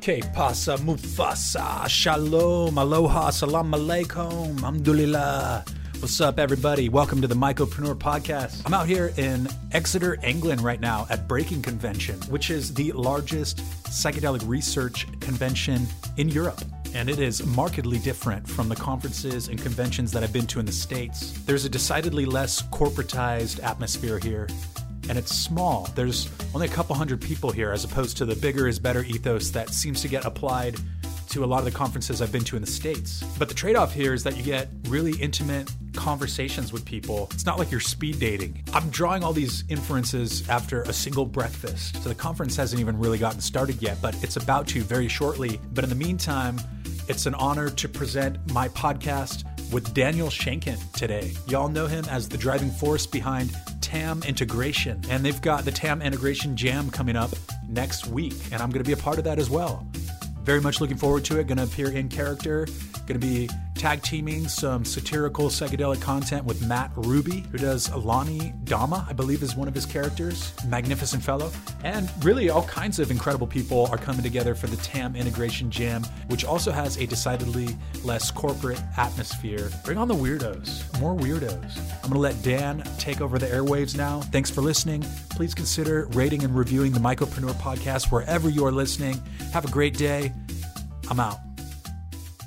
Que 0.00 0.22
pasa, 0.32 0.78
Mufasa? 0.78 1.86
Shalom, 1.86 2.78
aloha, 2.78 3.28
salam 3.28 3.70
alaikum, 3.72 4.56
alhamdulillah. 4.56 5.62
What's 5.98 6.22
up, 6.22 6.38
everybody? 6.38 6.88
Welcome 6.88 7.20
to 7.20 7.28
the 7.28 7.34
Mycopreneur 7.34 7.98
Podcast. 7.98 8.62
I'm 8.64 8.72
out 8.72 8.86
here 8.86 9.12
in 9.18 9.46
Exeter, 9.72 10.16
England 10.24 10.62
right 10.62 10.80
now 10.80 11.06
at 11.10 11.28
Breaking 11.28 11.60
Convention, 11.60 12.18
which 12.30 12.48
is 12.48 12.72
the 12.72 12.92
largest 12.92 13.58
psychedelic 13.90 14.40
research 14.48 15.06
convention 15.20 15.86
in 16.16 16.30
Europe. 16.30 16.62
And 16.94 17.10
it 17.10 17.18
is 17.18 17.44
markedly 17.44 17.98
different 17.98 18.48
from 18.48 18.70
the 18.70 18.76
conferences 18.76 19.48
and 19.48 19.60
conventions 19.60 20.12
that 20.12 20.24
I've 20.24 20.32
been 20.32 20.46
to 20.46 20.60
in 20.60 20.64
the 20.64 20.72
States. 20.72 21.32
There's 21.44 21.66
a 21.66 21.68
decidedly 21.68 22.24
less 22.24 22.62
corporatized 22.62 23.62
atmosphere 23.62 24.18
here 24.18 24.48
and 25.10 25.18
it's 25.18 25.34
small. 25.34 25.88
There's 25.96 26.30
only 26.54 26.68
a 26.68 26.70
couple 26.70 26.94
hundred 26.94 27.20
people 27.20 27.50
here, 27.50 27.72
as 27.72 27.82
opposed 27.82 28.16
to 28.18 28.24
the 28.24 28.36
bigger 28.36 28.68
is 28.68 28.78
better 28.78 29.02
ethos 29.02 29.50
that 29.50 29.70
seems 29.70 30.00
to 30.02 30.08
get 30.08 30.24
applied 30.24 30.76
to 31.30 31.44
a 31.44 31.46
lot 31.46 31.58
of 31.58 31.64
the 31.64 31.70
conferences 31.72 32.22
I've 32.22 32.30
been 32.30 32.44
to 32.44 32.54
in 32.54 32.62
the 32.62 32.70
States. 32.70 33.22
But 33.36 33.48
the 33.48 33.54
trade 33.54 33.74
off 33.74 33.92
here 33.92 34.14
is 34.14 34.22
that 34.22 34.36
you 34.36 34.44
get 34.44 34.68
really 34.84 35.12
intimate 35.20 35.68
conversations 35.94 36.72
with 36.72 36.84
people. 36.84 37.28
It's 37.32 37.44
not 37.44 37.58
like 37.58 37.72
you're 37.72 37.80
speed 37.80 38.20
dating. 38.20 38.62
I'm 38.72 38.88
drawing 38.90 39.24
all 39.24 39.32
these 39.32 39.64
inferences 39.68 40.48
after 40.48 40.82
a 40.82 40.92
single 40.92 41.26
breakfast. 41.26 42.00
So 42.02 42.08
the 42.08 42.14
conference 42.14 42.54
hasn't 42.54 42.80
even 42.80 42.96
really 42.96 43.18
gotten 43.18 43.40
started 43.40 43.82
yet, 43.82 44.00
but 44.00 44.14
it's 44.22 44.36
about 44.36 44.68
to 44.68 44.82
very 44.82 45.08
shortly. 45.08 45.60
But 45.72 45.82
in 45.82 45.90
the 45.90 45.96
meantime, 45.96 46.60
it's 47.08 47.26
an 47.26 47.34
honor 47.34 47.68
to 47.68 47.88
present 47.88 48.38
my 48.52 48.68
podcast 48.68 49.42
with 49.72 49.94
Daniel 49.94 50.28
Shankin 50.28 50.78
today. 50.92 51.32
Y'all 51.46 51.68
know 51.68 51.86
him 51.86 52.04
as 52.10 52.28
the 52.28 52.36
driving 52.36 52.70
force 52.70 53.06
behind 53.06 53.54
TAM 53.80 54.22
integration, 54.22 55.02
and 55.08 55.24
they've 55.24 55.40
got 55.40 55.64
the 55.64 55.72
TAM 55.72 56.02
integration 56.02 56.56
jam 56.56 56.90
coming 56.90 57.16
up 57.16 57.30
next 57.68 58.06
week, 58.06 58.34
and 58.52 58.62
I'm 58.62 58.70
going 58.70 58.82
to 58.84 58.88
be 58.88 58.92
a 58.92 59.02
part 59.02 59.18
of 59.18 59.24
that 59.24 59.38
as 59.38 59.50
well. 59.50 59.86
Very 60.42 60.60
much 60.60 60.80
looking 60.80 60.96
forward 60.96 61.24
to 61.26 61.38
it. 61.38 61.46
Going 61.46 61.58
to 61.58 61.64
appear 61.64 61.90
in 61.90 62.08
character. 62.08 62.66
Going 63.06 63.20
to 63.20 63.26
be 63.26 63.48
tag 63.80 64.02
teaming 64.02 64.46
some 64.46 64.84
satirical 64.84 65.46
psychedelic 65.46 66.02
content 66.02 66.44
with 66.44 66.60
Matt 66.66 66.90
Ruby, 66.96 67.46
who 67.50 67.56
does 67.56 67.88
Alani 67.88 68.52
Dama, 68.64 69.06
I 69.08 69.14
believe 69.14 69.42
is 69.42 69.56
one 69.56 69.68
of 69.68 69.74
his 69.74 69.86
characters. 69.86 70.52
Magnificent 70.66 71.22
fellow. 71.22 71.50
And 71.82 72.10
really, 72.22 72.50
all 72.50 72.64
kinds 72.64 72.98
of 72.98 73.10
incredible 73.10 73.46
people 73.46 73.86
are 73.90 73.96
coming 73.96 74.22
together 74.22 74.54
for 74.54 74.66
the 74.66 74.76
TAM 74.76 75.16
Integration 75.16 75.70
Jam, 75.70 76.04
which 76.28 76.44
also 76.44 76.70
has 76.70 76.98
a 76.98 77.06
decidedly 77.06 77.74
less 78.04 78.30
corporate 78.30 78.82
atmosphere. 78.98 79.70
Bring 79.82 79.96
on 79.96 80.08
the 80.08 80.14
weirdos, 80.14 81.00
more 81.00 81.16
weirdos. 81.16 81.78
I'm 82.04 82.10
going 82.10 82.12
to 82.12 82.18
let 82.18 82.42
Dan 82.42 82.82
take 82.98 83.22
over 83.22 83.38
the 83.38 83.46
airwaves 83.46 83.96
now. 83.96 84.20
Thanks 84.20 84.50
for 84.50 84.60
listening. 84.60 85.06
Please 85.30 85.54
consider 85.54 86.06
rating 86.08 86.44
and 86.44 86.54
reviewing 86.54 86.92
the 86.92 87.00
Mycopreneur 87.00 87.54
podcast 87.54 88.12
wherever 88.12 88.50
you 88.50 88.66
are 88.66 88.72
listening. 88.72 89.18
Have 89.54 89.64
a 89.64 89.70
great 89.70 89.96
day. 89.96 90.34
I'm 91.08 91.18
out. 91.18 91.49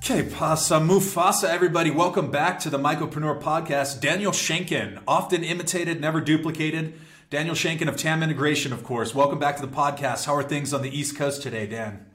Que 0.03 0.21
pasa, 0.21 0.81
Mufasa, 0.81 1.45
everybody. 1.45 1.89
Welcome 1.89 2.29
back 2.29 2.59
to 2.59 2.69
the 2.69 2.77
Mycopreneur 2.77 3.41
Podcast. 3.41 4.01
Daniel 4.01 4.33
Shankin, 4.33 5.01
often 5.07 5.45
imitated, 5.45 6.01
never 6.01 6.19
duplicated. 6.19 6.99
Daniel 7.29 7.55
Shankin 7.55 7.87
of 7.87 7.95
TAM 7.95 8.21
Integration, 8.21 8.73
of 8.73 8.83
course. 8.83 9.15
Welcome 9.15 9.39
back 9.39 9.55
to 9.55 9.61
the 9.65 9.71
podcast. 9.73 10.25
How 10.25 10.35
are 10.35 10.43
things 10.43 10.73
on 10.73 10.81
the 10.81 10.89
East 10.89 11.15
Coast 11.15 11.41
today, 11.41 11.67
Dan? 11.67 12.05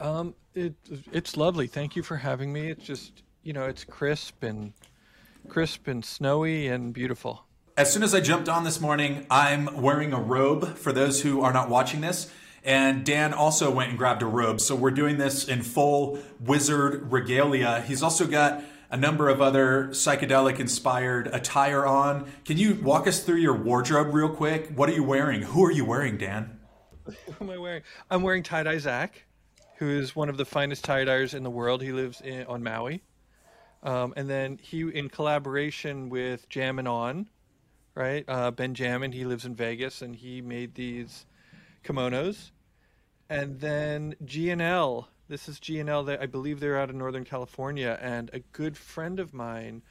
Um, 0.00 0.34
it 0.54 0.74
it's 1.12 1.36
lovely. 1.36 1.66
Thank 1.66 1.96
you 1.96 2.02
for 2.02 2.16
having 2.16 2.50
me. 2.50 2.70
It's 2.70 2.86
just 2.86 3.22
you 3.42 3.52
know 3.52 3.66
it's 3.66 3.84
crisp 3.84 4.42
and 4.42 4.72
crisp 5.50 5.86
and 5.86 6.02
snowy 6.02 6.68
and 6.68 6.94
beautiful. 6.94 7.44
As 7.76 7.92
soon 7.92 8.02
as 8.02 8.14
I 8.14 8.20
jumped 8.20 8.48
on 8.48 8.64
this 8.64 8.80
morning, 8.80 9.26
I'm 9.30 9.82
wearing 9.82 10.14
a 10.14 10.18
robe. 10.18 10.78
For 10.78 10.92
those 10.92 11.20
who 11.20 11.42
are 11.42 11.52
not 11.52 11.68
watching 11.68 12.00
this, 12.00 12.32
and 12.68 13.02
Dan 13.02 13.32
also 13.32 13.70
went 13.70 13.88
and 13.88 13.98
grabbed 13.98 14.20
a 14.20 14.26
robe. 14.26 14.60
So 14.60 14.74
we're 14.74 14.90
doing 14.90 15.16
this 15.16 15.48
in 15.48 15.62
full 15.62 16.18
wizard 16.38 17.10
regalia. 17.10 17.80
He's 17.80 18.02
also 18.02 18.26
got 18.26 18.62
a 18.90 18.96
number 18.96 19.30
of 19.30 19.40
other 19.40 19.88
psychedelic 19.92 20.60
inspired 20.60 21.28
attire 21.28 21.86
on. 21.86 22.30
Can 22.44 22.58
you 22.58 22.74
walk 22.74 23.06
us 23.06 23.24
through 23.24 23.38
your 23.38 23.54
wardrobe 23.54 24.12
real 24.12 24.28
quick? 24.28 24.68
What 24.74 24.90
are 24.90 24.92
you 24.92 25.02
wearing? 25.02 25.40
Who 25.40 25.64
are 25.64 25.72
you 25.72 25.86
wearing, 25.86 26.18
Dan? 26.18 26.60
Who 27.06 27.44
am 27.44 27.48
I 27.48 27.56
wearing? 27.56 27.82
I'm 28.10 28.20
wearing 28.20 28.42
tie 28.42 28.64
dye 28.64 28.76
Zach, 28.76 29.24
who 29.78 29.88
is 29.88 30.14
one 30.14 30.28
of 30.28 30.36
the 30.36 30.44
finest 30.44 30.84
tie 30.84 31.04
dyers 31.04 31.32
in 31.32 31.44
the 31.44 31.50
world. 31.50 31.80
He 31.80 31.92
lives 31.92 32.20
in, 32.20 32.44
on 32.44 32.62
Maui. 32.62 33.00
Um, 33.82 34.12
and 34.14 34.28
then 34.28 34.58
he, 34.60 34.82
in 34.82 35.08
collaboration 35.08 36.10
with 36.10 36.46
Jammin' 36.50 36.86
On, 36.86 37.30
right? 37.94 38.26
Uh, 38.28 38.50
Ben 38.50 38.74
Jammin, 38.74 39.12
he 39.12 39.24
lives 39.24 39.46
in 39.46 39.54
Vegas, 39.54 40.02
and 40.02 40.14
he 40.14 40.42
made 40.42 40.74
these 40.74 41.24
kimonos 41.82 42.50
and 43.30 43.60
then 43.60 44.16
GNL. 44.24 45.06
This 45.28 45.48
is 45.48 45.58
GNL. 45.58 46.06
That 46.06 46.20
I 46.20 46.26
believe 46.26 46.60
they're 46.60 46.78
out 46.78 46.90
of 46.90 46.96
Northern 46.96 47.24
California, 47.24 47.98
and 48.00 48.30
a 48.32 48.40
good 48.52 48.76
friend 48.76 49.20
of 49.20 49.34
mine, 49.34 49.82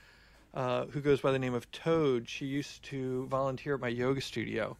uh, 0.53 0.85
who 0.85 1.01
goes 1.01 1.21
by 1.21 1.31
the 1.31 1.39
name 1.39 1.53
of 1.53 1.69
Toad, 1.71 2.27
she 2.27 2.45
used 2.45 2.83
to 2.83 3.27
volunteer 3.27 3.75
at 3.75 3.79
my 3.79 3.87
yoga 3.87 4.21
studio, 4.21 4.77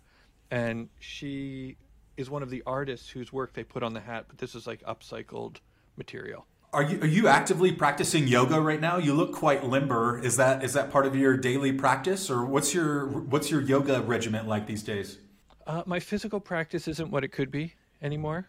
and 0.50 0.90
she 1.00 1.78
is 2.16 2.29
one 2.29 2.41
of 2.41 2.50
the 2.50 2.63
artists 2.66 3.09
whose 3.09 3.31
work 3.31 3.53
they 3.53 3.63
put 3.63 3.84
on 3.84 3.94
the 3.94 4.00
hat. 4.00 4.25
But 4.28 4.40
this 4.40 4.56
is 4.56 4.66
like 4.66 4.81
upcycled 4.84 5.57
material. 5.96 6.47
Are 6.73 6.84
you 6.84 7.00
are 7.01 7.07
you 7.07 7.28
actively 7.28 7.72
practicing 7.72 8.28
yoga 8.28 8.59
right 8.59 8.81
now? 8.81 8.97
You 8.97 9.13
look 9.13 9.34
quite 9.34 9.63
limber. 9.63 10.19
Is 10.19 10.38
that 10.38 10.63
is 10.63 10.73
that 10.73 10.91
part 10.91 11.06
of 11.06 11.16
your 11.16 11.38
daily 11.38 11.72
practice, 11.72 12.29
or 12.29 12.44
what's 12.44 12.73
your 12.73 13.07
what's 13.07 13.51
your 13.51 13.62
yoga 13.62 14.01
regiment 14.01 14.47
like 14.47 14.66
these 14.67 14.84
days? 14.84 15.19
Uh, 15.66 15.84
my 15.85 16.00
physical 16.00 16.40
practice 16.40 16.88
isn't 16.88 17.12
what 17.12 17.23
it 17.23 17.29
could 17.29 17.51
be 17.51 17.73
anymore. 18.02 18.47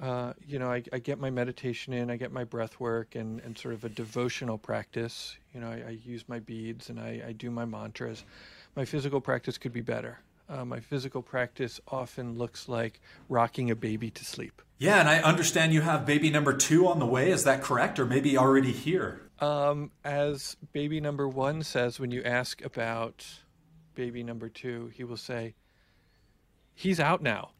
Uh, 0.00 0.32
you 0.46 0.58
know, 0.58 0.70
I, 0.70 0.82
I, 0.94 0.98
get 0.98 1.18
my 1.18 1.28
meditation 1.28 1.92
in, 1.92 2.10
I 2.10 2.16
get 2.16 2.32
my 2.32 2.44
breath 2.44 2.80
work 2.80 3.16
and, 3.16 3.38
and 3.40 3.56
sort 3.58 3.74
of 3.74 3.84
a 3.84 3.90
devotional 3.90 4.56
practice. 4.56 5.36
You 5.52 5.60
know, 5.60 5.68
I, 5.68 5.82
I 5.88 5.98
use 6.02 6.24
my 6.26 6.38
beads 6.38 6.88
and 6.88 6.98
I, 6.98 7.22
I, 7.28 7.32
do 7.32 7.50
my 7.50 7.66
mantras. 7.66 8.24
My 8.76 8.86
physical 8.86 9.20
practice 9.20 9.58
could 9.58 9.74
be 9.74 9.82
better. 9.82 10.20
Uh, 10.48 10.64
my 10.64 10.80
physical 10.80 11.20
practice 11.20 11.80
often 11.86 12.38
looks 12.38 12.66
like 12.66 13.00
rocking 13.28 13.70
a 13.70 13.76
baby 13.76 14.10
to 14.10 14.24
sleep. 14.24 14.62
Yeah, 14.78 15.00
and 15.00 15.08
I 15.08 15.20
understand 15.20 15.74
you 15.74 15.82
have 15.82 16.06
baby 16.06 16.30
number 16.30 16.54
two 16.54 16.88
on 16.88 16.98
the 16.98 17.06
way. 17.06 17.30
Is 17.30 17.44
that 17.44 17.62
correct? 17.62 17.98
Or 17.98 18.06
maybe 18.06 18.38
already 18.38 18.72
here? 18.72 19.20
Um, 19.38 19.90
as 20.02 20.56
baby 20.72 21.00
number 21.00 21.28
one 21.28 21.62
says, 21.62 22.00
when 22.00 22.10
you 22.10 22.22
ask 22.22 22.64
about 22.64 23.26
baby 23.94 24.22
number 24.22 24.48
two, 24.48 24.90
he 24.94 25.04
will 25.04 25.18
say, 25.18 25.54
He's 26.74 26.98
out 26.98 27.22
now. 27.22 27.50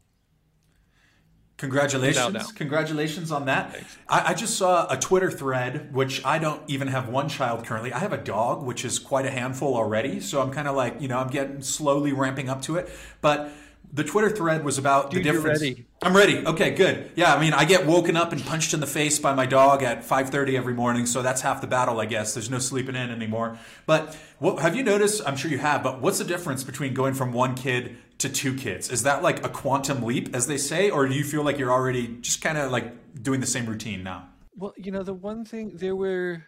Congratulations. 1.60 2.53
Congratulations 2.53 3.31
on 3.31 3.44
that. 3.44 3.78
I, 4.09 4.31
I, 4.31 4.34
just 4.34 4.56
saw 4.56 4.91
a 4.91 4.97
Twitter 4.97 5.31
thread, 5.31 5.94
which 5.94 6.25
I 6.25 6.38
don't 6.38 6.62
even 6.69 6.88
have 6.88 7.10
one 7.10 7.28
child 7.28 7.66
currently. 7.66 7.93
I 7.93 7.98
have 7.98 8.15
a 8.15 8.19
dog, 8.19 8.65
which 8.65 8.82
is 8.82 8.98
quite 8.98 9.26
a 9.26 9.31
handful 9.31 9.76
already. 9.76 10.21
So 10.21 10.41
I'm 10.41 10.50
kind 10.53 10.66
of 10.66 10.75
like, 10.75 11.03
you 11.03 11.09
know, 11.09 11.19
I'm 11.19 11.28
getting 11.28 11.60
slowly 11.60 12.15
ramping 12.15 12.48
up 12.48 12.62
to 12.62 12.76
it. 12.76 12.88
But 13.21 13.53
the 13.93 14.04
Twitter 14.04 14.31
thread 14.31 14.65
was 14.65 14.78
about 14.78 15.10
Dude, 15.10 15.22
the 15.22 15.32
difference. 15.32 15.60
Ready. 15.60 15.84
I'm 16.03 16.16
ready. 16.16 16.47
Okay, 16.47 16.71
good. 16.71 17.10
Yeah, 17.15 17.34
I 17.34 17.38
mean, 17.38 17.53
I 17.53 17.66
get 17.66 17.84
woken 17.87 18.16
up 18.16 18.32
and 18.32 18.42
punched 18.42 18.72
in 18.72 18.81
the 18.81 18.87
face 18.87 19.19
by 19.19 19.34
my 19.34 19.44
dog 19.44 19.82
at 19.82 20.03
5:30 20.03 20.56
every 20.56 20.72
morning, 20.72 21.04
so 21.04 21.21
that's 21.21 21.42
half 21.42 21.60
the 21.60 21.66
battle, 21.66 22.00
I 22.00 22.06
guess. 22.06 22.32
There's 22.32 22.48
no 22.48 22.59
sleeping 22.59 22.97
in 22.97 23.10
anymore. 23.10 23.59
But 23.84 24.16
what, 24.38 24.60
have 24.60 24.75
you 24.75 24.82
noticed? 24.82 25.21
I'm 25.27 25.37
sure 25.37 25.50
you 25.50 25.59
have. 25.59 25.82
But 25.82 26.00
what's 26.00 26.19
the 26.19 26.25
difference 26.25 26.65
between 26.65 26.94
going 26.94 27.12
from 27.12 27.34
one 27.34 27.54
kid 27.54 27.98
to 28.20 28.28
two 28.28 28.54
kids? 28.54 28.91
Is 28.91 29.03
that 29.03 29.22
like 29.22 29.44
a 29.44 29.48
quantum 29.48 30.03
leap, 30.03 30.34
as 30.34 30.47
they 30.47 30.56
say, 30.58 30.91
or 30.91 31.06
do 31.06 31.14
you 31.14 31.25
feel 31.25 31.42
like 31.42 31.58
you're 31.58 31.72
already 31.72 32.19
just 32.20 32.42
kind 32.42 32.58
of 32.58 32.70
like 32.70 33.22
doing 33.22 33.41
the 33.41 33.47
same 33.47 33.66
routine 33.66 34.03
now? 34.03 34.28
Well, 34.56 34.75
you 34.76 34.91
know, 34.91 35.03
the 35.03 35.14
one 35.14 35.44
thing 35.44 35.72
there 35.76 35.97
were 35.97 36.44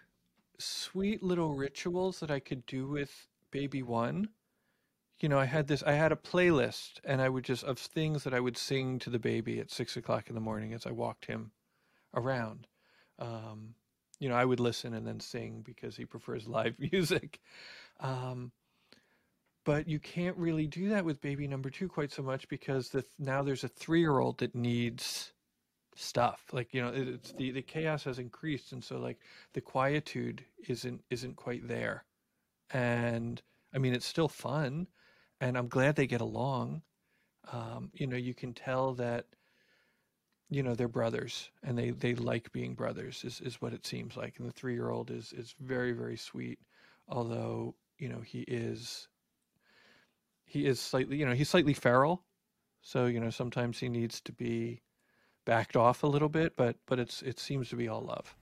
sweet 0.58 1.22
little 1.22 1.54
rituals 1.54 2.20
that 2.20 2.30
I 2.30 2.40
could 2.40 2.64
do 2.66 2.86
with 2.86 3.26
baby 3.50 3.82
one 3.82 4.28
you 5.22 5.28
know, 5.28 5.38
I 5.38 5.44
had 5.44 5.68
this, 5.68 5.84
I 5.84 5.92
had 5.92 6.10
a 6.10 6.16
playlist 6.16 6.94
and 7.04 7.22
I 7.22 7.28
would 7.28 7.44
just, 7.44 7.62
of 7.62 7.78
things 7.78 8.24
that 8.24 8.34
I 8.34 8.40
would 8.40 8.58
sing 8.58 8.98
to 8.98 9.10
the 9.10 9.20
baby 9.20 9.60
at 9.60 9.70
six 9.70 9.96
o'clock 9.96 10.28
in 10.28 10.34
the 10.34 10.40
morning 10.40 10.72
as 10.74 10.84
I 10.84 10.90
walked 10.90 11.26
him 11.26 11.52
around. 12.12 12.66
Um, 13.20 13.76
you 14.18 14.28
know, 14.28 14.34
I 14.34 14.44
would 14.44 14.58
listen 14.58 14.94
and 14.94 15.06
then 15.06 15.20
sing 15.20 15.62
because 15.64 15.96
he 15.96 16.04
prefers 16.04 16.48
live 16.48 16.74
music. 16.92 17.40
Um, 18.00 18.50
but 19.64 19.88
you 19.88 19.98
can't 19.98 20.36
really 20.36 20.66
do 20.66 20.88
that 20.88 21.04
with 21.04 21.20
baby 21.20 21.46
number 21.46 21.70
two 21.70 21.88
quite 21.88 22.10
so 22.12 22.22
much 22.22 22.48
because 22.48 22.88
the, 22.88 23.04
now 23.18 23.42
there's 23.42 23.64
a 23.64 23.68
three 23.68 24.00
year 24.00 24.18
old 24.18 24.38
that 24.38 24.54
needs 24.54 25.32
stuff 25.94 26.44
like 26.52 26.72
you 26.72 26.80
know 26.80 26.90
it's 26.94 27.32
the 27.32 27.50
the 27.50 27.60
chaos 27.60 28.04
has 28.04 28.18
increased 28.18 28.72
and 28.72 28.82
so 28.82 28.98
like 28.98 29.18
the 29.52 29.60
quietude 29.60 30.42
isn't 30.66 31.02
isn't 31.10 31.36
quite 31.36 31.68
there 31.68 32.04
and 32.70 33.42
i 33.74 33.78
mean 33.78 33.92
it's 33.92 34.06
still 34.06 34.28
fun 34.28 34.86
and 35.42 35.58
I'm 35.58 35.66
glad 35.66 35.96
they 35.96 36.06
get 36.06 36.20
along. 36.20 36.82
Um, 37.52 37.90
you 37.94 38.06
know, 38.06 38.16
you 38.16 38.32
can 38.32 38.54
tell 38.54 38.94
that 38.94 39.26
you 40.48 40.62
know 40.62 40.74
they're 40.74 40.86
brothers 40.88 41.50
and 41.62 41.76
they 41.76 41.90
they 41.90 42.14
like 42.14 42.52
being 42.52 42.74
brothers 42.74 43.24
is 43.24 43.40
is 43.40 43.60
what 43.60 43.74
it 43.74 43.84
seems 43.84 44.16
like. 44.16 44.38
And 44.38 44.46
the 44.46 44.52
three 44.52 44.74
year 44.74 44.90
old 44.90 45.10
is 45.10 45.32
is 45.32 45.54
very 45.60 45.92
very 45.92 46.16
sweet, 46.16 46.60
although 47.08 47.74
you 47.98 48.08
know 48.08 48.20
he 48.20 48.42
is 48.42 49.08
he 50.52 50.66
is 50.66 50.80
slightly 50.80 51.16
you 51.16 51.26
know 51.26 51.32
he's 51.32 51.48
slightly 51.48 51.74
feral, 51.74 52.22
so 52.82 53.06
you 53.06 53.18
know 53.18 53.30
sometimes 53.30 53.78
he 53.78 53.88
needs 53.88 54.20
to 54.20 54.32
be 54.32 54.82
backed 55.44 55.76
off 55.76 56.02
a 56.02 56.06
little 56.06 56.28
bit, 56.28 56.56
but 56.56 56.76
but 56.86 56.98
it's 56.98 57.22
it 57.22 57.38
seems 57.40 57.70
to 57.70 57.76
be 57.76 57.88
all 57.88 58.02
love. 58.02 58.36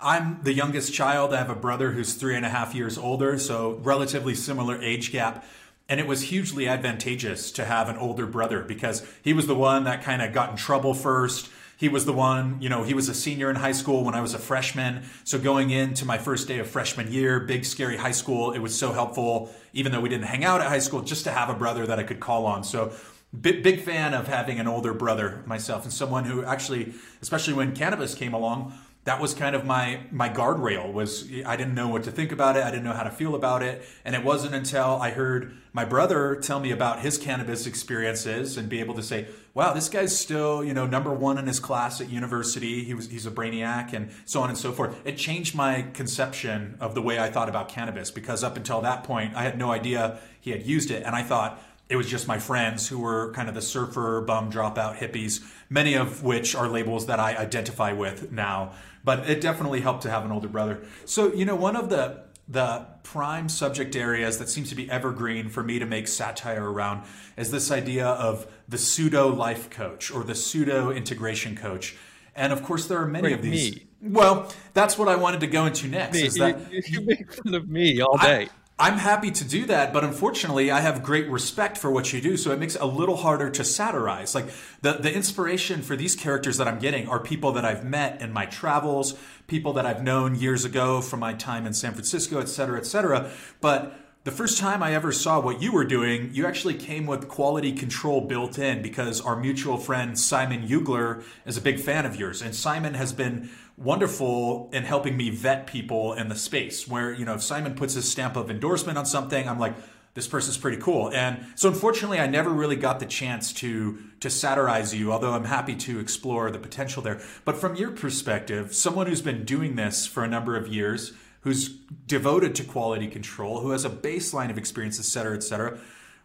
I'm 0.00 0.40
the 0.42 0.52
youngest 0.52 0.92
child. 0.92 1.32
I 1.32 1.38
have 1.38 1.50
a 1.50 1.54
brother 1.54 1.92
who's 1.92 2.14
three 2.14 2.36
and 2.36 2.44
a 2.44 2.50
half 2.50 2.74
years 2.74 2.98
older, 2.98 3.38
so 3.38 3.80
relatively 3.82 4.34
similar 4.34 4.80
age 4.82 5.12
gap. 5.12 5.44
And 5.88 6.00
it 6.00 6.06
was 6.06 6.22
hugely 6.22 6.66
advantageous 6.66 7.52
to 7.52 7.64
have 7.64 7.88
an 7.88 7.96
older 7.96 8.26
brother 8.26 8.62
because 8.62 9.06
he 9.22 9.32
was 9.32 9.46
the 9.46 9.54
one 9.54 9.84
that 9.84 10.02
kind 10.02 10.20
of 10.20 10.32
got 10.32 10.50
in 10.50 10.56
trouble 10.56 10.94
first. 10.94 11.48
He 11.78 11.88
was 11.88 12.06
the 12.06 12.12
one, 12.12 12.56
you 12.60 12.70
know, 12.70 12.84
he 12.84 12.94
was 12.94 13.08
a 13.10 13.14
senior 13.14 13.50
in 13.50 13.56
high 13.56 13.72
school 13.72 14.02
when 14.02 14.14
I 14.14 14.22
was 14.22 14.32
a 14.32 14.38
freshman. 14.38 15.04
So 15.24 15.38
going 15.38 15.70
into 15.70 16.06
my 16.06 16.16
first 16.16 16.48
day 16.48 16.58
of 16.58 16.68
freshman 16.68 17.12
year, 17.12 17.40
big, 17.40 17.66
scary 17.66 17.98
high 17.98 18.12
school, 18.12 18.52
it 18.52 18.60
was 18.60 18.76
so 18.76 18.92
helpful, 18.92 19.54
even 19.74 19.92
though 19.92 20.00
we 20.00 20.08
didn't 20.08 20.24
hang 20.24 20.42
out 20.42 20.62
at 20.62 20.68
high 20.68 20.78
school, 20.78 21.02
just 21.02 21.24
to 21.24 21.30
have 21.30 21.50
a 21.50 21.54
brother 21.54 21.86
that 21.86 21.98
I 21.98 22.02
could 22.02 22.18
call 22.18 22.46
on. 22.46 22.64
So 22.64 22.92
big, 23.38 23.62
big 23.62 23.82
fan 23.82 24.14
of 24.14 24.26
having 24.26 24.58
an 24.58 24.66
older 24.66 24.94
brother 24.94 25.42
myself 25.44 25.84
and 25.84 25.92
someone 25.92 26.24
who 26.24 26.44
actually, 26.44 26.94
especially 27.20 27.52
when 27.52 27.74
cannabis 27.74 28.14
came 28.14 28.32
along, 28.32 28.72
that 29.06 29.20
was 29.20 29.34
kind 29.34 29.54
of 29.54 29.64
my 29.64 30.00
my 30.10 30.28
guardrail 30.28 30.92
was 30.92 31.30
I 31.46 31.56
didn't 31.56 31.74
know 31.74 31.88
what 31.88 32.02
to 32.04 32.10
think 32.10 32.32
about 32.32 32.56
it. 32.56 32.64
I 32.64 32.70
didn't 32.72 32.84
know 32.84 32.92
how 32.92 33.04
to 33.04 33.10
feel 33.10 33.36
about 33.36 33.62
it. 33.62 33.88
And 34.04 34.16
it 34.16 34.24
wasn't 34.24 34.54
until 34.56 34.96
I 35.00 35.10
heard 35.10 35.56
my 35.72 35.84
brother 35.84 36.34
tell 36.34 36.58
me 36.58 36.72
about 36.72 37.00
his 37.00 37.16
cannabis 37.16 37.68
experiences 37.68 38.56
and 38.56 38.68
be 38.68 38.80
able 38.80 38.94
to 38.94 39.04
say, 39.04 39.28
wow, 39.54 39.72
this 39.72 39.88
guy's 39.88 40.18
still, 40.18 40.64
you 40.64 40.74
know, 40.74 40.86
number 40.86 41.12
one 41.12 41.38
in 41.38 41.46
his 41.46 41.60
class 41.60 42.00
at 42.00 42.10
university. 42.10 42.82
He 42.82 42.94
was 42.94 43.08
he's 43.08 43.26
a 43.26 43.30
brainiac 43.30 43.92
and 43.92 44.10
so 44.24 44.40
on 44.40 44.48
and 44.48 44.58
so 44.58 44.72
forth. 44.72 45.00
It 45.06 45.16
changed 45.16 45.54
my 45.54 45.86
conception 45.94 46.76
of 46.80 46.96
the 46.96 47.02
way 47.02 47.20
I 47.20 47.30
thought 47.30 47.48
about 47.48 47.68
cannabis 47.68 48.10
because 48.10 48.42
up 48.42 48.56
until 48.56 48.80
that 48.80 49.04
point 49.04 49.36
I 49.36 49.44
had 49.44 49.56
no 49.56 49.70
idea 49.70 50.18
he 50.40 50.50
had 50.50 50.66
used 50.66 50.90
it. 50.90 51.04
And 51.04 51.14
I 51.14 51.22
thought 51.22 51.62
it 51.88 51.94
was 51.94 52.08
just 52.08 52.26
my 52.26 52.40
friends 52.40 52.88
who 52.88 52.98
were 52.98 53.32
kind 53.32 53.48
of 53.48 53.54
the 53.54 53.62
surfer, 53.62 54.20
bum, 54.20 54.50
dropout 54.50 54.96
hippies, 54.96 55.44
many 55.70 55.94
of 55.94 56.24
which 56.24 56.56
are 56.56 56.68
labels 56.68 57.06
that 57.06 57.20
I 57.20 57.36
identify 57.36 57.92
with 57.92 58.32
now 58.32 58.72
but 59.06 59.30
it 59.30 59.40
definitely 59.40 59.80
helped 59.80 60.02
to 60.02 60.10
have 60.10 60.24
an 60.24 60.32
older 60.32 60.48
brother. 60.48 60.82
So, 61.04 61.32
you 61.32 61.46
know, 61.46 61.56
one 61.56 61.76
of 61.76 61.88
the 61.88 62.26
the 62.48 62.86
prime 63.02 63.48
subject 63.48 63.96
areas 63.96 64.38
that 64.38 64.48
seems 64.48 64.68
to 64.68 64.74
be 64.76 64.88
evergreen 64.88 65.48
for 65.48 65.64
me 65.64 65.80
to 65.80 65.86
make 65.86 66.06
satire 66.06 66.70
around 66.70 67.04
is 67.36 67.50
this 67.50 67.72
idea 67.72 68.06
of 68.06 68.46
the 68.68 68.78
pseudo 68.78 69.28
life 69.28 69.68
coach 69.68 70.12
or 70.12 70.22
the 70.22 70.34
pseudo 70.34 70.90
integration 70.90 71.56
coach. 71.56 71.96
And 72.36 72.52
of 72.52 72.62
course, 72.62 72.86
there 72.86 73.00
are 73.00 73.06
many 73.06 73.28
Wait, 73.28 73.34
of 73.34 73.42
these. 73.42 73.76
Me. 73.76 73.86
Well, 74.02 74.52
that's 74.74 74.98
what 74.98 75.08
I 75.08 75.16
wanted 75.16 75.40
to 75.40 75.46
go 75.46 75.66
into 75.66 75.88
next. 75.88 76.16
Me. 76.16 76.26
Is 76.26 76.34
that 76.34 76.58
you, 76.72 76.82
you 76.86 77.00
make 77.00 77.32
fun 77.32 77.54
of 77.54 77.68
me 77.68 78.00
all 78.00 78.18
day. 78.18 78.44
I, 78.44 78.48
I'm 78.78 78.98
happy 78.98 79.30
to 79.30 79.44
do 79.44 79.64
that, 79.66 79.94
but 79.94 80.04
unfortunately, 80.04 80.70
I 80.70 80.80
have 80.80 81.02
great 81.02 81.30
respect 81.30 81.78
for 81.78 81.90
what 81.90 82.12
you 82.12 82.20
do, 82.20 82.36
so 82.36 82.52
it 82.52 82.58
makes 82.58 82.74
it 82.74 82.82
a 82.82 82.86
little 82.86 83.16
harder 83.16 83.48
to 83.48 83.64
satirize. 83.64 84.34
Like 84.34 84.48
the 84.82 84.92
the 84.92 85.12
inspiration 85.12 85.80
for 85.80 85.96
these 85.96 86.14
characters 86.14 86.58
that 86.58 86.68
I'm 86.68 86.78
getting 86.78 87.08
are 87.08 87.18
people 87.18 87.52
that 87.52 87.64
I've 87.64 87.86
met 87.86 88.20
in 88.20 88.34
my 88.34 88.44
travels, 88.44 89.14
people 89.46 89.72
that 89.74 89.86
I've 89.86 90.02
known 90.02 90.34
years 90.34 90.66
ago 90.66 91.00
from 91.00 91.20
my 91.20 91.32
time 91.32 91.66
in 91.66 91.72
San 91.72 91.92
Francisco, 91.92 92.38
et 92.38 92.50
cetera, 92.50 92.78
et 92.78 92.84
cetera. 92.84 93.30
But 93.62 93.98
the 94.26 94.32
first 94.32 94.58
time 94.58 94.82
I 94.82 94.92
ever 94.92 95.12
saw 95.12 95.38
what 95.38 95.62
you 95.62 95.70
were 95.70 95.84
doing, 95.84 96.30
you 96.32 96.46
actually 96.46 96.74
came 96.74 97.06
with 97.06 97.28
quality 97.28 97.70
control 97.70 98.20
built 98.22 98.58
in 98.58 98.82
because 98.82 99.20
our 99.20 99.36
mutual 99.36 99.78
friend 99.78 100.18
Simon 100.18 100.66
Ugler 100.66 101.22
is 101.44 101.56
a 101.56 101.60
big 101.60 101.78
fan 101.78 102.04
of 102.04 102.16
yours. 102.16 102.42
And 102.42 102.52
Simon 102.52 102.94
has 102.94 103.12
been 103.12 103.50
wonderful 103.76 104.68
in 104.72 104.82
helping 104.82 105.16
me 105.16 105.30
vet 105.30 105.68
people 105.68 106.12
in 106.14 106.28
the 106.28 106.34
space 106.34 106.88
where, 106.88 107.12
you 107.12 107.24
know, 107.24 107.34
if 107.34 107.42
Simon 107.44 107.76
puts 107.76 107.94
his 107.94 108.10
stamp 108.10 108.34
of 108.34 108.50
endorsement 108.50 108.98
on 108.98 109.06
something, 109.06 109.48
I'm 109.48 109.60
like, 109.60 109.76
this 110.14 110.26
person's 110.26 110.56
pretty 110.56 110.78
cool. 110.78 111.08
And 111.12 111.46
so 111.54 111.68
unfortunately 111.68 112.18
I 112.18 112.26
never 112.26 112.50
really 112.50 112.74
got 112.74 112.98
the 112.98 113.06
chance 113.06 113.52
to 113.52 114.02
to 114.18 114.28
satirize 114.28 114.92
you, 114.92 115.12
although 115.12 115.34
I'm 115.34 115.44
happy 115.44 115.76
to 115.76 116.00
explore 116.00 116.50
the 116.50 116.58
potential 116.58 117.00
there. 117.00 117.20
But 117.44 117.58
from 117.58 117.76
your 117.76 117.92
perspective, 117.92 118.74
someone 118.74 119.06
who's 119.06 119.22
been 119.22 119.44
doing 119.44 119.76
this 119.76 120.04
for 120.04 120.24
a 120.24 120.28
number 120.28 120.56
of 120.56 120.66
years, 120.66 121.12
who's 121.46 121.68
devoted 122.08 122.56
to 122.56 122.64
quality 122.64 123.06
control, 123.06 123.60
who 123.60 123.70
has 123.70 123.84
a 123.84 123.88
baseline 123.88 124.50
of 124.50 124.58
experience, 124.58 124.98
et 124.98 125.04
cetera, 125.04 125.36
et 125.36 125.44
cetera. 125.44 125.78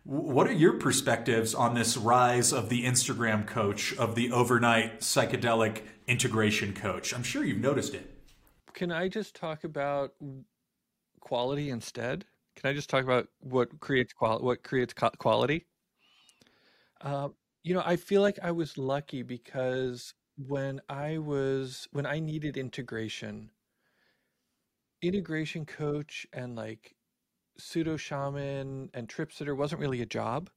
What 0.04 0.48
are 0.48 0.52
your 0.52 0.80
perspectives 0.80 1.54
on 1.54 1.76
this 1.76 1.96
rise 1.96 2.52
of 2.52 2.70
the 2.70 2.86
Instagram 2.86 3.46
coach, 3.46 3.96
of 3.98 4.16
the 4.16 4.32
overnight 4.32 5.02
psychedelic 5.02 5.84
integration 6.08 6.74
coach? 6.74 7.14
I'm 7.14 7.22
sure 7.22 7.46
you've 7.46 7.60
noticed 7.60 7.94
it. 7.94 8.12
Can 8.74 8.92
I 8.92 9.10
just 9.10 9.36
talk 9.36 9.64
about 9.64 10.14
quality 11.20 11.70
instead? 11.70 12.26
Can 12.56 12.72
I 12.72 12.74
just 12.74 12.90
talk 12.90 13.04
about 13.04 13.28
what 13.42 13.80
creates 13.80 14.14
quality? 14.14 14.44
What 14.44 14.64
creates 14.64 14.96
quality? 15.20 15.68
Uh, 17.00 17.30
you 17.64 17.76
know, 17.76 17.84
I 17.86 17.96
feel 17.96 18.24
like 18.24 18.40
I 18.42 18.50
was 18.50 18.76
lucky 18.76 19.22
because 19.22 20.16
when 20.48 20.82
I 20.90 21.20
was 21.20 21.88
when 21.92 22.08
I 22.08 22.20
needed 22.20 22.58
integration, 22.58 23.52
integration 25.02 25.66
coach 25.66 26.28
and 26.34 26.56
like 26.56 26.96
pseudo 27.58 27.98
shaman 27.98 28.90
and 28.94 29.10
trip 29.10 29.32
sitter 29.32 29.56
wasn't 29.56 29.82
really 29.82 30.02
a 30.02 30.06
job. 30.06 30.50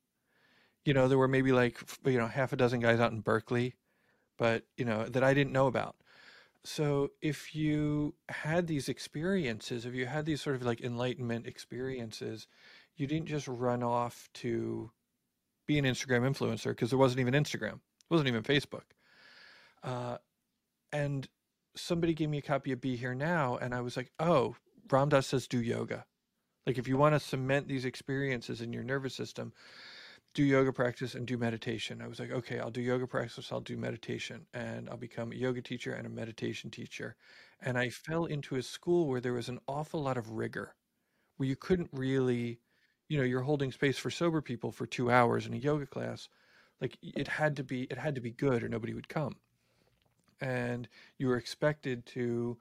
You 0.85 0.95
know, 0.95 1.09
there 1.09 1.19
were 1.19 1.29
maybe 1.29 1.53
like 1.53 1.81
you 2.05 2.19
know 2.19 2.27
half 2.27 2.53
a 2.53 2.57
dozen 2.57 2.81
guys 2.81 3.01
out 3.01 3.13
in 3.13 3.21
Berkeley, 3.21 3.75
but 4.39 4.65
you 4.77 4.85
know 4.85 5.05
that 5.05 5.25
I 5.25 5.35
didn't 5.35 5.53
know 5.53 5.67
about. 5.67 5.97
So 6.65 7.11
if 7.21 7.55
you 7.55 8.15
had 8.29 8.67
these 8.67 8.89
experiences, 8.89 9.85
if 9.85 9.95
you 9.95 10.07
had 10.07 10.25
these 10.25 10.41
sort 10.41 10.57
of 10.57 10.63
like 10.63 10.81
enlightenment 10.81 11.47
experiences, 11.47 12.47
you 12.97 13.07
didn't 13.07 13.27
just 13.27 13.47
run 13.47 13.83
off 13.83 14.29
to 14.35 14.91
be 15.67 15.79
an 15.79 15.85
Instagram 15.85 16.23
influencer 16.23 16.71
because 16.71 16.91
there 16.91 16.99
wasn't 16.99 17.21
even 17.21 17.35
Instagram, 17.35 17.75
it 17.75 18.11
wasn't 18.11 18.29
even 18.29 18.43
Facebook. 18.43 18.85
Uh, 19.83 20.17
and 20.93 21.29
somebody 21.77 22.15
gave 22.15 22.31
me 22.31 22.39
a 22.39 22.43
copy 22.43 22.73
of 22.73 22.81
Be 22.81 22.97
Here 22.97 23.15
Now, 23.15 23.57
and 23.57 23.75
I 23.75 23.81
was 23.81 23.97
like, 23.97 24.13
oh, 24.19 24.57
Ram 24.91 25.09
Dass 25.09 25.27
says 25.27 25.47
do 25.47 25.61
yoga. 25.61 26.05
Like 26.67 26.79
if 26.79 26.89
you 26.89 26.97
want 26.97 27.15
to 27.15 27.21
cement 27.21 27.69
these 27.69 27.85
experiences 27.85 28.61
in 28.61 28.73
your 28.73 28.85
nervous 28.85 29.15
system, 29.15 29.53
do 30.35 30.43
yoga 30.43 30.73
practice 30.73 31.15
and 31.15 31.27
do 31.27 31.39
meditation. 31.39 32.03
I 32.03 32.09
was 32.09 32.19
like, 32.19 32.31
okay, 32.31 32.59
I'll 32.59 32.71
do 32.71 32.81
yoga 32.81 33.07
practice, 33.07 33.53
I'll 33.53 33.61
do 33.61 33.77
meditation, 33.77 34.47
and 34.53 34.89
I'll 34.89 34.97
become 34.97 35.31
a 35.31 35.37
yoga 35.37 35.63
teacher 35.63 35.93
and 35.93 36.07
a 36.07 36.11
meditation 36.11 36.71
teacher. 36.71 37.17
And 37.61 37.79
I 37.79 37.91
fell 37.91 38.25
into 38.25 38.57
a 38.57 38.63
school 38.63 39.07
where 39.07 39.21
there 39.21 39.33
was 39.33 39.49
an 39.49 39.61
awful 39.69 40.03
lot 40.03 40.17
of 40.17 40.31
rigor, 40.31 40.75
where 41.37 41.49
you 41.49 41.57
couldn't 41.57 41.91
really, 41.93 42.59
you 43.09 43.19
know, 43.19 43.25
you're 43.25 43.43
holding 43.43 43.71
space 43.71 43.99
for 43.99 44.11
sober 44.11 44.41
people 44.41 44.73
for 44.73 44.87
two 44.87 45.11
hours 45.11 45.47
in 45.47 45.55
a 45.55 45.59
yoga 45.59 45.87
class. 45.87 46.29
Like 46.81 46.99
it 47.03 47.29
had 47.29 47.57
to 47.57 47.65
be, 47.65 47.83
it 47.85 47.99
had 47.99 48.17
to 48.17 48.21
be 48.21 48.33
good, 48.33 48.65
or 48.65 48.69
nobody 48.69 48.95
would 48.95 49.09
come 49.09 49.37
and 50.41 50.89
you 51.19 51.29
were 51.29 51.37
expected 51.37 52.05
to 52.07 52.57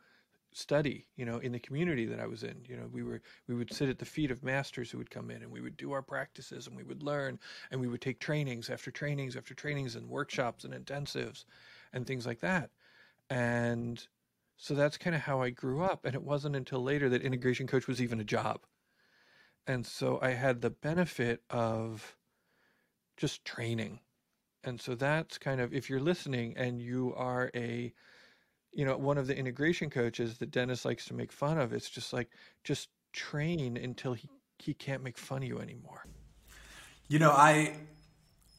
study 0.56 1.08
you 1.15 1.25
know 1.25 1.39
in 1.39 1.51
the 1.51 1.60
community 1.60 2.06
that 2.06 2.20
i 2.20 2.27
was 2.27 2.44
in. 2.44 2.63
You 2.68 2.77
know 2.77 2.88
we 2.92 3.03
were 3.03 3.22
we 3.48 3.56
would 3.56 3.74
sit 3.74 3.89
at 3.89 4.00
the 4.00 4.06
feet 4.06 4.32
of 4.32 4.44
masters 4.44 4.92
who 4.92 4.98
would 4.98 5.10
come 5.10 5.32
in 5.32 5.42
and 5.42 5.51
we 5.51 5.62
would 5.62 5.77
do 5.77 5.92
our 5.92 6.01
practices 6.01 6.68
and 6.68 6.75
we 6.75 6.84
would 6.84 7.03
learn 7.03 7.39
and 7.72 7.82
we 7.82 7.88
would 7.88 8.01
take 8.01 8.20
trainings 8.20 8.70
after 8.70 8.92
trainings 8.92 9.36
after 9.36 9.53
trainings 9.53 9.96
and 9.96 10.08
workshops 10.10 10.63
and 10.63 10.74
intensives 10.74 11.46
and 11.92 12.06
things 12.06 12.25
like 12.25 12.39
that. 12.42 12.70
And 13.30 14.06
so 14.58 14.74
that's 14.75 14.98
kind 14.98 15.15
of 15.15 15.22
how 15.24 15.42
i 15.42 15.50
grew 15.50 15.82
up. 15.84 16.06
And 16.06 16.15
it 16.15 16.24
wasn't 16.24 16.56
until 16.56 16.84
later 16.84 17.10
that 17.10 17.24
integration 17.24 17.68
coach 17.68 17.88
was 17.88 18.01
even 18.01 18.20
a 18.20 18.25
job. 18.25 18.62
And 19.65 19.86
so 19.86 20.20
i 20.22 20.32
had 20.32 20.62
the 20.62 20.70
benefit 20.70 21.42
of 21.50 22.15
just 23.18 23.46
training 23.46 24.00
and 24.63 24.79
so 24.79 24.96
that's 24.96 25.38
kind 25.38 25.60
of 25.62 25.74
if 25.74 25.89
you're 25.89 26.00
listening 26.00 26.53
and 26.58 26.82
you 26.82 27.13
are 27.15 27.51
a 27.55 27.93
you 28.72 28.86
know 28.86 28.98
one 28.98 29.17
of 29.17 29.27
the 29.27 29.38
integration 29.38 29.89
coaches 29.89 30.38
that 30.38 30.51
dennis 30.51 30.86
likes 30.86 31.05
to 31.05 31.13
make 31.13 31.32
fun 31.32 31.58
of 31.58 31.74
it's 31.74 31.89
just 31.89 32.13
like 32.13 32.29
just 32.63 32.89
train 33.13 33.77
until 33.77 34.13
he 34.13 34.27
he 34.60 34.74
can't 34.74 35.03
make 35.03 35.17
fun 35.17 35.39
of 35.39 35.48
you 35.48 35.60
anymore. 35.60 36.05
You 37.08 37.20
know 37.20 37.32
i 37.32 37.75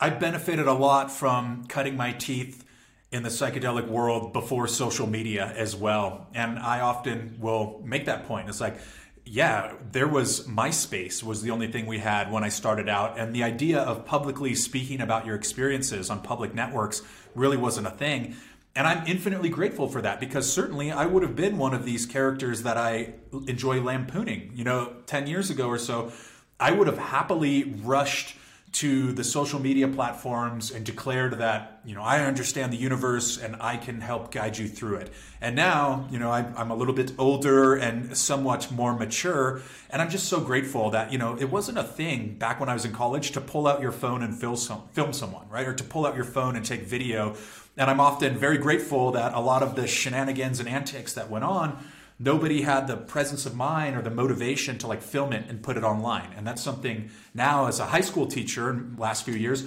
i 0.01 0.11
benefited 0.11 0.67
a 0.67 0.73
lot 0.73 1.11
from 1.11 1.65
cutting 1.67 1.97
my 1.97 2.13
teeth 2.13 2.65
in 3.11 3.23
the 3.23 3.29
psychedelic 3.29 3.89
world 3.89 4.33
before 4.33 4.67
social 4.67 5.07
media 5.07 5.53
as 5.57 5.75
well. 5.75 6.29
And 6.35 6.59
i 6.59 6.81
often 6.81 7.37
will 7.41 7.83
make 7.85 8.07
that 8.07 8.27
point. 8.27 8.49
It's 8.49 8.61
like 8.61 8.79
yeah, 9.27 9.73
there 9.91 10.09
was 10.09 10.47
MySpace 10.47 11.23
was 11.23 11.43
the 11.43 11.51
only 11.51 11.67
thing 11.67 11.87
we 11.87 11.99
had 11.99 12.31
when 12.31 12.45
I 12.45 12.51
started 12.51 12.89
out, 12.89 13.19
and 13.19 13.35
the 13.35 13.43
idea 13.43 13.81
of 13.81 14.05
publicly 14.05 14.55
speaking 14.55 15.01
about 15.01 15.25
your 15.25 15.35
experiences 15.35 16.11
on 16.11 16.21
public 16.21 16.55
networks 16.55 17.03
really 17.35 17.57
wasn't 17.57 17.87
a 17.87 17.91
thing. 17.91 18.37
And 18.77 18.87
I'm 18.87 19.07
infinitely 19.07 19.51
grateful 19.51 19.89
for 19.89 20.03
that 20.03 20.19
because 20.19 20.53
certainly 20.53 20.91
I 20.91 21.07
would 21.07 21.23
have 21.23 21.37
been 21.37 21.59
one 21.59 21.75
of 21.75 21.85
these 21.85 22.07
characters 22.07 22.65
that 22.65 22.77
I 22.77 23.15
enjoy 23.47 23.81
lampooning. 23.81 24.51
You 24.55 24.65
know, 24.65 24.97
10 25.07 25.29
years 25.29 25.49
ago 25.49 25.69
or 25.69 25.79
so, 25.79 26.13
I 26.59 26.73
would 26.73 26.89
have 26.89 26.99
happily 26.99 27.73
rushed 27.83 28.37
to 28.75 29.13
the 29.13 29.23
social 29.23 29.61
media 29.61 29.87
platforms 29.87 30.73
and 30.73 30.85
declared 30.85 31.39
that, 31.39 31.81
you 31.85 31.95
know, 31.95 32.03
I 32.03 32.25
understand 32.25 32.73
the 32.73 32.77
universe 32.77 33.39
and 33.39 33.55
I 33.61 33.77
can 33.77 34.01
help 34.01 34.33
guide 34.33 34.59
you 34.59 34.67
through 34.67 34.97
it. 34.97 35.13
And 35.41 35.55
now, 35.55 36.09
you 36.11 36.19
know, 36.19 36.29
I, 36.29 36.41
am 36.61 36.73
a 36.73 36.75
little 36.75 36.93
bit 36.93 37.13
older 37.17 37.77
and 37.77 38.17
somewhat 38.17 38.73
more 38.73 38.93
mature. 38.99 39.63
And 39.91 40.03
I'm 40.03 40.11
just 40.11 40.29
so 40.29 40.41
grateful 40.41 40.91
that, 40.91 41.13
you 41.13 41.19
know, 41.19 41.37
it 41.39 41.51
wasn't 41.51 41.79
a 41.79 41.85
thing 41.85 42.35
back 42.35 42.59
when 42.59 42.69
I 42.69 42.75
was 42.75 42.85
in 42.85 42.93
college 42.93 43.31
to 43.33 43.41
pull 43.41 43.69
out 43.69 43.81
your 43.81 43.93
phone 43.93 44.25
and 44.25 44.37
film, 44.37 44.57
some, 44.57 44.83
film 44.93 45.13
someone, 45.13 45.49
right? 45.49 45.69
Or 45.69 45.75
to 45.75 45.85
pull 45.85 46.05
out 46.05 46.17
your 46.17 46.25
phone 46.25 46.57
and 46.57 46.67
take 46.67 46.83
video. 46.83 47.37
And 47.77 47.89
I'm 47.89 48.01
often 48.01 48.37
very 48.37 48.59
grateful 48.59 49.13
that 49.13 49.35
a 49.35 49.41
lot 49.41 49.63
of 49.63 49.77
the 49.77 49.87
shenanigans 49.87 50.59
and 50.59 50.69
antics 50.69 51.13
that 51.13 51.31
went 51.31 51.45
on 51.45 51.79
nobody 52.19 52.63
had 52.63 52.87
the 52.87 52.97
presence 52.97 53.47
of 53.47 53.55
mind 53.55 53.97
or 53.97 54.03
the 54.03 54.11
motivation 54.11 54.79
to 54.79 54.87
like 54.87 55.03
film 55.03 55.33
it 55.33 55.47
and 55.49 55.63
put 55.63 55.77
it 55.77 55.85
online. 55.85 56.31
And 56.37 56.47
that's 56.47 56.63
something 56.63 57.11
now 57.35 57.67
as 57.67 57.81
a 57.81 57.87
high 57.87 58.01
school 58.01 58.27
teacher 58.27 58.71
in 58.71 58.97
last 58.97 59.25
few 59.25 59.35
years, 59.35 59.65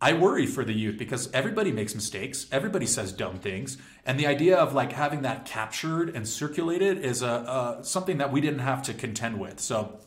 I 0.00 0.12
worry 0.12 0.44
for 0.44 0.62
the 0.62 0.74
youth 0.74 0.98
because 0.98 1.30
everybody 1.32 1.72
makes 1.72 1.94
mistakes, 1.94 2.46
everybody 2.52 2.84
says 2.84 3.12
dumb 3.12 3.38
things, 3.38 3.78
and 4.04 4.20
the 4.20 4.26
idea 4.26 4.56
of 4.56 4.74
like 4.74 4.92
having 4.92 5.22
that 5.22 5.46
captured 5.46 6.14
and 6.14 6.28
circulated 6.28 6.98
is 6.98 7.22
a, 7.22 7.78
a 7.80 7.84
something 7.84 8.18
that 8.18 8.30
we 8.30 8.42
didn't 8.42 8.58
have 8.58 8.82
to 8.84 8.94
contend 8.94 9.40
with. 9.40 9.58
So, 9.58 9.98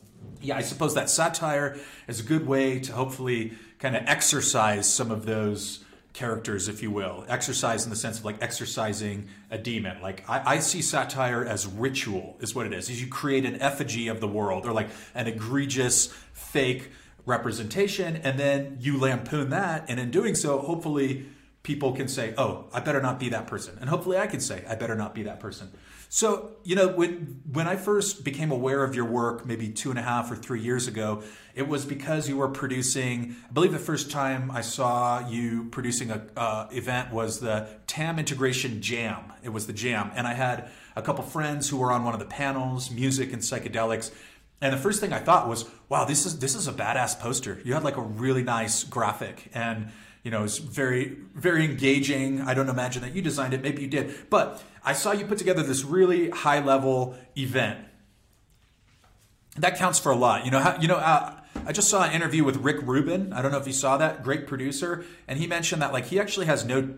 yeah, 0.41 0.58
I 0.58 0.62
suppose 0.62 0.93
that 0.93 1.10
satire 1.10 1.77
is 2.08 2.19
a 2.19 2.24
good 2.24 2.46
way 2.46 2.79
to 2.81 2.93
hopefully 2.93 3.53
kind 3.79 3.96
of 3.96 4.03
exercise 4.05 4.91
some 4.91 5.10
of 5.10 5.25
those 5.25 5.84
characters, 6.19 6.67
if 6.67 6.83
you 6.83 6.91
will. 6.91 7.23
Exercise 7.29 7.85
in 7.85 7.89
the 7.89 7.95
sense 7.95 8.19
of 8.19 8.25
like 8.25 8.35
exercising 8.41 9.29
a 9.49 9.57
demon. 9.57 10.01
Like 10.01 10.29
I, 10.29 10.55
I, 10.55 10.59
see 10.59 10.81
satire 10.81 11.45
as 11.45 11.65
ritual, 11.65 12.35
is 12.41 12.53
what 12.53 12.65
it 12.65 12.73
is. 12.73 12.89
Is 12.89 13.01
you 13.01 13.07
create 13.07 13.45
an 13.45 13.61
effigy 13.61 14.09
of 14.09 14.19
the 14.19 14.27
world 14.27 14.65
or 14.65 14.73
like 14.73 14.89
an 15.15 15.27
egregious 15.27 16.13
fake 16.33 16.91
representation, 17.25 18.17
and 18.17 18.38
then 18.38 18.77
you 18.81 18.99
lampoon 18.99 19.49
that, 19.51 19.85
and 19.88 19.97
in 19.97 20.11
doing 20.11 20.35
so, 20.35 20.59
hopefully 20.59 21.25
people 21.63 21.93
can 21.93 22.09
say, 22.09 22.33
"Oh, 22.38 22.65
I 22.73 22.81
better 22.81 23.01
not 23.01 23.17
be 23.17 23.29
that 23.29 23.47
person," 23.47 23.77
and 23.79 23.89
hopefully 23.89 24.17
I 24.17 24.27
can 24.27 24.41
say, 24.41 24.65
"I 24.67 24.75
better 24.75 24.95
not 24.95 25.15
be 25.15 25.23
that 25.23 25.39
person." 25.39 25.71
So, 26.11 26.53
you 26.63 26.75
know, 26.75 26.87
when 26.87 27.41
when 27.51 27.67
I 27.67 27.75
first 27.75 28.23
became 28.23 28.51
aware 28.51 28.83
of 28.83 28.95
your 28.95 29.05
work, 29.05 29.45
maybe 29.45 29.69
two 29.69 29.91
and 29.91 29.99
a 29.99 30.01
half 30.01 30.31
or 30.31 30.35
three 30.35 30.59
years 30.59 30.87
ago, 30.87 31.21
it 31.53 31.67
was 31.67 31.85
because 31.85 32.27
you 32.27 32.37
were 32.37 32.47
producing. 32.47 33.35
I 33.47 33.53
believe 33.53 33.71
the 33.71 33.77
first 33.77 34.09
time 34.09 34.49
I 34.49 34.61
saw 34.61 35.27
you 35.29 35.65
producing 35.65 36.09
a 36.09 36.25
uh, 36.35 36.67
event 36.71 37.13
was 37.13 37.41
the 37.41 37.69
TAM 37.85 38.17
Integration 38.17 38.81
Jam. 38.81 39.31
It 39.43 39.49
was 39.49 39.67
the 39.67 39.73
Jam, 39.73 40.09
and 40.15 40.25
I 40.25 40.33
had 40.33 40.71
a 40.95 41.03
couple 41.03 41.23
friends 41.23 41.69
who 41.69 41.77
were 41.77 41.91
on 41.91 42.03
one 42.03 42.15
of 42.15 42.19
the 42.19 42.25
panels, 42.25 42.89
music 42.89 43.31
and 43.31 43.43
psychedelics. 43.43 44.11
And 44.61 44.73
the 44.73 44.77
first 44.77 44.99
thing 44.99 45.13
I 45.13 45.19
thought 45.19 45.47
was, 45.47 45.69
"Wow, 45.89 46.05
this 46.05 46.25
is 46.25 46.39
this 46.39 46.55
is 46.55 46.67
a 46.67 46.73
badass 46.73 47.19
poster. 47.19 47.61
You 47.63 47.75
had 47.75 47.83
like 47.83 47.97
a 47.97 48.01
really 48.01 48.41
nice 48.41 48.83
graphic 48.83 49.51
and." 49.53 49.91
You 50.23 50.31
know, 50.31 50.43
it's 50.43 50.57
very, 50.57 51.17
very 51.33 51.63
engaging. 51.63 52.41
I 52.41 52.53
don't 52.53 52.69
imagine 52.69 53.01
that 53.03 53.15
you 53.15 53.21
designed 53.21 53.53
it. 53.53 53.61
Maybe 53.61 53.81
you 53.81 53.88
did. 53.88 54.29
But 54.29 54.61
I 54.83 54.93
saw 54.93 55.11
you 55.11 55.25
put 55.25 55.38
together 55.38 55.63
this 55.63 55.83
really 55.83 56.29
high 56.29 56.63
level 56.63 57.15
event. 57.38 57.85
That 59.57 59.77
counts 59.77 59.99
for 59.99 60.11
a 60.11 60.15
lot. 60.15 60.45
You 60.45 60.51
know, 60.51 60.59
how, 60.59 60.79
you 60.79 60.88
know, 60.88 60.97
uh, 60.97 61.39
I 61.65 61.71
just 61.71 61.89
saw 61.89 62.03
an 62.03 62.13
interview 62.13 62.43
with 62.43 62.57
Rick 62.57 62.81
Rubin. 62.83 63.33
I 63.33 63.41
don't 63.41 63.51
know 63.51 63.57
if 63.57 63.67
you 63.67 63.73
saw 63.73 63.97
that. 63.97 64.23
Great 64.23 64.47
producer, 64.47 65.05
and 65.27 65.39
he 65.39 65.47
mentioned 65.47 65.81
that 65.81 65.93
like 65.93 66.05
he 66.05 66.19
actually 66.19 66.45
has 66.45 66.65
no. 66.65 66.95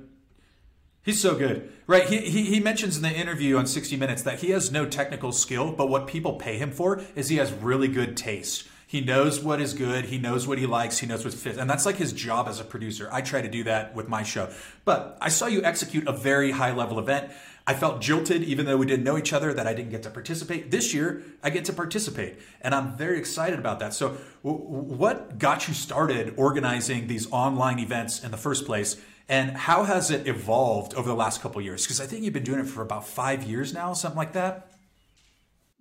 He's 1.04 1.20
so 1.20 1.36
good, 1.36 1.72
right? 1.88 2.08
He, 2.08 2.18
he 2.18 2.44
he 2.46 2.60
mentions 2.60 2.96
in 2.96 3.02
the 3.02 3.12
interview 3.12 3.58
on 3.58 3.66
60 3.66 3.98
Minutes 3.98 4.22
that 4.24 4.40
he 4.40 4.52
has 4.52 4.72
no 4.72 4.86
technical 4.86 5.32
skill, 5.32 5.72
but 5.72 5.90
what 5.90 6.06
people 6.06 6.34
pay 6.34 6.58
him 6.58 6.72
for 6.72 7.02
is 7.16 7.30
he 7.30 7.38
has 7.38 7.52
really 7.52 7.88
good 7.88 8.16
taste. 8.16 8.68
He 8.92 9.00
knows 9.00 9.40
what 9.40 9.62
is 9.62 9.74
good. 9.74 10.04
He 10.04 10.18
knows 10.18 10.46
what 10.46 10.58
he 10.58 10.66
likes. 10.66 10.98
He 10.98 11.08
knows 11.08 11.24
what 11.24 11.34
fits. 11.34 11.58
And 11.58 11.70
that's 11.70 11.86
like 11.86 11.96
his 11.96 12.12
job 12.12 12.50
as 12.50 12.60
a 12.60 12.66
producer. 12.66 13.08
I 13.10 13.22
try 13.22 13.42
to 13.42 13.48
do 13.48 13.64
that 13.64 13.96
with 13.96 14.10
my 14.10 14.22
show. 14.22 14.50
But 14.84 15.18
I 15.22 15.30
saw 15.30 15.46
you 15.46 15.64
execute 15.64 16.10
a 16.10 16.12
very 16.12 16.52
high 16.52 16.74
level 16.74 17.00
event. 17.00 17.32
I 17.66 17.74
felt 17.74 18.02
jilted, 18.02 18.44
even 18.44 18.66
though 18.66 18.76
we 18.76 18.86
didn't 18.86 19.06
know 19.06 19.18
each 19.18 19.32
other, 19.32 19.54
that 19.54 19.66
I 19.66 19.74
didn't 19.74 19.92
get 19.92 20.04
to 20.04 20.10
participate. 20.10 20.72
This 20.72 20.94
year, 20.94 21.24
I 21.42 21.52
get 21.52 21.64
to 21.66 21.74
participate, 21.74 22.40
and 22.60 22.76
I'm 22.76 22.98
very 22.98 23.18
excited 23.18 23.60
about 23.60 23.80
that. 23.80 23.94
So, 23.94 24.18
w- 24.44 24.62
what 24.62 25.40
got 25.40 25.70
you 25.70 25.74
started 25.74 26.34
organizing 26.36 27.08
these 27.08 27.32
online 27.32 27.80
events 27.80 28.22
in 28.22 28.32
the 28.32 28.38
first 28.38 28.66
place, 28.66 28.98
and 29.30 29.52
how 29.52 29.86
has 29.86 30.12
it 30.12 30.28
evolved 30.28 30.96
over 30.96 31.08
the 31.08 31.16
last 31.16 31.42
couple 31.42 31.62
years? 31.62 31.86
Because 31.86 32.02
I 32.02 32.08
think 32.08 32.24
you've 32.24 32.34
been 32.34 32.44
doing 32.44 32.60
it 32.60 32.68
for 32.68 32.82
about 32.82 33.08
five 33.08 33.44
years 33.44 33.74
now, 33.74 33.94
something 33.94 34.18
like 34.18 34.34
that. 34.34 34.74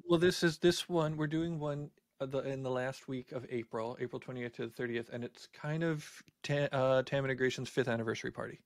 Well, 0.05 0.21
this 0.21 0.45
is 0.45 0.59
this 0.59 0.89
one. 0.89 1.17
We're 1.17 1.27
doing 1.27 1.59
one 1.59 1.91
in 2.21 2.63
the 2.63 2.71
last 2.71 3.09
week 3.09 3.33
of 3.33 3.47
April, 3.51 3.97
April 4.01 4.21
28th 4.21 4.55
to 4.55 4.67
the 4.67 4.83
30th, 4.83 5.09
and 5.13 5.25
it's 5.25 5.49
kind 5.49 5.83
of 5.83 6.23
ta- 6.43 6.69
uh, 6.73 7.03
TAM 7.03 7.25
Integration's 7.25 7.69
fifth 7.69 7.89
anniversary 7.89 8.31
party. 8.31 8.61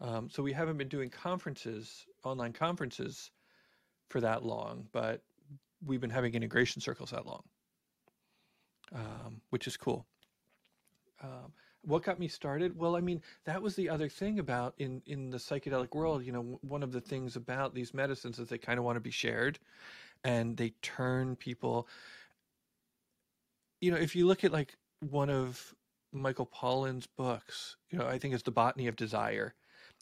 Um, 0.00 0.28
so 0.30 0.42
we 0.42 0.52
haven't 0.52 0.76
been 0.78 0.88
doing 0.88 1.10
conferences, 1.10 2.06
online 2.24 2.52
conferences, 2.52 3.30
for 4.08 4.20
that 4.20 4.44
long, 4.44 4.86
but 4.92 5.22
we've 5.84 6.00
been 6.00 6.10
having 6.10 6.34
integration 6.34 6.82
circles 6.82 7.10
that 7.10 7.26
long, 7.26 7.42
um, 8.92 9.40
which 9.50 9.66
is 9.66 9.76
cool. 9.76 10.06
Um, 11.22 11.52
what 11.82 12.02
got 12.02 12.18
me 12.18 12.28
started? 12.28 12.76
Well, 12.76 12.96
I 12.96 13.00
mean, 13.00 13.22
that 13.44 13.62
was 13.62 13.74
the 13.76 13.88
other 13.88 14.08
thing 14.08 14.38
about 14.38 14.74
in 14.78 15.00
in 15.06 15.30
the 15.30 15.38
psychedelic 15.38 15.94
world. 15.94 16.24
You 16.24 16.32
know, 16.32 16.58
one 16.62 16.82
of 16.82 16.92
the 16.92 17.00
things 17.00 17.36
about 17.36 17.74
these 17.74 17.94
medicines 17.94 18.38
is 18.38 18.48
they 18.48 18.58
kind 18.58 18.78
of 18.78 18.84
want 18.84 18.96
to 18.96 19.00
be 19.00 19.10
shared, 19.10 19.58
and 20.24 20.56
they 20.56 20.70
turn 20.82 21.36
people 21.36 21.88
you 23.80 23.90
know 23.90 23.96
if 23.96 24.14
you 24.14 24.26
look 24.26 24.44
at 24.44 24.52
like 24.52 24.76
one 25.00 25.30
of 25.30 25.74
michael 26.12 26.46
pollan's 26.46 27.06
books 27.06 27.76
you 27.90 27.98
know 27.98 28.06
i 28.06 28.18
think 28.18 28.34
it's 28.34 28.42
the 28.42 28.50
botany 28.50 28.86
of 28.86 28.96
desire 28.96 29.54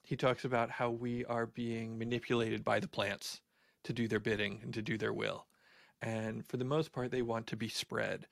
he 0.08 0.16
talks 0.16 0.46
about 0.46 0.70
how 0.70 0.88
we 0.88 1.24
are 1.26 1.44
being 1.44 1.98
manipulated 1.98 2.64
by 2.64 2.80
the 2.80 2.88
plants 2.88 3.42
to 3.84 3.92
do 3.92 4.08
their 4.08 4.20
bidding 4.20 4.60
and 4.62 4.72
to 4.72 4.80
do 4.80 4.96
their 4.96 5.12
will. 5.12 5.46
And 6.00 6.46
for 6.46 6.56
the 6.56 6.64
most 6.64 6.92
part 6.92 7.10
they 7.10 7.20
want 7.20 7.46
to 7.48 7.56
be 7.56 7.68
spread. 7.68 8.26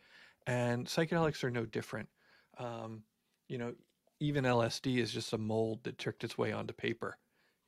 And 0.46 0.86
psychedelics 0.86 1.44
are 1.44 1.50
no 1.50 1.66
different. 1.66 2.08
Um, 2.58 3.02
you 3.48 3.58
know 3.58 3.74
even 4.18 4.44
lsd 4.44 4.96
is 4.98 5.12
just 5.12 5.34
a 5.34 5.38
mold 5.38 5.84
that 5.84 5.98
tricked 5.98 6.24
its 6.24 6.38
way 6.38 6.50
onto 6.50 6.72
paper 6.72 7.18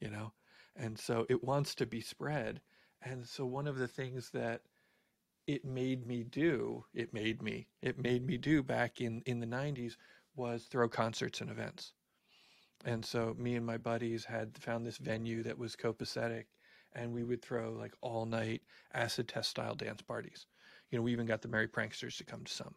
you 0.01 0.09
know? 0.11 0.33
And 0.77 0.99
so 0.99 1.27
it 1.29 1.45
wants 1.45 1.75
to 1.75 1.87
be 1.87 2.01
spread 2.01 2.61
and 3.03 3.27
so 3.27 3.45
one 3.45 3.67
of 3.67 3.79
the 3.79 3.89
things 3.89 4.31
that 4.31 4.63
it 5.47 5.65
made 5.65 6.07
me 6.07 6.25
do, 6.25 6.85
it 6.93 7.15
made 7.15 7.43
me, 7.43 7.69
it 7.81 7.99
made 7.99 8.27
me 8.27 8.37
do 8.37 8.63
back 8.63 9.01
in, 9.01 9.23
in 9.25 9.41
the 9.41 9.47
90s 9.47 9.97
was 10.37 10.65
throw 10.65 10.89
concerts 10.89 11.41
and 11.41 11.51
events. 11.51 11.95
And 12.85 13.05
so 13.05 13.35
me 13.39 13.57
and 13.57 13.65
my 13.65 13.79
buddies 13.79 14.25
had 14.25 14.57
found 14.59 14.87
this 14.87 14.99
venue 14.99 15.43
that 15.45 15.59
was 15.59 15.75
copacetic 15.75 16.45
and 16.95 17.13
we 17.13 17.25
would 17.25 17.43
throw 17.43 17.73
like 17.73 17.95
all 18.01 18.27
night 18.27 18.63
acid 18.93 19.29
test 19.29 19.51
style 19.51 19.75
dance 19.75 20.03
parties. 20.03 20.47
You 20.91 20.99
know, 20.99 21.03
we 21.03 21.13
even 21.13 21.27
got 21.27 21.43
the 21.43 21.49
Merry 21.49 21.69
Pranksters 21.69 22.17
to 22.19 22.25
come 22.25 22.45
to 22.45 22.53
some. 22.53 22.75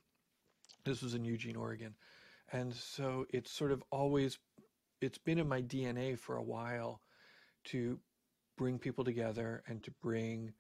This 0.86 1.02
was 1.02 1.14
in 1.14 1.26
Eugene, 1.26 1.56
Oregon. 1.56 1.96
And 2.52 2.74
so 2.74 3.26
it's 3.30 3.52
sort 3.52 3.72
of 3.72 3.84
always, 3.92 4.40
it's 5.02 5.18
been 5.18 5.40
in 5.40 5.48
my 5.48 5.62
DNA 5.62 6.18
for 6.18 6.38
a 6.38 6.44
while 6.44 7.02
to 7.66 8.00
bring 8.62 8.78
people 8.78 9.04
together 9.04 9.64
and 9.68 9.82
to 9.82 9.90
bring, 10.04 10.54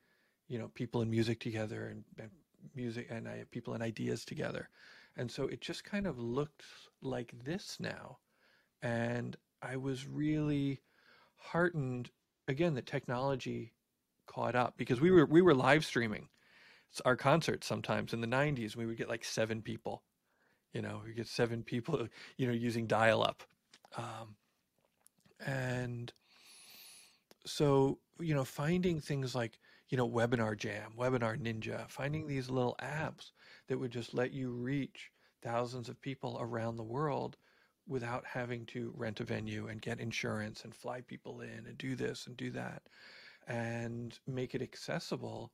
you 0.47 0.57
know, 0.57 0.69
people 0.73 1.01
and 1.01 1.11
music 1.11 1.39
together 1.39 1.85
and, 1.85 2.03
and 2.17 2.31
music 2.75 3.05
and 3.11 3.27
I, 3.27 3.43
people 3.51 3.75
and 3.75 3.83
ideas 3.83 4.25
together. 4.25 4.69
And 5.17 5.29
so 5.29 5.45
it 5.45 5.61
just 5.61 5.83
kind 5.83 6.07
of 6.07 6.17
looked 6.17 6.63
like 7.03 7.31
this 7.45 7.77
now. 7.79 8.17
And 8.81 9.37
I 9.61 9.77
was 9.77 10.07
really 10.07 10.81
heartened 11.35 12.09
again 12.47 12.73
that 12.73 12.87
technology 12.87 13.71
caught 14.25 14.55
up 14.55 14.73
because 14.77 14.99
we 14.99 15.11
were 15.11 15.27
we 15.27 15.43
were 15.43 15.53
live 15.53 15.85
streaming 15.85 16.27
our 17.05 17.15
concerts 17.15 17.65
sometimes 17.65 18.13
in 18.13 18.21
the 18.21 18.27
90s 18.27 18.75
we 18.75 18.85
would 18.85 18.97
get 18.97 19.09
like 19.09 19.23
seven 19.23 19.61
people 19.61 20.03
you 20.71 20.81
know 20.81 21.01
we 21.03 21.13
get 21.13 21.27
seven 21.27 21.63
people 21.63 22.07
you 22.37 22.45
know 22.45 22.53
using 22.53 22.85
dial 22.85 23.23
up 23.23 23.43
um, 23.97 24.35
and 25.43 26.13
so 27.45 27.97
you 28.19 28.33
know 28.33 28.43
finding 28.43 28.99
things 28.99 29.33
like 29.35 29.59
you 29.89 29.97
know 29.97 30.09
webinar 30.09 30.57
jam 30.57 30.91
webinar 30.97 31.37
ninja 31.39 31.89
finding 31.89 32.21
mm-hmm. 32.21 32.29
these 32.29 32.49
little 32.49 32.75
apps 32.81 33.31
that 33.67 33.77
would 33.77 33.91
just 33.91 34.13
let 34.13 34.31
you 34.31 34.51
reach 34.51 35.11
thousands 35.41 35.89
of 35.89 36.01
people 36.01 36.37
around 36.39 36.75
the 36.75 36.83
world 36.83 37.37
without 37.87 38.23
having 38.25 38.65
to 38.65 38.93
rent 38.95 39.19
a 39.19 39.23
venue 39.23 39.67
and 39.67 39.81
get 39.81 39.99
insurance 39.99 40.63
and 40.63 40.75
fly 40.75 41.01
people 41.01 41.41
in 41.41 41.65
and 41.67 41.77
do 41.77 41.95
this 41.95 42.27
and 42.27 42.37
do 42.37 42.51
that 42.51 42.83
and 43.47 44.19
make 44.27 44.53
it 44.53 44.61
accessible 44.61 45.51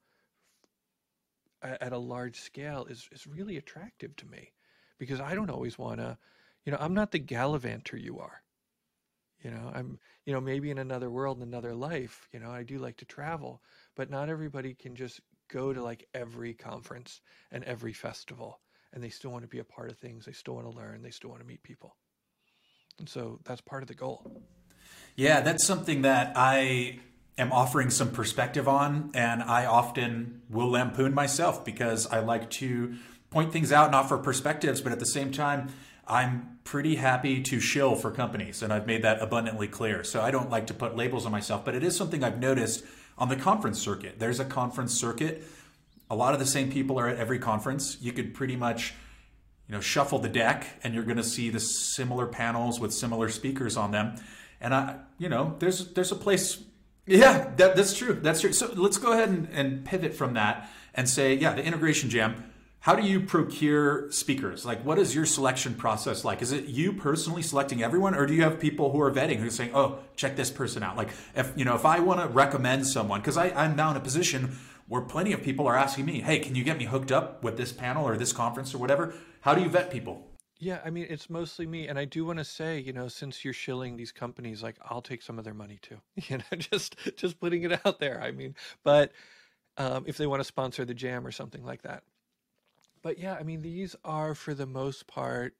at 1.63 1.93
a 1.93 1.97
large 1.97 2.39
scale 2.39 2.85
is, 2.85 3.09
is 3.11 3.25
really 3.25 3.57
attractive 3.57 4.15
to 4.15 4.27
me 4.27 4.51
because 4.99 5.19
I 5.19 5.35
don't 5.35 5.49
always 5.49 5.77
want 5.77 5.99
to, 5.99 6.17
you 6.65 6.71
know, 6.71 6.77
I'm 6.79 6.93
not 6.93 7.11
the 7.11 7.19
gallivanter 7.19 7.97
you 7.97 8.19
are. 8.19 8.41
You 9.43 9.51
know, 9.51 9.71
I'm, 9.73 9.99
you 10.25 10.33
know, 10.33 10.41
maybe 10.41 10.71
in 10.71 10.79
another 10.79 11.09
world, 11.09 11.37
in 11.37 11.43
another 11.43 11.75
life, 11.75 12.27
you 12.33 12.39
know, 12.39 12.49
I 12.49 12.63
do 12.63 12.79
like 12.79 12.97
to 12.97 13.05
travel, 13.05 13.61
but 13.95 14.09
not 14.09 14.29
everybody 14.29 14.73
can 14.73 14.95
just 14.95 15.21
go 15.47 15.73
to 15.73 15.81
like 15.81 16.07
every 16.13 16.53
conference 16.53 17.21
and 17.51 17.63
every 17.63 17.93
festival 17.93 18.59
and 18.93 19.03
they 19.03 19.09
still 19.09 19.31
want 19.31 19.43
to 19.43 19.47
be 19.47 19.59
a 19.59 19.63
part 19.63 19.91
of 19.91 19.97
things. 19.97 20.25
They 20.25 20.31
still 20.31 20.55
want 20.55 20.69
to 20.71 20.75
learn. 20.75 21.01
They 21.01 21.11
still 21.11 21.29
want 21.29 21.41
to 21.41 21.47
meet 21.47 21.63
people. 21.63 21.95
And 22.99 23.07
so 23.07 23.39
that's 23.43 23.61
part 23.61 23.83
of 23.83 23.87
the 23.87 23.93
goal. 23.93 24.41
Yeah, 25.15 25.41
that's 25.41 25.65
something 25.65 26.01
that 26.03 26.33
I 26.35 26.99
am 27.37 27.51
offering 27.51 27.89
some 27.89 28.11
perspective 28.11 28.67
on, 28.67 29.11
and 29.13 29.43
I 29.43 29.65
often 29.65 30.41
will 30.49 30.69
lampoon 30.71 31.13
myself 31.13 31.63
because 31.63 32.07
I 32.07 32.19
like 32.19 32.49
to 32.51 32.95
point 33.29 33.53
things 33.53 33.71
out 33.71 33.87
and 33.87 33.95
offer 33.95 34.17
perspectives, 34.17 34.81
but 34.81 34.91
at 34.91 34.99
the 34.99 35.05
same 35.05 35.31
time, 35.31 35.69
I'm 36.07 36.59
pretty 36.63 36.95
happy 36.95 37.41
to 37.43 37.59
shill 37.59 37.95
for 37.95 38.11
companies, 38.11 38.63
and 38.63 38.71
I've 38.71 38.87
made 38.87 39.03
that 39.03 39.21
abundantly 39.21 39.67
clear. 39.67 40.03
So 40.03 40.21
I 40.21 40.31
don't 40.31 40.49
like 40.49 40.67
to 40.67 40.73
put 40.73 40.95
labels 40.95 41.25
on 41.25 41.31
myself, 41.31 41.65
but 41.65 41.75
it 41.75 41.83
is 41.83 41.95
something 41.95 42.23
I've 42.23 42.39
noticed 42.39 42.83
on 43.17 43.29
the 43.29 43.35
conference 43.35 43.79
circuit. 43.79 44.19
There's 44.19 44.39
a 44.39 44.45
conference 44.45 44.93
circuit. 44.93 45.43
A 46.09 46.15
lot 46.15 46.33
of 46.33 46.39
the 46.39 46.45
same 46.45 46.71
people 46.71 46.99
are 46.99 47.07
at 47.07 47.17
every 47.17 47.39
conference. 47.39 47.97
You 47.99 48.13
could 48.13 48.33
pretty 48.33 48.55
much 48.55 48.93
you 49.67 49.75
know 49.75 49.81
shuffle 49.81 50.19
the 50.19 50.29
deck 50.29 50.65
and 50.83 50.93
you're 50.93 51.03
going 51.03 51.17
to 51.17 51.23
see 51.23 51.49
the 51.49 51.59
similar 51.59 52.25
panels 52.25 52.79
with 52.79 52.93
similar 52.93 53.29
speakers 53.29 53.77
on 53.77 53.91
them 53.91 54.15
and 54.61 54.73
i 54.73 54.95
you 55.17 55.29
know 55.29 55.55
there's 55.59 55.93
there's 55.93 56.11
a 56.11 56.15
place 56.15 56.63
yeah 57.05 57.51
that, 57.57 57.75
that's 57.75 57.95
true 57.95 58.13
that's 58.13 58.41
true 58.41 58.53
so 58.53 58.71
let's 58.75 58.97
go 58.97 59.11
ahead 59.11 59.29
and, 59.29 59.47
and 59.51 59.85
pivot 59.85 60.13
from 60.13 60.33
that 60.33 60.69
and 60.93 61.07
say 61.09 61.33
yeah 61.33 61.53
the 61.53 61.63
integration 61.63 62.09
jam 62.09 62.43
how 62.87 62.95
do 62.95 63.03
you 63.03 63.19
procure 63.19 64.09
speakers 64.11 64.65
like 64.65 64.83
what 64.83 64.97
is 64.97 65.13
your 65.13 65.25
selection 65.25 65.75
process 65.75 66.23
like 66.23 66.41
is 66.41 66.51
it 66.51 66.65
you 66.65 66.93
personally 66.93 67.41
selecting 67.41 67.83
everyone 67.83 68.15
or 68.15 68.25
do 68.25 68.33
you 68.33 68.41
have 68.41 68.59
people 68.59 68.91
who 68.91 69.01
are 69.01 69.11
vetting 69.11 69.37
who 69.37 69.47
are 69.47 69.51
saying 69.51 69.71
oh 69.73 69.99
check 70.15 70.35
this 70.35 70.49
person 70.49 70.81
out 70.81 70.97
like 70.97 71.09
if 71.35 71.51
you 71.55 71.65
know 71.65 71.75
if 71.75 71.85
i 71.85 71.99
want 71.99 72.19
to 72.19 72.27
recommend 72.27 72.87
someone 72.87 73.19
because 73.19 73.37
i'm 73.37 73.75
now 73.75 73.91
in 73.91 73.97
a 73.97 73.99
position 73.99 74.57
where 74.87 75.01
plenty 75.01 75.33
of 75.33 75.43
people 75.43 75.67
are 75.67 75.75
asking 75.75 76.05
me 76.05 76.21
hey 76.21 76.39
can 76.39 76.55
you 76.55 76.63
get 76.63 76.77
me 76.77 76.85
hooked 76.85 77.11
up 77.11 77.43
with 77.43 77.57
this 77.57 77.71
panel 77.71 78.07
or 78.07 78.17
this 78.17 78.31
conference 78.31 78.73
or 78.73 78.77
whatever 78.77 79.13
how 79.47 79.55
do 79.55 79.61
you 79.61 79.69
vet 79.69 79.89
people? 79.89 80.27
Yeah, 80.59 80.81
I 80.83 80.89
mean, 80.89 81.05
it's 81.09 81.29
mostly 81.29 81.65
me. 81.65 81.87
And 81.87 81.97
I 81.97 82.03
do 82.03 82.25
want 82.25 82.39
to 82.39 82.43
say, 82.43 82.79
you 82.79 82.91
know, 82.91 83.07
since 83.07 83.45
you're 83.45 83.53
shilling 83.53 83.95
these 83.95 84.11
companies, 84.11 84.61
like 84.61 84.75
I'll 84.83 85.01
take 85.01 85.21
some 85.21 85.39
of 85.39 85.45
their 85.45 85.53
money 85.53 85.79
too. 85.81 86.01
You 86.27 86.39
know, 86.39 86.57
just 86.57 86.97
just 87.15 87.39
putting 87.39 87.63
it 87.63 87.79
out 87.85 87.99
there. 87.99 88.21
I 88.21 88.31
mean, 88.31 88.55
but 88.83 89.13
um, 89.77 90.03
if 90.05 90.17
they 90.17 90.27
want 90.27 90.41
to 90.41 90.43
sponsor 90.43 90.83
the 90.83 90.93
jam 90.93 91.25
or 91.25 91.31
something 91.31 91.63
like 91.63 91.83
that. 91.83 92.03
But 93.01 93.17
yeah, 93.17 93.35
I 93.35 93.43
mean, 93.43 93.61
these 93.61 93.95
are 94.03 94.35
for 94.35 94.53
the 94.53 94.65
most 94.65 95.07
part 95.07 95.55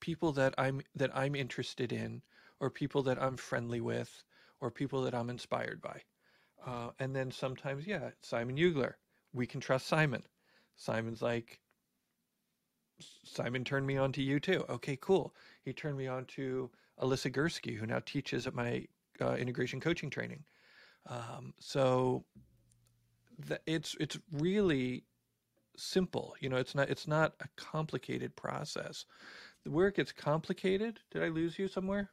people 0.00 0.32
that 0.32 0.54
I'm 0.58 0.80
that 0.94 1.16
I'm 1.16 1.34
interested 1.34 1.92
in, 1.92 2.22
or 2.60 2.70
people 2.70 3.02
that 3.04 3.20
I'm 3.20 3.36
friendly 3.36 3.80
with, 3.80 4.22
or 4.60 4.70
people 4.70 5.02
that 5.02 5.14
I'm 5.14 5.30
inspired 5.30 5.80
by. 5.80 6.02
Uh, 6.64 6.90
and 6.98 7.14
then 7.14 7.30
sometimes, 7.30 7.86
yeah, 7.86 8.10
Simon 8.22 8.56
Ugler. 8.56 8.94
We 9.32 9.46
can 9.46 9.60
trust 9.60 9.86
Simon. 9.86 10.22
Simon's 10.76 11.22
like, 11.22 11.60
Simon 13.24 13.64
turned 13.64 13.86
me 13.86 13.96
on 13.96 14.12
to 14.12 14.22
you 14.22 14.40
too. 14.40 14.64
Okay, 14.68 14.96
cool. 15.00 15.34
He 15.62 15.72
turned 15.72 15.98
me 15.98 16.06
on 16.06 16.24
to 16.26 16.70
Alyssa 17.00 17.32
Gursky, 17.32 17.76
who 17.76 17.86
now 17.86 18.00
teaches 18.04 18.46
at 18.46 18.54
my 18.54 18.86
uh, 19.20 19.34
integration 19.34 19.80
coaching 19.80 20.10
training. 20.10 20.44
Um, 21.06 21.54
so 21.58 22.24
it's 23.66 23.96
it's 24.00 24.18
really 24.32 25.04
simple. 25.78 26.34
You 26.40 26.48
know, 26.48 26.56
it's 26.56 26.74
not 26.74 26.88
it's 26.88 27.06
not 27.08 27.34
a 27.40 27.48
complicated 27.56 28.34
process. 28.36 29.04
Where 29.64 29.88
it 29.88 29.96
gets 29.96 30.12
complicated, 30.12 31.00
did 31.10 31.22
I 31.22 31.28
lose 31.28 31.58
you 31.58 31.68
somewhere? 31.68 32.10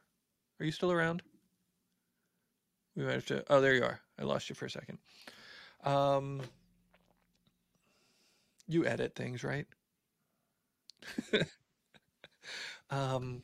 Are 0.60 0.66
you 0.66 0.72
still 0.72 0.92
around? 0.92 1.22
We 2.94 3.04
have 3.04 3.26
to. 3.26 3.44
Oh, 3.48 3.60
there 3.60 3.74
you 3.74 3.84
are. 3.84 4.00
I 4.18 4.24
lost 4.24 4.48
you 4.48 4.54
for 4.54 4.66
a 4.66 4.70
second. 4.70 4.98
Um, 5.84 6.40
you 8.66 8.86
edit 8.86 9.14
things, 9.14 9.44
right? 9.44 9.66
um, 12.90 13.42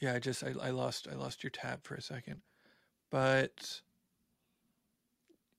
yeah, 0.00 0.14
I 0.14 0.18
just 0.18 0.42
I, 0.42 0.54
I 0.62 0.70
lost 0.70 1.08
I 1.10 1.14
lost 1.14 1.42
your 1.42 1.50
tab 1.50 1.84
for 1.84 1.94
a 1.94 2.02
second, 2.02 2.40
but 3.10 3.80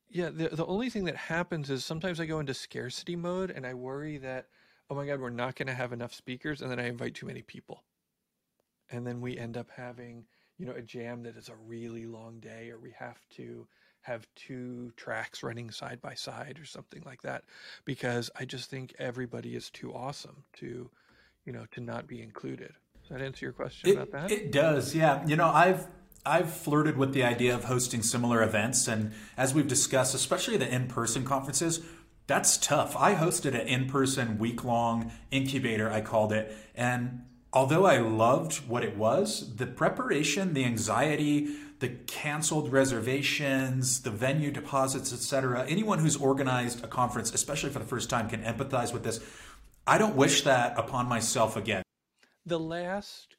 yeah, 0.09 0.29
the 0.29 0.49
the 0.49 0.65
only 0.65 0.89
thing 0.89 1.05
that 1.05 1.15
happens 1.15 1.69
is 1.69 1.85
sometimes 1.85 2.19
I 2.19 2.25
go 2.25 2.39
into 2.39 2.53
scarcity 2.53 3.15
mode 3.15 3.51
and 3.51 3.65
I 3.65 3.73
worry 3.73 4.17
that 4.19 4.47
oh 4.89 4.95
my 4.95 5.05
god 5.05 5.19
we're 5.19 5.29
not 5.29 5.55
going 5.55 5.67
to 5.67 5.73
have 5.73 5.93
enough 5.93 6.13
speakers 6.13 6.61
and 6.61 6.71
then 6.71 6.79
I 6.79 6.87
invite 6.87 7.15
too 7.15 7.27
many 7.27 7.41
people, 7.41 7.83
and 8.89 9.05
then 9.05 9.21
we 9.21 9.37
end 9.37 9.57
up 9.57 9.69
having 9.75 10.25
you 10.57 10.65
know 10.65 10.73
a 10.73 10.81
jam 10.81 11.23
that 11.23 11.37
is 11.37 11.49
a 11.49 11.55
really 11.55 12.05
long 12.05 12.39
day 12.39 12.69
or 12.69 12.79
we 12.79 12.91
have 12.97 13.19
to 13.37 13.67
have 14.01 14.27
two 14.35 14.91
tracks 14.95 15.43
running 15.43 15.71
side 15.71 16.01
by 16.01 16.13
side 16.13 16.57
or 16.59 16.65
something 16.65 17.03
like 17.05 17.21
that 17.21 17.43
because 17.85 18.29
I 18.39 18.45
just 18.45 18.69
think 18.69 18.95
everybody 18.97 19.55
is 19.55 19.69
too 19.69 19.93
awesome 19.93 20.43
to, 20.53 20.89
you 21.45 21.53
know, 21.53 21.65
to 21.71 21.81
not 21.81 22.07
be 22.07 22.21
included. 22.21 22.73
Does 23.01 23.09
that 23.09 23.21
answer 23.21 23.45
your 23.45 23.53
question 23.53 23.89
it, 23.89 23.93
about 23.97 24.11
that? 24.11 24.31
It 24.31 24.51
does, 24.51 24.95
yeah. 24.95 25.25
You 25.27 25.35
know, 25.35 25.49
I've 25.49 25.87
I've 26.25 26.53
flirted 26.53 26.97
with 26.97 27.13
the 27.13 27.23
idea 27.23 27.55
of 27.55 27.65
hosting 27.65 28.03
similar 28.03 28.43
events, 28.43 28.87
and 28.87 29.13
as 29.37 29.53
we've 29.53 29.67
discussed, 29.67 30.13
especially 30.13 30.57
the 30.57 30.73
in-person 30.73 31.25
conferences, 31.25 31.81
that's 32.27 32.57
tough. 32.57 32.95
I 32.95 33.15
hosted 33.15 33.59
an 33.59 33.67
in-person 33.67 34.37
week-long 34.37 35.11
incubator, 35.31 35.89
I 35.89 36.01
called 36.01 36.31
it, 36.31 36.55
and 36.75 37.23
although 37.51 37.85
I 37.85 37.97
loved 37.97 38.67
what 38.67 38.83
it 38.83 38.95
was, 38.95 39.55
the 39.55 39.65
preparation, 39.65 40.53
the 40.53 40.65
anxiety, 40.65 41.55
the 41.79 41.89
canceled 41.89 42.71
reservations, 42.71 44.01
the 44.01 44.11
venue 44.11 44.51
deposits, 44.51 45.13
etc. 45.13 45.65
Anyone 45.67 45.99
who's 45.99 46.17
organized 46.17 46.83
a 46.83 46.87
conference, 46.87 47.33
especially 47.33 47.69
for 47.69 47.79
the 47.79 47.85
first 47.85 48.09
time, 48.09 48.29
can 48.29 48.43
empathize 48.43 48.93
with 48.93 49.03
this. 49.03 49.19
I 49.87 49.97
don't 49.97 50.15
wish 50.15 50.43
that 50.43 50.77
upon 50.77 51.07
myself 51.07 51.55
again. 51.55 51.81
The 52.45 52.59
last 52.59 53.37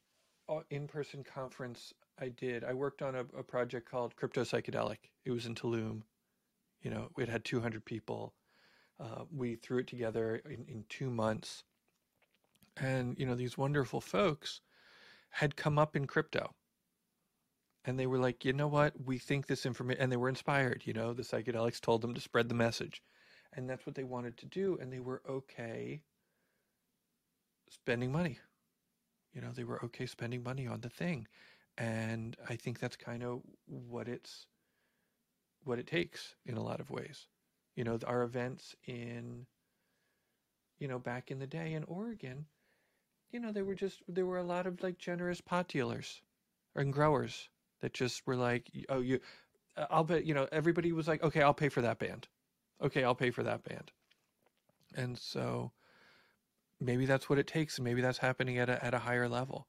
uh, 0.49 0.61
in-person 0.71 1.23
conference 1.23 1.93
I 2.21 2.29
did, 2.29 2.65
I 2.65 2.75
worked 2.75 3.03
on 3.03 3.15
a, 3.15 3.25
a 3.39 3.43
project 3.43 3.91
called 3.91 4.17
Crypto 4.17 4.43
Psychedelic. 4.43 4.99
It 5.25 5.31
was 5.31 5.47
in 5.47 5.55
Tulum. 5.55 6.03
You 6.83 6.91
know, 6.91 7.09
it 7.19 7.29
had 7.29 7.45
200 7.45 7.85
people. 7.85 8.35
Uh, 8.99 9.25
we 9.35 9.57
threw 9.57 9.79
it 9.79 9.87
together 9.87 10.43
in, 10.45 10.67
in 10.69 10.85
two 10.89 11.11
months. 11.11 11.65
And, 12.77 13.19
you 13.19 13.27
know, 13.27 13.35
these 13.35 13.57
wonderful 13.57 14.01
folks 14.01 14.61
had 15.31 15.57
come 15.57 15.79
up 15.79 15.97
in 15.97 16.07
crypto 16.07 16.55
and 17.85 17.99
they 17.99 18.07
were 18.07 18.19
like, 18.19 18.45
you 18.45 18.53
know 18.53 18.69
what? 18.69 18.93
We 19.05 19.19
think 19.19 19.47
this 19.47 19.65
information, 19.65 20.03
and 20.03 20.13
they 20.13 20.17
were 20.17 20.29
inspired. 20.29 20.83
You 20.85 20.93
know, 20.93 21.13
the 21.13 21.23
psychedelics 21.23 21.81
told 21.81 22.03
them 22.03 22.15
to 22.15 22.21
spread 22.21 22.49
the 22.49 22.55
message, 22.55 23.03
and 23.55 23.69
that's 23.69 23.87
what 23.87 23.95
they 23.95 24.05
wanted 24.05 24.37
to 24.39 24.47
do, 24.47 24.79
and 24.81 24.93
they 24.93 25.01
were 25.01 25.23
okay 25.29 26.03
spending 27.71 28.13
money. 28.13 28.39
You 29.33 29.41
know, 29.41 29.53
they 29.53 29.65
were 29.65 29.83
okay 29.85 30.07
spending 30.07 30.43
money 30.43 30.67
on 30.67 30.81
the 30.81 30.91
thing, 30.91 31.27
and 31.81 32.37
I 32.49 32.57
think 32.57 32.79
that's 32.79 32.97
kind 32.97 33.23
of 33.23 33.41
what 33.67 34.07
it's 34.07 34.47
what 35.65 35.79
it 35.79 35.87
takes 35.87 36.37
in 36.45 36.57
a 36.57 36.63
lot 36.63 36.81
of 36.81 36.91
ways. 36.91 37.27
You 37.75 37.85
know, 37.85 37.99
our 38.07 38.23
events 38.23 38.77
in 38.87 39.47
you 40.79 40.87
know 40.87 40.99
back 40.99 41.31
in 41.31 41.39
the 41.39 41.47
day 41.47 41.73
in 41.73 41.85
Oregon, 41.85 42.45
you 43.33 43.41
know, 43.41 43.51
there 43.51 43.65
were 43.65 43.75
just 43.75 44.03
there 44.07 44.27
were 44.27 44.39
a 44.39 44.45
lot 44.45 44.67
of 44.67 44.83
like 44.83 44.99
generous 44.99 45.41
pot 45.41 45.69
dealers 45.69 46.21
and 46.75 46.93
growers 46.93 47.49
that 47.81 47.95
just 47.95 48.27
were 48.27 48.37
like, 48.37 48.71
oh, 48.91 49.01
you, 49.01 49.19
uh, 49.77 49.87
I'll 49.91 50.05
bet, 50.05 50.27
you 50.27 50.35
know, 50.35 50.47
everybody 50.53 50.93
was 50.93 51.09
like, 51.09 51.23
okay, 51.23 51.43
I'll 51.43 51.55
pay 51.55 51.71
for 51.71 51.81
that 51.81 51.99
band. 51.99 52.29
Okay, 52.83 53.05
I'll 53.05 53.15
pay 53.15 53.31
for 53.31 53.43
that 53.43 53.65
band. 53.65 53.91
And 54.95 55.19
so 55.19 55.73
maybe 56.79 57.07
that's 57.07 57.31
what 57.31 57.39
it 57.39 57.47
takes. 57.47 57.79
And 57.79 57.85
maybe 57.85 58.03
that's 58.03 58.19
happening 58.19 58.59
at 58.59 58.69
a, 58.69 58.85
at 58.85 58.95
a 58.95 58.99
higher 58.99 59.29
level. 59.29 59.67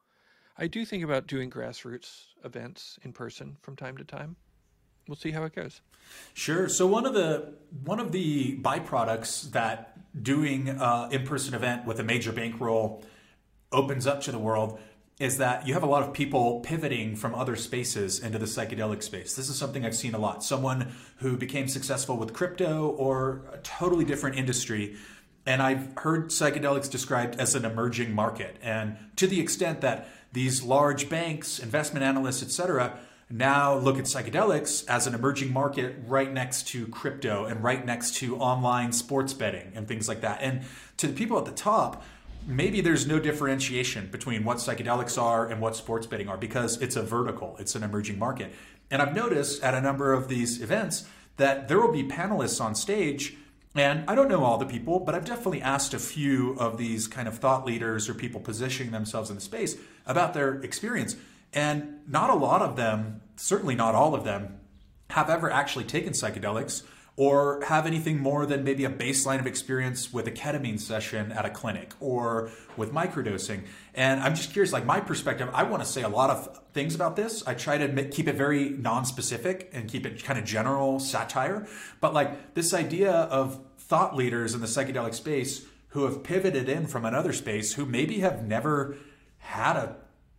I 0.57 0.67
do 0.67 0.85
think 0.85 1.03
about 1.03 1.27
doing 1.27 1.49
grassroots 1.49 2.25
events 2.43 2.99
in 3.03 3.13
person 3.13 3.57
from 3.61 3.75
time 3.75 3.97
to 3.97 4.03
time. 4.03 4.35
We'll 5.07 5.15
see 5.15 5.31
how 5.31 5.43
it 5.43 5.55
goes. 5.55 5.81
Sure. 6.33 6.69
So 6.69 6.87
one 6.87 7.05
of 7.05 7.13
the 7.13 7.53
one 7.83 7.99
of 7.99 8.11
the 8.11 8.57
byproducts 8.59 9.51
that 9.51 9.97
doing 10.23 10.69
an 10.69 11.11
in-person 11.11 11.53
event 11.53 11.85
with 11.85 11.99
a 11.99 12.03
major 12.03 12.31
bankroll 12.31 13.03
opens 13.71 14.05
up 14.05 14.21
to 14.21 14.31
the 14.31 14.39
world 14.39 14.79
is 15.19 15.37
that 15.37 15.67
you 15.67 15.73
have 15.73 15.83
a 15.83 15.87
lot 15.87 16.01
of 16.01 16.13
people 16.13 16.61
pivoting 16.61 17.15
from 17.15 17.35
other 17.35 17.55
spaces 17.55 18.19
into 18.19 18.39
the 18.39 18.45
psychedelic 18.45 19.03
space. 19.03 19.35
This 19.35 19.49
is 19.49 19.55
something 19.55 19.85
I've 19.85 19.95
seen 19.95 20.15
a 20.15 20.17
lot. 20.17 20.43
Someone 20.43 20.93
who 21.17 21.37
became 21.37 21.67
successful 21.67 22.17
with 22.17 22.33
crypto 22.33 22.89
or 22.89 23.43
a 23.53 23.57
totally 23.59 24.03
different 24.03 24.35
industry. 24.35 24.95
And 25.45 25.61
I've 25.61 25.93
heard 25.97 26.29
psychedelics 26.29 26.89
described 26.89 27.39
as 27.39 27.53
an 27.53 27.65
emerging 27.65 28.13
market. 28.13 28.57
And 28.61 28.97
to 29.17 29.27
the 29.27 29.39
extent 29.39 29.81
that 29.81 30.07
these 30.31 30.63
large 30.63 31.09
banks, 31.09 31.59
investment 31.59 32.03
analysts, 32.03 32.41
etc., 32.41 32.97
now 33.29 33.75
look 33.75 33.97
at 33.97 34.05
psychedelics 34.05 34.85
as 34.87 35.07
an 35.07 35.15
emerging 35.15 35.53
market 35.53 35.95
right 36.05 36.31
next 36.31 36.67
to 36.69 36.87
crypto 36.87 37.45
and 37.45 37.63
right 37.63 37.85
next 37.85 38.15
to 38.15 38.37
online 38.37 38.91
sports 38.91 39.33
betting 39.33 39.71
and 39.73 39.87
things 39.87 40.07
like 40.09 40.21
that. 40.21 40.39
And 40.41 40.63
to 40.97 41.07
the 41.07 41.13
people 41.13 41.37
at 41.37 41.45
the 41.45 41.51
top, 41.51 42.03
maybe 42.45 42.81
there's 42.81 43.07
no 43.07 43.19
differentiation 43.19 44.09
between 44.11 44.43
what 44.43 44.57
psychedelics 44.57 45.21
are 45.21 45.47
and 45.47 45.61
what 45.61 45.75
sports 45.75 46.07
betting 46.07 46.27
are 46.27 46.37
because 46.37 46.81
it's 46.81 46.95
a 46.95 47.03
vertical, 47.03 47.55
it's 47.57 47.75
an 47.75 47.83
emerging 47.83 48.19
market. 48.19 48.53
And 48.89 49.01
I've 49.01 49.15
noticed 49.15 49.63
at 49.63 49.73
a 49.73 49.81
number 49.81 50.11
of 50.11 50.27
these 50.27 50.61
events 50.61 51.05
that 51.37 51.67
there 51.69 51.79
will 51.79 51.93
be 51.93 52.03
panelists 52.03 52.59
on 52.59 52.75
stage 52.75 53.37
And 53.73 54.03
I 54.09 54.15
don't 54.15 54.27
know 54.27 54.43
all 54.43 54.57
the 54.57 54.65
people, 54.65 54.99
but 54.99 55.15
I've 55.15 55.25
definitely 55.25 55.61
asked 55.61 55.93
a 55.93 55.99
few 55.99 56.53
of 56.59 56.77
these 56.77 57.07
kind 57.07 57.27
of 57.27 57.37
thought 57.37 57.65
leaders 57.65 58.09
or 58.09 58.13
people 58.13 58.41
positioning 58.41 58.91
themselves 58.91 59.29
in 59.29 59.35
the 59.35 59.41
space 59.41 59.77
about 60.05 60.33
their 60.33 60.55
experience. 60.61 61.15
And 61.53 61.99
not 62.07 62.29
a 62.29 62.35
lot 62.35 62.61
of 62.61 62.75
them, 62.75 63.21
certainly 63.37 63.75
not 63.75 63.95
all 63.95 64.13
of 64.13 64.23
them, 64.23 64.59
have 65.11 65.29
ever 65.29 65.49
actually 65.49 65.85
taken 65.85 66.13
psychedelics 66.13 66.83
or 67.17 67.61
have 67.65 67.85
anything 67.85 68.19
more 68.19 68.45
than 68.45 68.63
maybe 68.63 68.85
a 68.85 68.89
baseline 68.89 69.39
of 69.39 69.45
experience 69.45 70.13
with 70.13 70.27
a 70.27 70.31
ketamine 70.31 70.79
session 70.79 71.31
at 71.31 71.45
a 71.45 71.49
clinic 71.49 71.93
or 71.99 72.49
with 72.77 72.91
microdosing. 72.93 73.63
And 73.93 74.21
I'm 74.21 74.33
just 74.33 74.53
curious, 74.53 74.71
like 74.71 74.85
my 74.85 75.01
perspective, 75.01 75.49
I 75.53 75.63
want 75.63 75.83
to 75.83 75.89
say 75.89 76.03
a 76.03 76.09
lot 76.09 76.29
of 76.29 76.61
things 76.73 76.95
about 76.95 77.17
this. 77.17 77.45
I 77.45 77.53
try 77.53 77.77
to 77.77 78.05
keep 78.05 78.27
it 78.27 78.35
very 78.35 78.69
non-specific 78.69 79.69
and 79.73 79.89
keep 79.89 80.05
it 80.05 80.23
kind 80.23 80.39
of 80.39 80.45
general 80.45 80.99
satire. 80.99 81.67
But 81.99 82.13
like 82.13 82.53
this 82.53 82.73
idea 82.73 83.11
of 83.11 83.59
thought 83.77 84.15
leaders 84.15 84.53
in 84.53 84.61
the 84.61 84.67
psychedelic 84.67 85.13
space 85.13 85.65
who 85.89 86.05
have 86.05 86.23
pivoted 86.23 86.69
in 86.69 86.87
from 86.87 87.03
another 87.03 87.33
space 87.33 87.73
who 87.73 87.85
maybe 87.85 88.19
have 88.19 88.47
never 88.47 88.95
had 89.39 89.75
a 89.75 89.97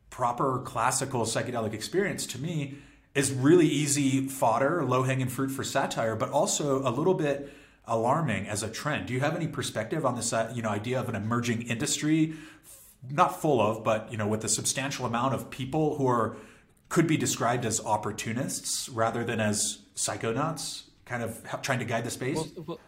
proper 0.09 0.61
classical 0.61 1.23
psychedelic 1.23 1.75
experience 1.75 2.27
to 2.27 2.39
me 2.39 2.79
is 3.15 3.33
really 3.33 3.67
easy 3.67 4.27
fodder, 4.29 4.85
low 4.85 5.03
hanging 5.03 5.29
fruit 5.29 5.51
for 5.51 5.65
satire, 5.65 6.17
but 6.17 6.31
also 6.31 6.87
a 6.87 6.91
little 6.91 7.15
bit 7.15 7.53
alarming 7.87 8.47
as 8.47 8.63
a 8.63 8.71
trend. 8.71 9.07
Do 9.07 9.13
you 9.13 9.21
have 9.21 9.37
any 9.37 9.49
perspective 9.49 10.07
on 10.07 10.17
this, 10.17 10.33
uh, 10.33 10.53
you 10.55 10.63
know, 10.63 10.69
idea 10.69 10.99
of 10.99 11.09
an 11.09 11.15
emerging 11.15 11.63
industry, 11.63 12.35
not 13.11 13.41
full 13.41 13.61
of, 13.61 13.85
but 13.85 14.11
you 14.11 14.17
know, 14.17 14.27
with 14.27 14.45
a 14.45 14.49
substantial 14.49 15.05
amount 15.05 15.35
of 15.35 15.51
people 15.51 15.97
who 15.97 16.07
are 16.07 16.37
could 16.89 17.07
be 17.07 17.17
described 17.17 17.65
as 17.65 17.81
opportunists 17.81 18.89
rather 18.91 19.25
than 19.25 19.41
as 19.41 19.79
psychonauts, 19.97 20.85
kind 21.07 21.23
of 21.23 21.43
trying 21.63 21.79
to 21.79 21.85
guide 21.85 22.05
the 22.05 22.11
space? 22.11 22.37
Well, 22.37 22.65
well, 22.67 22.81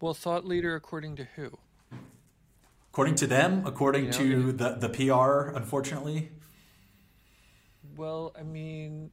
well 0.00 0.14
thought 0.14 0.44
leader 0.44 0.74
according 0.74 1.16
to 1.16 1.24
who? 1.36 1.58
According 2.92 3.14
to 3.16 3.26
them, 3.26 3.62
according 3.64 4.06
you 4.06 4.10
know, 4.10 4.18
to 4.18 4.52
the 4.52 4.70
the 4.74 4.88
PR, 4.88 5.56
unfortunately. 5.56 6.30
Well, 7.98 8.32
I 8.38 8.44
mean, 8.44 9.10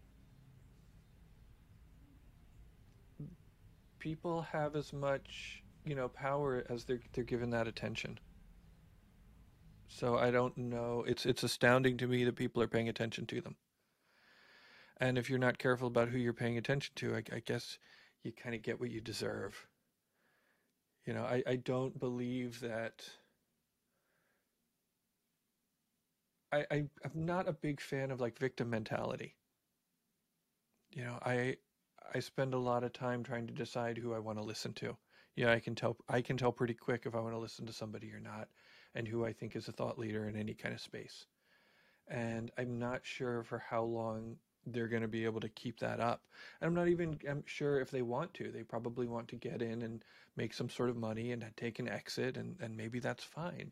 people 3.97 4.43
have 4.43 4.75
as 4.75 4.93
much, 4.93 5.63
you 5.85 5.95
know, 5.95 6.07
power 6.07 6.63
as 6.69 6.85
they're 6.85 6.99
they're 7.13 7.23
given 7.23 7.49
that 7.49 7.67
attention. 7.67 8.19
So 9.87 10.19
I 10.19 10.29
don't 10.29 10.55
know. 10.55 11.03
It's 11.07 11.25
it's 11.25 11.41
astounding 11.41 11.97
to 11.97 12.05
me 12.05 12.25
that 12.25 12.35
people 12.35 12.61
are 12.61 12.67
paying 12.67 12.87
attention 12.87 13.25
to 13.25 13.41
them. 13.41 13.55
And 14.97 15.17
if 15.17 15.31
you're 15.31 15.39
not 15.39 15.57
careful 15.57 15.87
about 15.87 16.09
who 16.09 16.19
you're 16.19 16.33
paying 16.33 16.59
attention 16.59 16.93
to, 16.97 17.15
I, 17.15 17.23
I 17.37 17.39
guess 17.39 17.79
you 18.21 18.33
kind 18.33 18.53
of 18.53 18.61
get 18.61 18.79
what 18.79 18.91
you 18.91 19.01
deserve. 19.01 19.65
You 21.07 21.13
know, 21.13 21.23
I, 21.23 21.41
I 21.47 21.55
don't 21.55 21.99
believe 21.99 22.59
that 22.59 23.03
I, 26.55 26.65
I 26.71 26.75
I'm 27.03 27.25
not 27.25 27.47
a 27.49 27.53
big 27.53 27.81
fan 27.81 28.11
of 28.11 28.21
like 28.21 28.37
victim 28.39 28.69
mentality. 28.69 29.35
You 30.91 31.03
know, 31.03 31.19
I 31.25 31.57
I 32.13 32.19
spend 32.19 32.53
a 32.53 32.59
lot 32.59 32.83
of 32.83 32.93
time 32.93 33.23
trying 33.23 33.47
to 33.47 33.53
decide 33.53 33.97
who 33.97 34.13
I 34.13 34.19
want 34.19 34.37
to 34.37 34.43
listen 34.43 34.73
to. 34.75 34.97
Yeah, 35.35 35.51
I 35.51 35.59
can 35.59 35.75
tell 35.75 35.97
I 36.07 36.21
can 36.21 36.37
tell 36.37 36.51
pretty 36.51 36.73
quick 36.73 37.05
if 37.05 37.15
I 37.15 37.19
want 37.19 37.33
to 37.33 37.39
listen 37.39 37.65
to 37.65 37.73
somebody 37.73 38.11
or 38.13 38.19
not, 38.19 38.47
and 38.93 39.07
who 39.07 39.25
I 39.25 39.33
think 39.33 39.55
is 39.55 39.67
a 39.67 39.73
thought 39.73 39.99
leader 39.99 40.27
in 40.27 40.35
any 40.37 40.53
kind 40.53 40.73
of 40.73 40.81
space. 40.81 41.25
And 42.07 42.51
I'm 42.57 42.77
not 42.79 43.05
sure 43.05 43.43
for 43.43 43.59
how 43.59 43.83
long 43.83 44.37
they're 44.65 44.87
going 44.87 45.01
to 45.01 45.07
be 45.07 45.25
able 45.25 45.41
to 45.41 45.49
keep 45.49 45.79
that 45.79 45.99
up. 45.99 46.21
And 46.61 46.67
I'm 46.67 46.75
not 46.75 46.87
even 46.87 47.19
I'm 47.29 47.43
sure 47.45 47.79
if 47.79 47.91
they 47.91 48.01
want 48.01 48.33
to. 48.35 48.51
They 48.51 48.63
probably 48.63 49.07
want 49.07 49.27
to 49.29 49.35
get 49.35 49.61
in 49.61 49.81
and 49.81 50.03
make 50.37 50.53
some 50.53 50.69
sort 50.69 50.89
of 50.89 50.97
money 50.97 51.31
and 51.31 51.45
take 51.57 51.79
an 51.79 51.89
exit, 51.89 52.37
and, 52.37 52.55
and 52.61 52.77
maybe 52.77 52.99
that's 52.99 53.23
fine. 53.23 53.71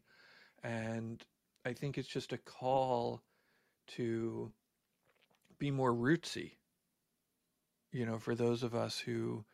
And 0.64 1.24
I 1.66 1.74
think 1.74 1.98
it's 1.98 2.08
just 2.08 2.34
a 2.34 2.38
call 2.38 3.22
to 3.96 4.52
be 5.60 5.72
more 5.72 5.94
rootsy. 5.94 6.54
You 7.92 8.06
know, 8.06 8.20
for 8.20 8.36
those 8.36 8.64
of 8.64 8.74
us 8.74 9.00
who 9.00 9.46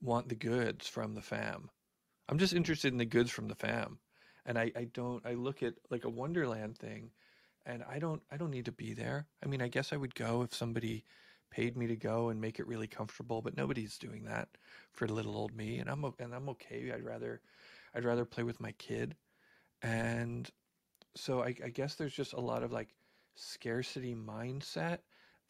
want 0.00 0.28
the 0.28 0.34
goods 0.34 0.86
from 0.86 1.14
the 1.14 1.22
fam. 1.22 1.70
I'm 2.28 2.38
just 2.38 2.54
interested 2.54 2.92
in 2.92 2.98
the 2.98 3.04
goods 3.04 3.30
from 3.30 3.48
the 3.48 3.54
fam. 3.54 3.98
And 4.44 4.58
I, 4.58 4.70
I 4.76 4.84
don't 4.84 5.24
I 5.26 5.34
look 5.34 5.62
at 5.62 5.74
like 5.90 6.04
a 6.04 6.10
Wonderland 6.10 6.78
thing 6.78 7.10
and 7.64 7.82
I 7.88 7.98
don't 7.98 8.22
I 8.30 8.36
don't 8.36 8.50
need 8.50 8.66
to 8.66 8.72
be 8.72 8.94
there. 8.94 9.26
I 9.42 9.46
mean, 9.46 9.62
I 9.62 9.68
guess 9.68 9.92
I 9.92 9.96
would 9.96 10.14
go 10.14 10.42
if 10.42 10.54
somebody 10.54 11.04
paid 11.50 11.76
me 11.76 11.86
to 11.86 11.96
go 11.96 12.28
and 12.28 12.40
make 12.40 12.58
it 12.58 12.66
really 12.66 12.86
comfortable, 12.86 13.40
but 13.42 13.56
nobody's 13.56 13.98
doing 13.98 14.24
that 14.24 14.48
for 14.92 15.08
little 15.08 15.36
old 15.36 15.56
me 15.56 15.78
and 15.78 15.88
I'm 15.90 16.04
and 16.18 16.34
I'm 16.34 16.48
okay. 16.50 16.92
I'd 16.92 17.04
rather 17.04 17.40
I'd 17.94 18.04
rather 18.04 18.24
play 18.24 18.44
with 18.44 18.60
my 18.60 18.72
kid. 18.72 19.16
And 19.82 20.50
so 21.16 21.42
I, 21.42 21.54
I 21.64 21.68
guess 21.68 21.94
there's 21.94 22.14
just 22.14 22.32
a 22.32 22.40
lot 22.40 22.62
of 22.62 22.72
like 22.72 22.94
scarcity 23.34 24.14
mindset 24.14 24.98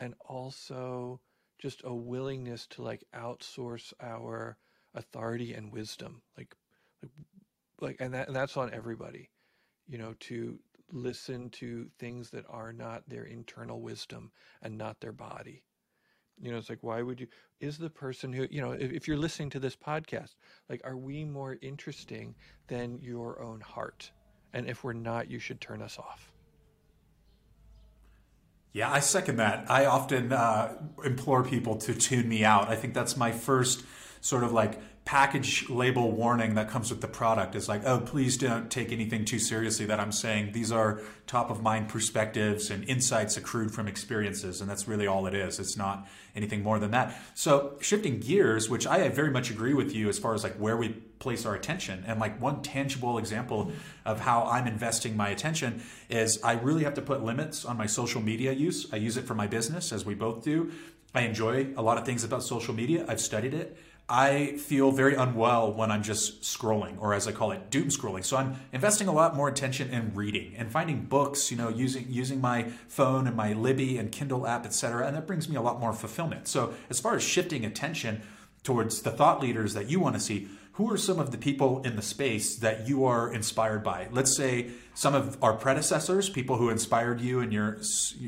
and 0.01 0.15
also 0.29 1.21
just 1.59 1.83
a 1.85 1.95
willingness 1.95 2.67
to 2.69 2.83
like 2.83 3.05
outsource 3.15 3.93
our 4.01 4.57
authority 4.95 5.55
and 5.55 5.73
wisdom 5.73 6.23
like 6.37 6.55
like, 7.03 7.11
like 7.81 7.97
and 8.01 8.15
that 8.15 8.29
and 8.29 8.37
that's 8.37 8.57
on 8.57 8.73
everybody 8.73 9.31
you 9.87 9.99
know 9.99 10.15
to 10.21 10.59
listen 10.93 11.51
to 11.51 11.89
things 11.99 12.31
that 12.31 12.45
are 12.49 12.73
not 12.73 13.09
their 13.09 13.25
internal 13.25 13.81
wisdom 13.81 14.31
and 14.63 14.79
not 14.79 15.01
their 15.01 15.13
body. 15.13 15.65
You 16.41 16.53
know 16.53 16.59
it's 16.59 16.69
like 16.69 16.83
why 16.83 17.01
would 17.01 17.21
you 17.21 17.29
is 17.61 17.79
the 17.79 17.89
person 17.89 18.33
who 18.33 18.47
you 18.51 18.61
know 18.61 18.73
if, 18.73 18.93
if 18.93 19.09
you're 19.09 19.17
listening 19.17 19.51
to 19.51 19.59
this 19.59 19.75
podcast 19.75 20.35
like 20.69 20.83
are 20.85 20.97
we 20.97 21.25
more 21.25 21.57
interesting 21.63 22.35
than 22.69 22.99
your 23.01 23.41
own 23.41 23.61
heart 23.63 24.11
and 24.57 24.71
if 24.71 24.83
we're 24.83 24.95
not, 24.95 25.31
you 25.31 25.39
should 25.39 25.61
turn 25.61 25.83
us 25.83 25.99
off. 25.99 26.33
Yeah, 28.73 28.91
I 28.91 29.01
second 29.01 29.37
that. 29.37 29.71
I 29.71 29.85
often 29.85 30.33
uh, 30.33 30.79
implore 31.05 31.45
people 31.45 31.77
to 31.77 31.95
tune 31.95 32.27
me 32.27 32.43
out. 32.43 32.69
I 32.69 32.75
think 32.75 32.95
that's 32.95 33.19
my 33.19 33.33
first 33.33 33.85
sort 34.23 34.45
of 34.45 34.53
like 34.53 34.81
package 35.05 35.69
label 35.69 36.11
warning 36.11 36.55
that 36.55 36.71
comes 36.71 36.91
with 36.91 37.03
the 37.03 37.09
product 37.09 37.55
is 37.55 37.69
like, 37.69 37.83
oh, 37.85 38.01
please 38.01 38.39
don't 38.39 38.71
take 38.71 38.93
anything 38.93 39.27
too 39.27 39.39
seriously 39.39 39.85
that 39.87 40.01
I'm 40.01 40.11
saying. 40.11 40.53
These 40.53 40.73
are 40.73 41.03
top 41.27 41.51
of 41.51 41.63
mind 41.63 41.91
perspectives 41.91 42.71
and 42.71 42.83
insights 42.89 43.37
accrued 43.37 43.73
from 43.73 43.87
experiences. 43.87 44.63
And 44.63 44.71
that's 44.71 44.89
really 44.89 45.07
all 45.07 45.27
it 45.27 45.35
is. 45.35 45.61
It's 45.61 45.77
not 45.77 46.09
anything 46.35 46.63
more 46.63 46.79
than 46.79 46.93
that. 46.93 47.15
So 47.35 47.77
shifting 47.81 48.21
gears, 48.21 48.71
which 48.71 48.87
I 48.87 49.07
very 49.11 49.31
much 49.31 49.51
agree 49.51 49.75
with 49.75 49.95
you 49.95 50.09
as 50.09 50.19
far 50.19 50.33
as 50.33 50.43
like 50.43 50.57
where 50.57 50.79
we 50.79 51.03
place 51.19 51.47
our 51.47 51.55
attention. 51.55 52.05
And 52.07 52.21
like 52.21 52.41
one 52.41 52.63
tangible 52.63 53.19
example 53.19 53.73
of 54.05 54.21
how 54.21 54.45
I'm 54.45 54.67
investing 54.67 55.17
my 55.17 55.29
attention 55.29 55.83
is 56.09 56.41
I 56.43 56.55
really 56.55 56.85
have 56.85 56.95
to 56.95 57.03
put 57.03 57.23
limits 57.23 57.65
on 57.65 57.77
my 57.77 57.87
social 57.87 58.21
media 58.21 58.53
use. 58.53 58.87
I 58.93 58.97
use 58.97 59.17
it 59.17 59.27
for 59.27 59.35
my 59.35 59.47
business 59.47 59.93
as 59.93 60.05
we 60.05 60.15
both 60.15 60.43
do. 60.43 60.73
I 61.15 61.23
enjoy 61.23 61.69
a 61.77 61.83
lot 61.83 61.99
of 61.99 62.05
things 62.05 62.25
about 62.25 62.43
social 62.43 62.75
media. 62.75 63.05
I've 63.09 63.21
studied 63.21 63.55
it. 63.55 63.77
I 64.09 64.53
feel 64.59 64.93
very 64.93 65.17
unwell 65.17 65.73
when 65.73 65.91
I'm 65.91 66.05
just 66.05 66.43
scrolling, 66.43 66.97
or 67.01 67.13
as 67.13 67.27
I 67.27 67.33
call 67.33 67.51
it, 67.51 67.71
doom 67.71 67.89
scrolling. 67.89 68.25
So 68.25 68.37
I'm 68.37 68.55
investing 68.73 69.09
a 69.09 69.13
lot 69.13 69.35
more 69.35 69.49
attention 69.49 69.91
in 69.91 70.15
reading 70.15 70.55
and 70.57 70.71
finding 70.71 71.07
books, 71.07 71.51
you 71.51 71.57
know, 71.57 71.71
using 71.71 72.07
using 72.09 72.41
my 72.41 72.69
phone 72.87 73.27
and 73.27 73.35
my 73.35 73.53
Libby 73.53 73.99
and 73.99 74.13
Kindle 74.13 74.47
app, 74.47 74.65
etc. 74.65 75.09
And 75.09 75.17
that 75.17 75.27
brings 75.27 75.49
me 75.49 75.57
a 75.57 75.61
lot 75.61 75.81
more 75.81 75.93
fulfillment. 75.93 76.47
So 76.47 76.75
as 76.89 77.01
far 77.01 77.17
as 77.17 77.25
shifting 77.25 77.65
attention 77.65 78.23
towards 78.63 79.03
the 79.03 79.11
thought 79.11 79.41
leaders 79.41 79.75
that 79.75 79.91
you 79.91 79.99
want 79.99 80.15
to 80.15 80.21
see, 80.21 80.49
who 80.77 80.91
are 80.91 80.97
some 80.97 81.19
of 81.19 81.31
the 81.31 81.39
people 81.39 81.83
in 81.83 81.97
the 81.97 82.03
space 82.03 82.57
that 82.57 82.89
you 82.89 83.05
are 83.05 83.33
inspired 83.33 83.83
by? 83.83 84.09
Let's 84.11 84.37
say 84.37 84.71
some 84.95 85.15
of 85.15 85.43
our 85.43 85.55
predecessors, 85.55 86.31
people 86.31 86.57
who 86.57 86.71
inspired 86.71 87.21
you 87.21 87.41
in 87.41 87.53
your 87.53 87.79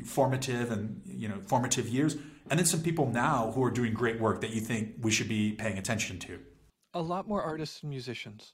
formative 0.05 0.71
and 0.71 1.01
you 1.05 1.27
know 1.27 1.41
formative 1.45 1.87
years 1.87 2.17
and 2.49 2.57
then 2.57 2.65
some 2.65 2.81
people 2.81 3.09
now 3.09 3.51
who 3.53 3.63
are 3.63 3.71
doing 3.71 3.93
great 3.93 4.19
work 4.19 4.41
that 4.41 4.49
you 4.51 4.61
think 4.61 4.95
we 5.01 5.11
should 5.11 5.29
be 5.29 5.53
paying 5.53 5.77
attention 5.77 6.17
to? 6.19 6.39
A 6.93 7.01
lot 7.01 7.27
more 7.27 7.43
artists 7.43 7.81
and 7.81 7.89
musicians. 7.89 8.53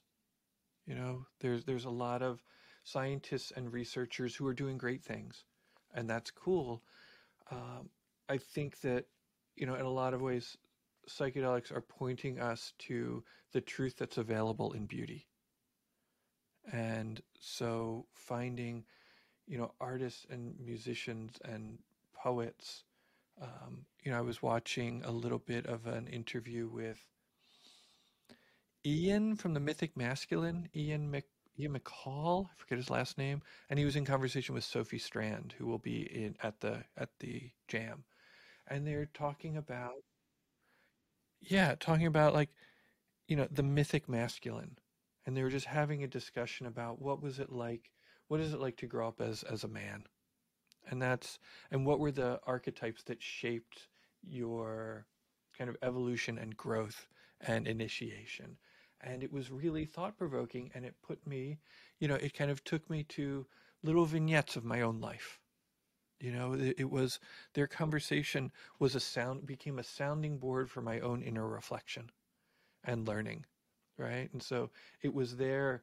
You 0.86 0.94
know, 0.94 1.26
there's 1.40 1.64
there's 1.64 1.86
a 1.86 1.90
lot 1.90 2.22
of 2.22 2.42
scientists 2.84 3.52
and 3.56 3.72
researchers 3.72 4.36
who 4.36 4.46
are 4.46 4.54
doing 4.54 4.76
great 4.76 5.02
things, 5.02 5.44
and 5.94 6.08
that's 6.08 6.30
cool. 6.30 6.82
Um, 7.50 7.88
I 8.28 8.36
think 8.36 8.80
that 8.82 9.06
you 9.56 9.66
know, 9.66 9.74
in 9.74 9.86
a 9.86 9.90
lot 9.90 10.12
of 10.12 10.20
ways, 10.20 10.56
psychedelics 11.08 11.72
are 11.72 11.80
pointing 11.80 12.40
us 12.40 12.72
to 12.80 13.22
the 13.52 13.60
truth 13.60 13.96
that's 13.98 14.18
available 14.18 14.72
in 14.72 14.86
beauty. 14.86 15.28
And 16.72 17.20
so, 17.38 18.06
finding, 18.12 18.84
you 19.46 19.56
know, 19.58 19.72
artists 19.80 20.26
and 20.30 20.54
musicians 20.58 21.38
and 21.44 21.78
poets 22.12 22.84
um, 23.40 23.84
you 24.02 24.10
know, 24.10 24.18
I 24.18 24.22
was 24.22 24.42
watching 24.42 25.02
a 25.04 25.10
little 25.10 25.38
bit 25.38 25.66
of 25.66 25.86
an 25.86 26.06
interview 26.06 26.68
with 26.68 27.04
Ian 28.84 29.36
from 29.36 29.52
the 29.52 29.60
Mythic 29.60 29.96
Masculine, 29.96 30.68
Ian 30.74 31.10
Mc, 31.10 31.24
Ian 31.58 31.78
McCall, 31.78 32.46
I 32.46 32.54
forget 32.56 32.78
his 32.78 32.90
last 32.90 33.18
name, 33.18 33.42
and 33.68 33.78
he 33.78 33.84
was 33.84 33.96
in 33.96 34.04
conversation 34.04 34.54
with 34.54 34.64
Sophie 34.64 34.98
Strand, 34.98 35.54
who 35.58 35.66
will 35.66 35.78
be 35.78 36.02
in 36.02 36.36
at 36.42 36.60
the 36.60 36.84
at 36.96 37.10
the 37.20 37.50
jam, 37.68 38.04
and 38.68 38.86
they're 38.86 39.10
talking 39.12 39.56
about, 39.56 40.02
yeah, 41.46 41.74
talking 41.78 42.06
about 42.06 42.34
like, 42.34 42.50
you 43.28 43.36
know, 43.36 43.48
the 43.50 43.62
mythic 43.62 44.08
masculine. 44.08 44.78
And 45.24 45.36
they 45.36 45.42
were 45.42 45.50
just 45.50 45.66
having 45.66 46.04
a 46.04 46.08
discussion 46.08 46.66
about 46.66 47.00
what 47.00 47.20
was 47.20 47.38
it 47.38 47.50
like, 47.50 47.90
what 48.28 48.40
is 48.40 48.52
it 48.52 48.60
like 48.60 48.76
to 48.78 48.86
grow 48.86 49.08
up 49.08 49.20
as, 49.20 49.42
as 49.42 49.64
a 49.64 49.68
man? 49.68 50.04
And 50.88 51.02
that's, 51.02 51.38
and 51.70 51.84
what 51.84 51.98
were 51.98 52.12
the 52.12 52.38
archetypes 52.46 53.02
that 53.04 53.22
shaped 53.22 53.88
your 54.22 55.06
kind 55.58 55.68
of 55.68 55.76
evolution 55.82 56.38
and 56.38 56.56
growth 56.56 57.08
and 57.40 57.66
initiation? 57.66 58.56
And 59.00 59.22
it 59.22 59.32
was 59.32 59.50
really 59.50 59.84
thought 59.84 60.16
provoking 60.16 60.70
and 60.74 60.84
it 60.84 60.94
put 61.02 61.26
me, 61.26 61.58
you 61.98 62.06
know, 62.06 62.14
it 62.14 62.34
kind 62.34 62.50
of 62.50 62.62
took 62.62 62.88
me 62.88 63.02
to 63.04 63.46
little 63.82 64.04
vignettes 64.04 64.56
of 64.56 64.64
my 64.64 64.80
own 64.80 65.00
life. 65.00 65.40
You 66.20 66.32
know, 66.32 66.54
it, 66.54 66.76
it 66.78 66.90
was 66.90 67.20
their 67.54 67.66
conversation 67.66 68.52
was 68.78 68.94
a 68.94 69.00
sound, 69.00 69.46
became 69.46 69.78
a 69.78 69.84
sounding 69.84 70.38
board 70.38 70.70
for 70.70 70.80
my 70.80 71.00
own 71.00 71.22
inner 71.22 71.46
reflection 71.46 72.10
and 72.84 73.06
learning, 73.06 73.44
right? 73.98 74.28
And 74.32 74.42
so 74.42 74.70
it 75.02 75.12
was 75.12 75.36
their 75.36 75.82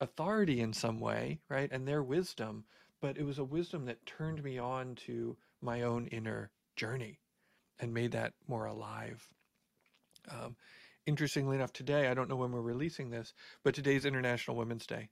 authority 0.00 0.60
in 0.60 0.72
some 0.72 1.00
way, 1.00 1.40
right? 1.48 1.70
And 1.72 1.86
their 1.86 2.02
wisdom, 2.02 2.64
but 3.00 3.16
it 3.16 3.24
was 3.24 3.38
a 3.38 3.44
wisdom 3.44 3.86
that 3.86 4.06
turned 4.06 4.42
me 4.42 4.58
on 4.58 4.94
to 5.06 5.36
my 5.60 5.82
own 5.82 6.06
inner 6.06 6.50
journey 6.76 7.20
and 7.80 7.92
made 7.92 8.12
that 8.12 8.34
more 8.46 8.66
alive. 8.66 9.26
Um, 10.30 10.56
interestingly 11.06 11.56
enough, 11.56 11.72
today, 11.72 12.08
I 12.08 12.14
don't 12.14 12.28
know 12.28 12.36
when 12.36 12.52
we're 12.52 12.60
releasing 12.60 13.10
this, 13.10 13.34
but 13.62 13.74
today's 13.74 14.04
International 14.04 14.56
Women's 14.56 14.86
Day. 14.86 15.08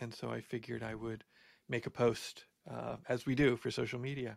And 0.00 0.12
so 0.12 0.30
I 0.30 0.40
figured 0.40 0.82
I 0.82 0.94
would 0.94 1.24
make 1.68 1.86
a 1.86 1.90
post, 1.90 2.44
uh, 2.70 2.96
as 3.08 3.26
we 3.26 3.34
do 3.34 3.56
for 3.56 3.70
social 3.70 3.98
media. 3.98 4.36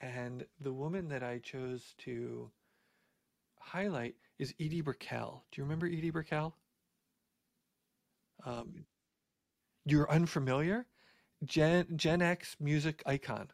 And 0.00 0.46
the 0.60 0.72
woman 0.72 1.08
that 1.08 1.22
I 1.22 1.38
chose 1.38 1.94
to 1.98 2.50
highlight 3.58 4.14
is 4.38 4.54
Edie 4.58 4.80
Brickell. 4.80 5.44
Do 5.50 5.60
you 5.60 5.64
remember 5.64 5.86
Edie 5.86 6.10
Brickell? 6.10 6.54
Um, 8.44 8.86
you're 9.84 10.10
unfamiliar? 10.10 10.86
Gen 11.44 11.86
Gen 11.96 12.22
X 12.22 12.56
music 12.60 13.02
icon. 13.06 13.48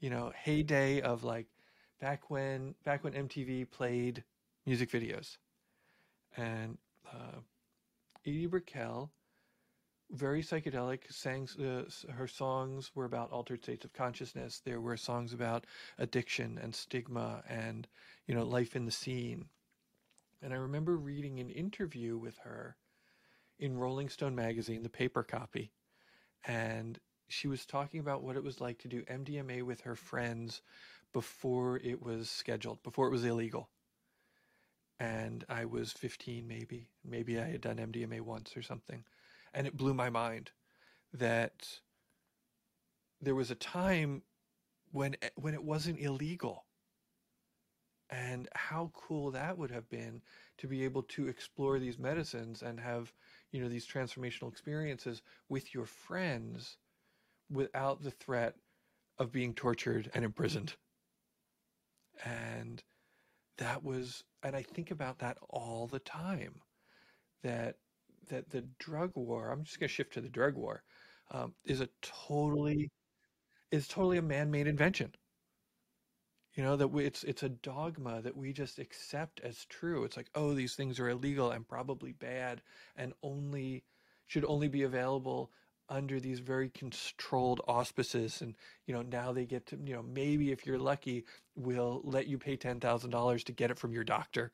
You 0.00 0.10
know, 0.10 0.32
heyday 0.36 1.00
of 1.00 1.24
like 1.24 1.46
back 2.00 2.30
when 2.30 2.74
back 2.84 3.04
when 3.04 3.12
MTV 3.12 3.70
played 3.70 4.24
music 4.66 4.90
videos, 4.90 5.38
and 6.36 6.78
uh, 7.12 7.38
Edie 8.26 8.46
Brickell, 8.46 9.12
very 10.12 10.42
psychedelic. 10.42 11.10
Sang 11.10 11.48
uh, 11.58 12.12
her 12.12 12.28
songs 12.28 12.90
were 12.94 13.04
about 13.04 13.32
altered 13.32 13.62
states 13.62 13.84
of 13.84 13.92
consciousness. 13.92 14.60
There 14.64 14.80
were 14.80 14.96
songs 14.96 15.32
about 15.32 15.66
addiction 15.98 16.58
and 16.62 16.74
stigma 16.74 17.42
and 17.48 17.88
you 18.26 18.34
know 18.34 18.44
life 18.44 18.76
in 18.76 18.84
the 18.84 18.92
scene. 18.92 19.46
And 20.42 20.52
I 20.52 20.56
remember 20.56 20.96
reading 20.96 21.40
an 21.40 21.50
interview 21.50 22.18
with 22.18 22.38
her 22.38 22.76
in 23.58 23.78
Rolling 23.78 24.08
Stone 24.08 24.34
magazine, 24.34 24.82
the 24.82 24.88
paper 24.88 25.22
copy, 25.22 25.72
and 26.44 26.98
she 27.28 27.48
was 27.48 27.64
talking 27.64 28.00
about 28.00 28.22
what 28.22 28.36
it 28.36 28.44
was 28.44 28.60
like 28.60 28.78
to 28.78 28.88
do 28.88 29.02
MDMA 29.04 29.62
with 29.62 29.82
her 29.82 29.94
friends 29.94 30.60
before 31.12 31.78
it 31.78 32.02
was 32.02 32.28
scheduled, 32.28 32.82
before 32.82 33.06
it 33.06 33.12
was 33.12 33.24
illegal. 33.24 33.68
And 34.98 35.44
I 35.48 35.64
was 35.64 35.92
15, 35.92 36.46
maybe. 36.46 36.88
Maybe 37.04 37.38
I 37.38 37.44
had 37.48 37.60
done 37.60 37.78
MDMA 37.78 38.20
once 38.20 38.56
or 38.56 38.62
something. 38.62 39.04
And 39.54 39.66
it 39.66 39.76
blew 39.76 39.94
my 39.94 40.10
mind 40.10 40.50
that 41.12 41.80
there 43.20 43.34
was 43.34 43.50
a 43.50 43.56
time 43.56 44.22
when 44.90 45.16
when 45.36 45.54
it 45.54 45.62
wasn't 45.62 46.00
illegal. 46.00 46.64
And 48.10 48.48
how 48.54 48.90
cool 48.94 49.30
that 49.30 49.56
would 49.56 49.70
have 49.70 49.88
been 49.88 50.20
to 50.58 50.66
be 50.66 50.84
able 50.84 51.02
to 51.04 51.28
explore 51.28 51.78
these 51.78 51.98
medicines 51.98 52.62
and 52.62 52.78
have 52.80 53.12
you 53.52 53.60
know 53.60 53.68
these 53.68 53.86
transformational 53.86 54.50
experiences 54.50 55.22
with 55.48 55.74
your 55.74 55.86
friends 55.86 56.76
without 57.50 58.02
the 58.02 58.10
threat 58.10 58.56
of 59.18 59.32
being 59.32 59.54
tortured 59.54 60.10
and 60.14 60.24
imprisoned. 60.24 60.74
And 62.24 62.82
that 63.58 63.84
was 63.84 64.24
and 64.42 64.56
i 64.56 64.62
think 64.62 64.90
about 64.90 65.18
that 65.18 65.38
all 65.48 65.86
the 65.86 65.98
time 65.98 66.60
that 67.42 67.76
that 68.28 68.50
the 68.50 68.62
drug 68.78 69.12
war 69.14 69.50
i'm 69.50 69.64
just 69.64 69.78
going 69.78 69.88
to 69.88 69.94
shift 69.94 70.12
to 70.12 70.20
the 70.20 70.28
drug 70.28 70.54
war 70.54 70.82
um, 71.32 71.54
is 71.64 71.80
a 71.80 71.88
totally 72.02 72.90
is 73.70 73.88
totally 73.88 74.18
a 74.18 74.22
man-made 74.22 74.66
invention. 74.66 75.12
You 76.54 76.62
know 76.62 76.76
that 76.76 76.88
we, 76.88 77.06
it's 77.06 77.24
it's 77.24 77.42
a 77.42 77.48
dogma 77.48 78.20
that 78.20 78.36
we 78.36 78.52
just 78.52 78.78
accept 78.78 79.40
as 79.40 79.64
true. 79.64 80.04
It's 80.04 80.16
like 80.18 80.28
oh 80.34 80.52
these 80.52 80.74
things 80.74 81.00
are 81.00 81.08
illegal 81.08 81.50
and 81.50 81.66
probably 81.66 82.12
bad 82.12 82.60
and 82.94 83.14
only 83.22 83.84
should 84.26 84.44
only 84.44 84.68
be 84.68 84.82
available 84.82 85.50
under 85.88 86.20
these 86.20 86.40
very 86.40 86.68
controlled 86.68 87.62
auspices. 87.66 88.42
And 88.42 88.54
you 88.86 88.92
know 88.92 89.00
now 89.02 89.32
they 89.32 89.46
get 89.46 89.66
to 89.68 89.78
you 89.82 89.94
know 89.94 90.02
maybe 90.02 90.52
if 90.52 90.66
you're 90.66 90.78
lucky 90.78 91.24
we'll 91.56 92.02
let 92.04 92.26
you 92.26 92.38
pay 92.38 92.56
$10,000 92.56 93.44
to 93.44 93.52
get 93.52 93.70
it 93.70 93.78
from 93.78 93.92
your 93.92 94.04
doctor. 94.04 94.52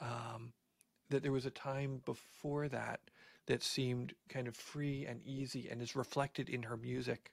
Um, 0.00 0.52
that 1.12 1.22
there 1.22 1.32
was 1.32 1.46
a 1.46 1.50
time 1.50 2.02
before 2.04 2.68
that 2.68 3.00
that 3.46 3.62
seemed 3.62 4.14
kind 4.28 4.48
of 4.48 4.56
free 4.56 5.06
and 5.06 5.22
easy 5.24 5.68
and 5.70 5.80
is 5.80 5.96
reflected 5.96 6.48
in 6.48 6.64
her 6.64 6.76
music 6.76 7.32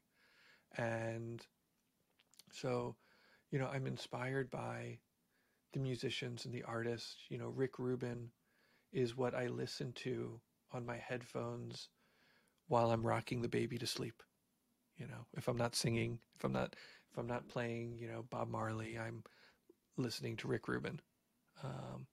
and 0.77 1.45
so 2.51 2.95
you 3.51 3.57
know, 3.57 3.67
I'm 3.67 3.87
inspired 3.87 4.51
by 4.51 4.99
the 5.73 5.79
musicians 5.79 6.45
and 6.45 6.53
the 6.53 6.63
artists. 6.63 7.15
You 7.29 7.37
know, 7.37 7.49
Rick 7.49 7.79
Rubin 7.79 8.29
is 8.91 9.17
what 9.17 9.35
I 9.35 9.47
listen 9.47 9.91
to 9.93 10.39
on 10.71 10.85
my 10.85 10.97
headphones 10.97 11.89
while 12.67 12.91
I'm 12.91 13.05
rocking 13.05 13.41
the 13.41 13.47
baby 13.47 13.77
to 13.79 13.87
sleep. 13.87 14.21
You 14.97 15.07
know, 15.07 15.25
if 15.35 15.47
I'm 15.47 15.57
not 15.57 15.75
singing, 15.75 16.19
if 16.37 16.43
I'm 16.43 16.53
not 16.53 16.75
if 17.11 17.17
I'm 17.17 17.27
not 17.27 17.47
playing, 17.47 17.97
you 17.97 18.07
know, 18.07 18.25
Bob 18.29 18.49
Marley, 18.49 18.97
I'm 18.99 19.23
listening 19.97 20.35
to 20.37 20.47
Rick 20.47 20.67
Rubin. 20.67 20.99
Um, 21.63 22.05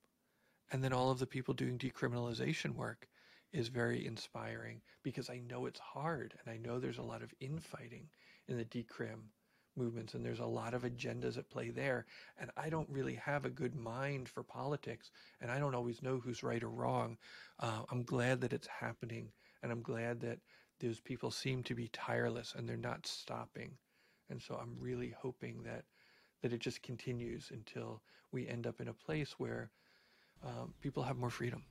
and 0.71 0.83
then 0.83 0.93
all 0.93 1.11
of 1.11 1.19
the 1.19 1.27
people 1.27 1.53
doing 1.53 1.77
decriminalization 1.77 2.75
work 2.75 3.07
is 3.53 3.69
very 3.69 4.05
inspiring 4.05 4.81
because 5.03 5.29
I 5.29 5.39
know 5.39 5.65
it's 5.65 5.79
hard 5.79 6.33
and 6.39 6.53
I 6.53 6.57
know 6.57 6.79
there's 6.79 6.97
a 6.97 7.03
lot 7.03 7.23
of 7.23 7.33
infighting 7.39 8.09
in 8.47 8.57
the 8.57 8.65
decrim 8.65 9.29
movements 9.77 10.13
and 10.13 10.25
there's 10.25 10.39
a 10.39 10.45
lot 10.45 10.73
of 10.73 10.83
agendas 10.83 11.37
at 11.37 11.49
play 11.49 11.69
there. 11.69 12.05
And 12.39 12.51
i 12.57 12.69
don't 12.69 12.89
really 12.89 13.15
have 13.15 13.45
a 13.45 13.49
good 13.49 13.75
mind 13.75 14.27
for 14.27 14.43
politics 14.43 15.11
and 15.39 15.51
i 15.51 15.59
don't 15.59 15.75
always 15.75 16.01
know 16.01 16.19
who's 16.19 16.43
right 16.43 16.63
or 16.63 16.69
wrong. 16.69 17.17
Uh, 17.59 17.83
i'm 17.91 18.03
glad 18.03 18.41
that 18.41 18.53
it's 18.53 18.67
happening 18.67 19.29
and 19.63 19.71
i'm 19.71 19.81
glad 19.81 20.19
that 20.21 20.39
those 20.79 20.99
people 20.99 21.31
seem 21.31 21.63
to 21.63 21.75
be 21.75 21.87
tireless 21.89 22.53
and 22.55 22.67
they're 22.67 22.77
not 22.77 23.05
stopping. 23.07 23.71
And 24.29 24.41
so 24.41 24.55
i'm 24.55 24.75
really 24.79 25.13
hoping 25.17 25.63
that 25.63 25.85
that 26.41 26.53
it 26.53 26.59
just 26.59 26.83
continues 26.83 27.51
until 27.51 28.01
we 28.31 28.47
end 28.47 28.67
up 28.67 28.81
in 28.81 28.89
a 28.89 28.93
place 28.93 29.35
where 29.37 29.71
um, 30.45 30.73
people 30.81 31.03
have 31.03 31.17
more 31.17 31.29
freedom 31.29 31.63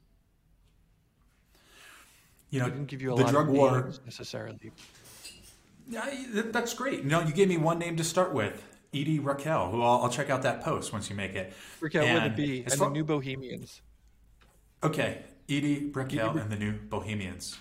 you 2.50 2.61
know, 2.61 2.66
I 2.66 2.70
didn't 2.70 2.87
give 2.87 3.02
you 3.02 3.12
a 3.12 3.16
the 3.16 3.22
lot 3.22 3.31
drug 3.31 3.48
of 3.48 3.55
war 3.55 3.92
necessarily. 4.05 4.72
Yeah, 5.88 6.09
that's 6.46 6.74
great. 6.74 7.02
You 7.02 7.11
know, 7.11 7.20
you 7.20 7.33
gave 7.33 7.48
me 7.48 7.57
one 7.57 7.79
name 7.79 7.96
to 7.96 8.05
start 8.05 8.33
with, 8.33 8.64
Edie 8.94 9.18
Raquel, 9.18 9.70
who 9.70 9.83
I'll, 9.83 10.02
I'll 10.02 10.09
check 10.09 10.31
out 10.31 10.42
that 10.42 10.62
post 10.62 10.92
once 10.92 11.11
you 11.11 11.16
make 11.16 11.35
it. 11.35 11.52
Raquel 11.81 12.05
and 12.05 12.24
with 12.24 12.33
a 12.33 12.37
B 12.37 12.62
and 12.64 12.72
far, 12.72 12.88
the 12.88 12.94
New 12.94 13.05
Bohemians. 13.05 13.83
Okay, 14.83 15.22
Edie 15.48 15.90
Raquel 15.92 16.31
Edie 16.31 16.40
and 16.40 16.50
the 16.50 16.57
New 16.57 16.72
Bohemians. 16.72 17.59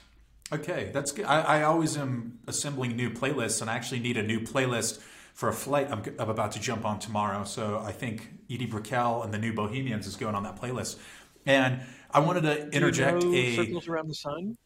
Okay, 0.51 0.91
that's 0.93 1.11
good. 1.11 1.25
I, 1.25 1.41
I, 1.41 1.63
always 1.63 1.97
am 1.97 2.37
assembling 2.45 2.95
new 2.95 3.09
playlists, 3.09 3.61
and 3.61 3.69
I 3.69 3.75
actually 3.75 3.99
need 3.99 4.15
a 4.15 4.23
new 4.23 4.39
playlist 4.39 5.01
for 5.35 5.49
a 5.49 5.53
flight 5.53 5.91
I'm, 5.91 6.01
I'm 6.17 6.29
about 6.29 6.53
to 6.53 6.59
jump 6.59 6.85
on 6.85 6.97
tomorrow. 6.97 7.43
So 7.43 7.83
I 7.85 7.91
think 7.91 8.29
Edie 8.49 8.65
Brickell 8.65 9.21
and 9.21 9.31
the 9.33 9.37
New 9.37 9.53
Bohemians 9.53 10.07
is 10.07 10.15
going 10.15 10.33
on 10.33 10.43
that 10.43 10.59
playlist. 10.59 10.97
And 11.45 11.81
I 12.09 12.19
wanted 12.19 12.41
to 12.43 12.69
interject 12.69 13.21
Do 13.21 13.27
you 13.27 13.33
know 13.33 13.37
a 13.37 13.55
Circles 13.65 13.87
Around 13.87 14.07
the 14.07 14.15
Sun. 14.15 14.57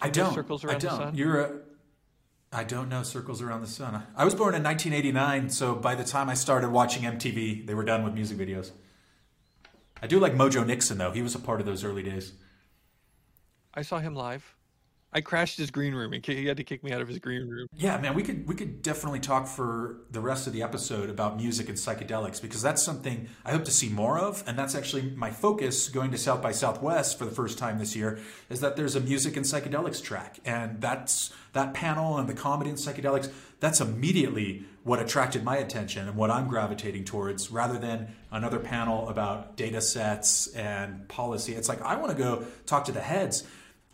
I 0.00 0.10
don't. 0.10 0.34
Circles 0.34 0.62
Around 0.62 0.76
I 0.76 0.78
don't. 0.78 0.98
the 0.98 1.04
Sun. 1.06 1.14
You're 1.16 1.40
a 1.40 1.60
I 2.52 2.62
don't 2.62 2.88
know 2.88 3.02
Circles 3.02 3.42
Around 3.42 3.62
the 3.62 3.66
Sun. 3.66 4.00
I 4.14 4.24
was 4.24 4.34
born 4.34 4.54
in 4.54 4.62
1989, 4.62 5.50
so 5.50 5.74
by 5.74 5.96
the 5.96 6.04
time 6.04 6.28
I 6.28 6.34
started 6.34 6.70
watching 6.70 7.02
MTV, 7.02 7.66
they 7.66 7.74
were 7.74 7.84
done 7.84 8.04
with 8.04 8.14
music 8.14 8.38
videos. 8.38 8.70
I 10.00 10.06
do 10.06 10.20
like 10.20 10.34
Mojo 10.34 10.64
Nixon, 10.64 10.98
though. 10.98 11.10
He 11.10 11.22
was 11.22 11.34
a 11.34 11.40
part 11.40 11.58
of 11.58 11.66
those 11.66 11.82
early 11.82 12.04
days. 12.04 12.32
I 13.74 13.82
saw 13.82 13.98
him 13.98 14.14
live. 14.14 14.54
I 15.14 15.20
crashed 15.20 15.58
his 15.58 15.70
green 15.70 15.94
room. 15.94 16.12
He 16.12 16.46
had 16.46 16.56
to 16.56 16.64
kick 16.64 16.82
me 16.82 16.92
out 16.92 17.00
of 17.00 17.06
his 17.06 17.20
green 17.20 17.48
room. 17.48 17.68
Yeah, 17.72 17.96
man, 17.98 18.14
we 18.14 18.24
could 18.24 18.48
we 18.48 18.56
could 18.56 18.82
definitely 18.82 19.20
talk 19.20 19.46
for 19.46 19.98
the 20.10 20.20
rest 20.20 20.48
of 20.48 20.52
the 20.52 20.62
episode 20.62 21.08
about 21.08 21.36
music 21.36 21.68
and 21.68 21.78
psychedelics 21.78 22.42
because 22.42 22.60
that's 22.60 22.82
something 22.82 23.28
I 23.44 23.52
hope 23.52 23.64
to 23.66 23.70
see 23.70 23.88
more 23.88 24.18
of, 24.18 24.42
and 24.46 24.58
that's 24.58 24.74
actually 24.74 25.02
my 25.14 25.30
focus 25.30 25.88
going 25.88 26.10
to 26.10 26.18
South 26.18 26.42
by 26.42 26.50
Southwest 26.50 27.16
for 27.16 27.26
the 27.26 27.30
first 27.30 27.58
time 27.58 27.78
this 27.78 27.94
year. 27.94 28.18
Is 28.50 28.60
that 28.60 28.74
there's 28.74 28.96
a 28.96 29.00
music 29.00 29.36
and 29.36 29.46
psychedelics 29.46 30.02
track, 30.02 30.40
and 30.44 30.80
that's 30.80 31.32
that 31.52 31.72
panel 31.72 32.18
and 32.18 32.28
the 32.28 32.34
comedy 32.34 32.70
and 32.70 32.78
psychedelics. 32.78 33.30
that's 33.60 33.80
immediately 33.80 34.64
what 34.82 35.00
attracted 35.00 35.42
my 35.44 35.56
attention 35.56 36.08
and 36.08 36.16
what 36.16 36.30
I'm 36.30 36.48
gravitating 36.48 37.04
towards 37.04 37.50
rather 37.50 37.78
than 37.78 38.14
another 38.30 38.58
panel 38.58 39.08
about 39.08 39.56
data 39.56 39.80
sets 39.80 40.48
and 40.48 41.08
policy. 41.08 41.54
It's 41.54 41.68
like 41.68 41.80
I 41.82 41.96
want 41.96 42.10
to 42.10 42.18
go 42.18 42.44
talk 42.66 42.84
to 42.86 42.92
the 42.92 43.00
heads. 43.00 43.44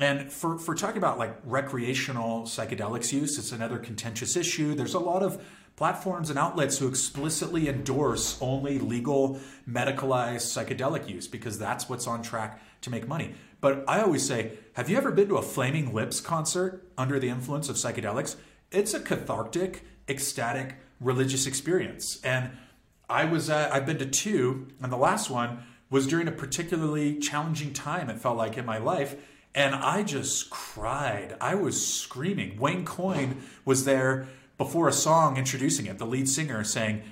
And 0.00 0.32
for, 0.32 0.58
for 0.58 0.74
talking 0.74 0.96
about 0.96 1.18
like 1.18 1.36
recreational 1.44 2.42
psychedelics 2.42 3.12
use, 3.12 3.38
it's 3.38 3.52
another 3.52 3.78
contentious 3.78 4.34
issue. 4.34 4.74
There's 4.74 4.94
a 4.94 4.98
lot 4.98 5.22
of 5.22 5.44
platforms 5.76 6.30
and 6.30 6.38
outlets 6.38 6.78
who 6.78 6.88
explicitly 6.88 7.68
endorse 7.68 8.38
only 8.40 8.78
legal 8.78 9.38
medicalized 9.68 10.48
psychedelic 10.48 11.08
use 11.08 11.28
because 11.28 11.58
that's 11.58 11.88
what's 11.88 12.06
on 12.06 12.22
track 12.22 12.60
to 12.80 12.90
make 12.90 13.06
money. 13.06 13.34
But 13.60 13.84
I 13.86 14.00
always 14.00 14.26
say, 14.26 14.52
have 14.72 14.88
you 14.88 14.96
ever 14.96 15.12
been 15.12 15.28
to 15.28 15.36
a 15.36 15.42
Flaming 15.42 15.92
Lips 15.92 16.20
concert 16.20 16.82
under 16.96 17.18
the 17.18 17.28
influence 17.28 17.68
of 17.68 17.76
psychedelics? 17.76 18.36
It's 18.70 18.94
a 18.94 19.00
cathartic, 19.00 19.84
ecstatic 20.08 20.76
religious 20.98 21.46
experience. 21.46 22.20
And 22.24 22.50
I 23.08 23.26
was 23.26 23.50
at, 23.50 23.72
I've 23.72 23.84
been 23.84 23.98
to 23.98 24.06
two, 24.06 24.68
and 24.82 24.90
the 24.90 24.96
last 24.96 25.28
one 25.28 25.64
was 25.90 26.06
during 26.06 26.28
a 26.28 26.32
particularly 26.32 27.18
challenging 27.18 27.72
time, 27.72 28.08
it 28.08 28.18
felt 28.18 28.36
like 28.36 28.56
in 28.56 28.64
my 28.64 28.78
life. 28.78 29.16
And 29.54 29.74
I 29.74 30.02
just 30.02 30.50
cried. 30.50 31.36
I 31.40 31.54
was 31.54 31.84
screaming. 31.84 32.58
Wayne 32.58 32.84
Coyne 32.84 33.42
was 33.64 33.84
there 33.84 34.28
before 34.58 34.88
a 34.88 34.92
song 34.92 35.36
introducing 35.36 35.86
it, 35.86 35.98
the 35.98 36.06
lead 36.06 36.28
singer 36.28 36.62
saying, 36.62 37.02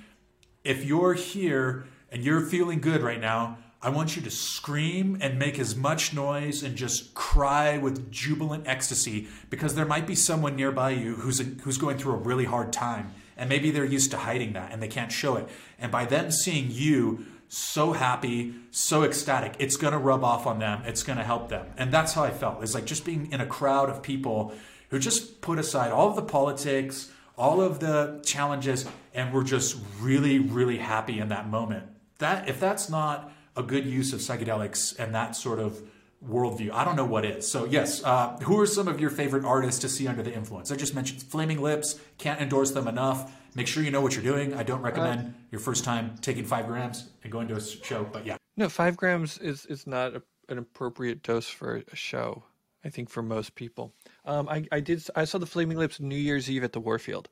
If 0.64 0.84
you're 0.84 1.14
here 1.14 1.86
and 2.12 2.22
you're 2.22 2.46
feeling 2.46 2.80
good 2.80 3.02
right 3.02 3.20
now, 3.20 3.58
I 3.80 3.90
want 3.90 4.16
you 4.16 4.22
to 4.22 4.30
scream 4.30 5.18
and 5.20 5.38
make 5.38 5.58
as 5.58 5.76
much 5.76 6.12
noise 6.12 6.64
and 6.64 6.76
just 6.76 7.14
cry 7.14 7.78
with 7.78 8.10
jubilant 8.10 8.66
ecstasy 8.66 9.28
because 9.50 9.76
there 9.76 9.86
might 9.86 10.06
be 10.06 10.16
someone 10.16 10.56
nearby 10.56 10.90
you 10.90 11.14
who's 11.14 11.38
who's 11.62 11.78
going 11.78 11.96
through 11.96 12.14
a 12.14 12.18
really 12.18 12.44
hard 12.44 12.72
time 12.72 13.14
and 13.36 13.48
maybe 13.48 13.70
they're 13.70 13.84
used 13.84 14.10
to 14.10 14.16
hiding 14.16 14.52
that 14.54 14.72
and 14.72 14.82
they 14.82 14.88
can't 14.88 15.12
show 15.12 15.36
it. 15.36 15.48
And 15.78 15.92
by 15.92 16.06
them 16.06 16.32
seeing 16.32 16.66
you 16.70 17.24
so 17.48 17.92
happy, 17.92 18.54
so 18.70 19.02
ecstatic, 19.04 19.54
it's 19.58 19.76
going 19.76 19.92
to 19.92 19.98
rub 19.98 20.22
off 20.22 20.46
on 20.46 20.58
them. 20.58 20.82
It's 20.84 21.02
going 21.02 21.18
to 21.18 21.24
help 21.24 21.48
them. 21.48 21.66
And 21.76 21.92
that's 21.92 22.12
how 22.12 22.24
I 22.24 22.30
felt. 22.30 22.62
It's 22.62 22.74
like 22.74 22.84
just 22.84 23.04
being 23.04 23.32
in 23.32 23.40
a 23.40 23.46
crowd 23.46 23.88
of 23.88 24.02
people 24.02 24.52
who 24.90 24.98
just 24.98 25.40
put 25.40 25.58
aside 25.58 25.90
all 25.90 26.08
of 26.08 26.16
the 26.16 26.22
politics, 26.22 27.10
all 27.36 27.60
of 27.60 27.80
the 27.80 28.20
challenges 28.24 28.86
and 29.14 29.32
we're 29.32 29.44
just 29.44 29.76
really 30.00 30.38
really 30.38 30.78
happy 30.78 31.18
in 31.20 31.28
that 31.28 31.48
moment. 31.48 31.86
That 32.18 32.48
if 32.48 32.58
that's 32.60 32.90
not 32.90 33.32
a 33.56 33.62
good 33.62 33.86
use 33.86 34.12
of 34.12 34.20
psychedelics 34.20 34.98
and 34.98 35.14
that 35.14 35.34
sort 35.36 35.58
of 35.58 35.80
worldview. 36.26 36.72
I 36.72 36.84
don't 36.84 36.96
know 36.96 37.04
what 37.04 37.24
is. 37.24 37.50
So 37.50 37.64
yes, 37.64 38.02
uh, 38.02 38.36
who 38.38 38.60
are 38.60 38.66
some 38.66 38.88
of 38.88 39.00
your 39.00 39.10
favorite 39.10 39.44
artists 39.44 39.80
to 39.82 39.88
see 39.88 40.08
under 40.08 40.22
the 40.22 40.34
influence? 40.34 40.72
I 40.72 40.76
just 40.76 40.94
mentioned 40.94 41.22
Flaming 41.22 41.60
Lips. 41.60 42.00
Can't 42.18 42.40
endorse 42.40 42.72
them 42.72 42.88
enough. 42.88 43.32
Make 43.54 43.66
sure 43.66 43.82
you 43.82 43.90
know 43.90 44.00
what 44.00 44.14
you're 44.14 44.24
doing. 44.24 44.54
I 44.54 44.62
don't 44.62 44.82
recommend 44.82 45.20
uh, 45.20 45.38
your 45.50 45.60
first 45.60 45.84
time 45.84 46.16
taking 46.20 46.44
five 46.44 46.66
grams 46.66 47.08
and 47.22 47.32
going 47.32 47.48
to 47.48 47.56
a 47.56 47.60
show. 47.60 48.04
But 48.04 48.26
yeah, 48.26 48.36
no, 48.56 48.68
five 48.68 48.96
grams 48.96 49.38
is 49.38 49.66
is 49.66 49.86
not 49.86 50.14
a, 50.14 50.22
an 50.48 50.58
appropriate 50.58 51.22
dose 51.22 51.48
for 51.48 51.82
a 51.90 51.96
show. 51.96 52.44
I 52.84 52.90
think 52.90 53.10
for 53.10 53.22
most 53.22 53.54
people. 53.54 53.92
Um, 54.24 54.48
I, 54.48 54.64
I 54.70 54.80
did. 54.80 55.02
I 55.16 55.24
saw 55.24 55.38
the 55.38 55.46
Flaming 55.46 55.78
Lips 55.78 55.98
New 55.98 56.16
Year's 56.16 56.50
Eve 56.50 56.64
at 56.64 56.72
the 56.72 56.80
Warfield. 56.80 57.28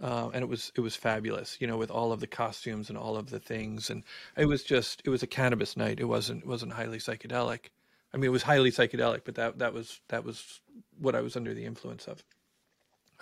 Uh, 0.00 0.28
and 0.34 0.42
it 0.42 0.48
was 0.48 0.72
it 0.74 0.80
was 0.80 0.96
fabulous, 0.96 1.56
you 1.60 1.66
know, 1.66 1.76
with 1.76 1.90
all 1.90 2.12
of 2.12 2.20
the 2.20 2.26
costumes 2.26 2.88
and 2.88 2.98
all 2.98 3.16
of 3.16 3.30
the 3.30 3.38
things, 3.38 3.90
and 3.90 4.02
it 4.36 4.46
was 4.46 4.64
just 4.64 5.00
it 5.04 5.10
was 5.10 5.22
a 5.22 5.26
cannabis 5.26 5.76
night. 5.76 6.00
It 6.00 6.04
wasn't 6.04 6.42
it 6.42 6.48
wasn't 6.48 6.72
highly 6.72 6.98
psychedelic. 6.98 7.66
I 8.12 8.16
mean, 8.16 8.24
it 8.26 8.32
was 8.32 8.42
highly 8.42 8.72
psychedelic, 8.72 9.22
but 9.24 9.36
that 9.36 9.60
that 9.60 9.72
was 9.72 10.00
that 10.08 10.24
was 10.24 10.60
what 10.98 11.14
I 11.14 11.20
was 11.20 11.36
under 11.36 11.54
the 11.54 11.64
influence 11.64 12.06
of. 12.06 12.24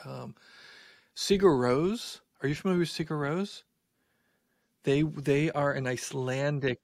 Um, 0.04 0.34
Sigur 1.14 1.56
Rós, 1.58 2.20
are 2.42 2.48
you 2.48 2.54
familiar 2.54 2.80
with 2.80 2.90
Sigur 2.90 3.18
Rós? 3.18 3.62
They 4.84 5.02
they 5.02 5.50
are 5.50 5.72
an 5.72 5.86
Icelandic 5.86 6.80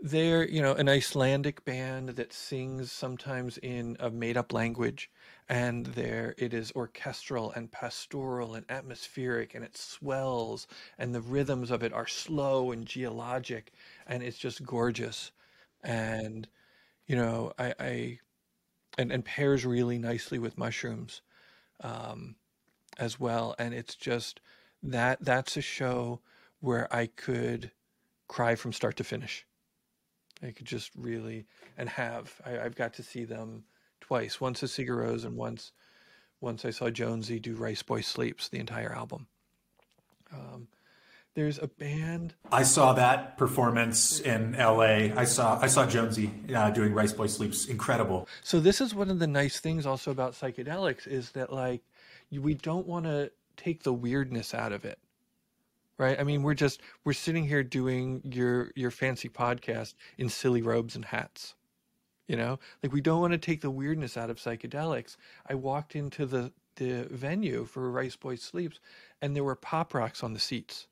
they're 0.00 0.48
you 0.48 0.60
know 0.62 0.74
an 0.74 0.88
Icelandic 0.88 1.64
band 1.64 2.10
that 2.10 2.32
sings 2.32 2.92
sometimes 2.92 3.58
in 3.58 3.96
a 4.00 4.10
made 4.10 4.36
up 4.36 4.52
language 4.52 5.10
and 5.48 5.86
there 5.86 6.34
it 6.38 6.52
is 6.54 6.72
orchestral 6.72 7.50
and 7.52 7.70
pastoral 7.72 8.54
and 8.54 8.64
atmospheric 8.70 9.54
and 9.54 9.64
it 9.64 9.76
swells 9.76 10.66
and 10.98 11.14
the 11.14 11.20
rhythms 11.20 11.70
of 11.70 11.82
it 11.82 11.92
are 11.92 12.06
slow 12.06 12.72
and 12.72 12.86
geologic 12.86 13.72
and 14.06 14.22
it's 14.22 14.38
just 14.38 14.64
gorgeous. 14.64 15.32
And 15.82 16.48
you 17.06 17.16
know 17.16 17.52
I, 17.58 17.74
I 17.80 18.20
and, 18.98 19.12
and 19.12 19.24
pairs 19.24 19.66
really 19.66 19.98
nicely 19.98 20.38
with 20.38 20.58
mushrooms. 20.58 21.22
Um, 21.82 22.36
as 22.98 23.18
well 23.18 23.54
and 23.58 23.74
it's 23.74 23.94
just 23.94 24.40
that 24.82 25.18
that's 25.20 25.56
a 25.56 25.62
show 25.62 26.20
where 26.60 26.92
I 26.94 27.06
could 27.06 27.70
cry 28.28 28.54
from 28.54 28.72
start 28.72 28.96
to 28.96 29.04
finish 29.04 29.46
I 30.42 30.50
could 30.50 30.66
just 30.66 30.90
really 30.96 31.46
and 31.76 31.88
have. 31.88 32.40
I, 32.44 32.58
I've 32.58 32.76
got 32.76 32.94
to 32.94 33.02
see 33.02 33.24
them 33.24 33.64
twice. 34.00 34.40
Once 34.40 34.62
at 34.62 34.68
Sigur 34.70 35.04
Rós 35.04 35.24
and 35.24 35.36
once 35.36 35.72
once 36.40 36.64
I 36.64 36.70
saw 36.70 36.90
Jónsi 36.90 37.40
do 37.40 37.54
Rice 37.54 37.82
Boy 37.82 38.02
Sleeps, 38.02 38.48
the 38.48 38.58
entire 38.58 38.92
album. 38.92 39.26
Um, 40.32 40.68
there's 41.34 41.58
a 41.58 41.66
band. 41.66 42.34
I 42.52 42.62
saw 42.62 42.92
that 42.94 43.38
performance 43.38 44.20
in 44.20 44.54
L.A. 44.54 45.12
I 45.12 45.24
saw 45.24 45.58
I 45.60 45.66
saw 45.66 45.86
Jónsi 45.86 46.54
uh, 46.54 46.70
doing 46.70 46.92
Rice 46.92 47.12
Boy 47.12 47.26
Sleeps. 47.26 47.66
Incredible. 47.66 48.28
So 48.42 48.60
this 48.60 48.80
is 48.80 48.94
one 48.94 49.10
of 49.10 49.18
the 49.18 49.26
nice 49.26 49.60
things 49.60 49.86
also 49.86 50.10
about 50.10 50.32
psychedelics 50.32 51.06
is 51.06 51.30
that 51.32 51.52
like 51.52 51.82
we 52.30 52.54
don't 52.54 52.86
want 52.86 53.04
to 53.06 53.30
take 53.56 53.82
the 53.82 53.92
weirdness 53.92 54.54
out 54.54 54.72
of 54.72 54.84
it 54.84 54.98
right? 55.98 56.18
I 56.18 56.24
mean, 56.24 56.42
we're 56.42 56.54
just 56.54 56.80
we're 57.04 57.12
sitting 57.12 57.46
here 57.46 57.62
doing 57.62 58.20
your 58.24 58.70
your 58.74 58.90
fancy 58.90 59.28
podcast 59.28 59.94
in 60.18 60.28
silly 60.28 60.62
robes 60.62 60.96
and 60.96 61.04
hats. 61.04 61.54
You 62.28 62.36
know, 62.36 62.58
like 62.82 62.92
we 62.92 63.00
don't 63.00 63.20
want 63.20 63.32
to 63.32 63.38
take 63.38 63.60
the 63.60 63.70
weirdness 63.70 64.16
out 64.16 64.30
of 64.30 64.38
psychedelics. 64.38 65.16
I 65.48 65.54
walked 65.54 65.94
into 65.94 66.26
the 66.26 66.52
the 66.76 67.06
venue 67.10 67.64
for 67.64 67.90
Rice 67.90 68.16
Boy 68.16 68.36
Sleeps, 68.36 68.80
and 69.22 69.34
there 69.34 69.44
were 69.44 69.56
pop 69.56 69.94
rocks 69.94 70.22
on 70.22 70.34
the 70.34 70.40
seats, 70.40 70.88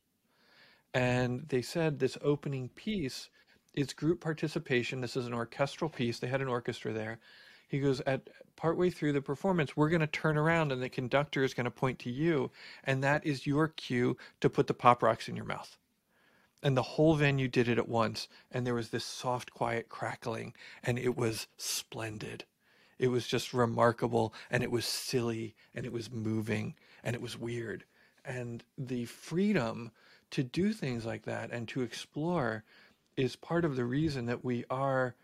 and 0.95 1.47
they 1.49 1.63
said 1.63 1.99
this 1.99 2.17
opening 2.23 2.69
piece 2.71 3.29
is 3.75 3.93
group 3.93 4.21
participation. 4.21 5.01
This 5.01 5.17
is 5.17 5.27
an 5.27 5.35
orchestral 5.35 5.91
piece. 5.91 6.21
They 6.21 6.29
had 6.29 6.41
an 6.41 6.49
orchestra 6.49 6.93
there. 6.93 7.19
He 7.75 7.81
goes 7.81 8.01
at 8.07 8.31
partway 8.55 8.89
through 8.89 9.15
the 9.15 9.21
performance, 9.21 9.77
we're 9.77 9.89
going 9.89 10.01
to 10.01 10.07
turn 10.07 10.37
around 10.37 10.71
and 10.71 10.81
the 10.81 10.89
conductor 10.89 11.43
is 11.43 11.55
going 11.55 11.65
to 11.65 11.73
point 11.73 11.99
to 11.99 12.11
you, 12.11 12.53
and 12.85 13.03
that 13.03 13.27
is 13.27 13.49
your 13.49 13.67
cue 13.67 14.17
to 14.41 14.49
put 14.49 14.69
the 14.69 14.75
pop 14.75 15.03
rocks 15.03 15.29
in 15.29 15.35
your 15.35 15.45
mouth. 15.45 15.77
And 16.63 16.77
the 16.77 16.83
whole 16.83 17.17
venue 17.17 17.49
did 17.49 17.67
it 17.67 17.77
at 17.77 17.89
once, 17.89 18.29
and 18.53 18.65
there 18.65 18.77
was 18.77 18.91
this 18.91 19.05
soft, 19.05 19.51
quiet 19.51 19.89
crackling, 19.89 20.55
and 20.85 21.01
it 21.01 21.17
was 21.17 21.49
splendid. 21.57 22.45
It 23.01 23.09
was 23.09 23.27
just 23.27 23.53
remarkable, 23.53 24.33
and 24.53 24.63
it 24.63 24.71
was 24.71 24.87
silly, 24.87 25.57
and 25.75 25.85
it 25.85 25.93
was 25.93 26.13
moving, 26.13 26.77
and 27.03 27.17
it 27.17 27.21
was 27.21 27.37
weird. 27.37 27.83
And 28.25 28.63
the 28.79 29.07
freedom 29.07 29.91
to 30.31 30.45
do 30.45 30.73
things 30.73 31.05
like 31.05 31.25
that 31.25 31.51
and 31.51 31.67
to 31.71 31.83
explore 31.83 32.63
is 33.17 33.35
part 33.35 33.65
of 33.65 33.75
the 33.75 33.85
reason 33.85 34.27
that 34.27 34.45
we 34.45 34.65
are 34.71 35.17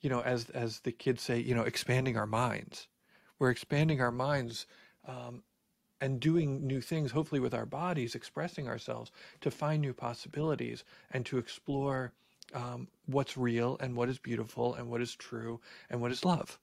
you 0.00 0.10
know, 0.10 0.20
as 0.22 0.50
as 0.50 0.80
the 0.80 0.92
kids 0.92 1.22
say, 1.22 1.38
you 1.38 1.54
know, 1.54 1.62
expanding 1.62 2.16
our 2.16 2.26
minds. 2.26 2.88
We're 3.38 3.50
expanding 3.50 4.00
our 4.00 4.10
minds 4.10 4.66
um, 5.06 5.42
and 6.00 6.20
doing 6.20 6.66
new 6.66 6.80
things, 6.80 7.10
hopefully 7.10 7.40
with 7.40 7.54
our 7.54 7.66
bodies, 7.66 8.14
expressing 8.14 8.68
ourselves 8.68 9.10
to 9.40 9.50
find 9.50 9.80
new 9.80 9.94
possibilities 9.94 10.84
and 11.10 11.24
to 11.26 11.38
explore 11.38 12.12
um, 12.54 12.88
what's 13.06 13.36
real 13.36 13.76
and 13.80 13.96
what 13.96 14.08
is 14.08 14.18
beautiful 14.18 14.74
and 14.74 14.90
what 14.90 15.00
is 15.00 15.14
true 15.14 15.60
and 15.88 16.00
what 16.00 16.10
is 16.10 16.24
love. 16.24 16.58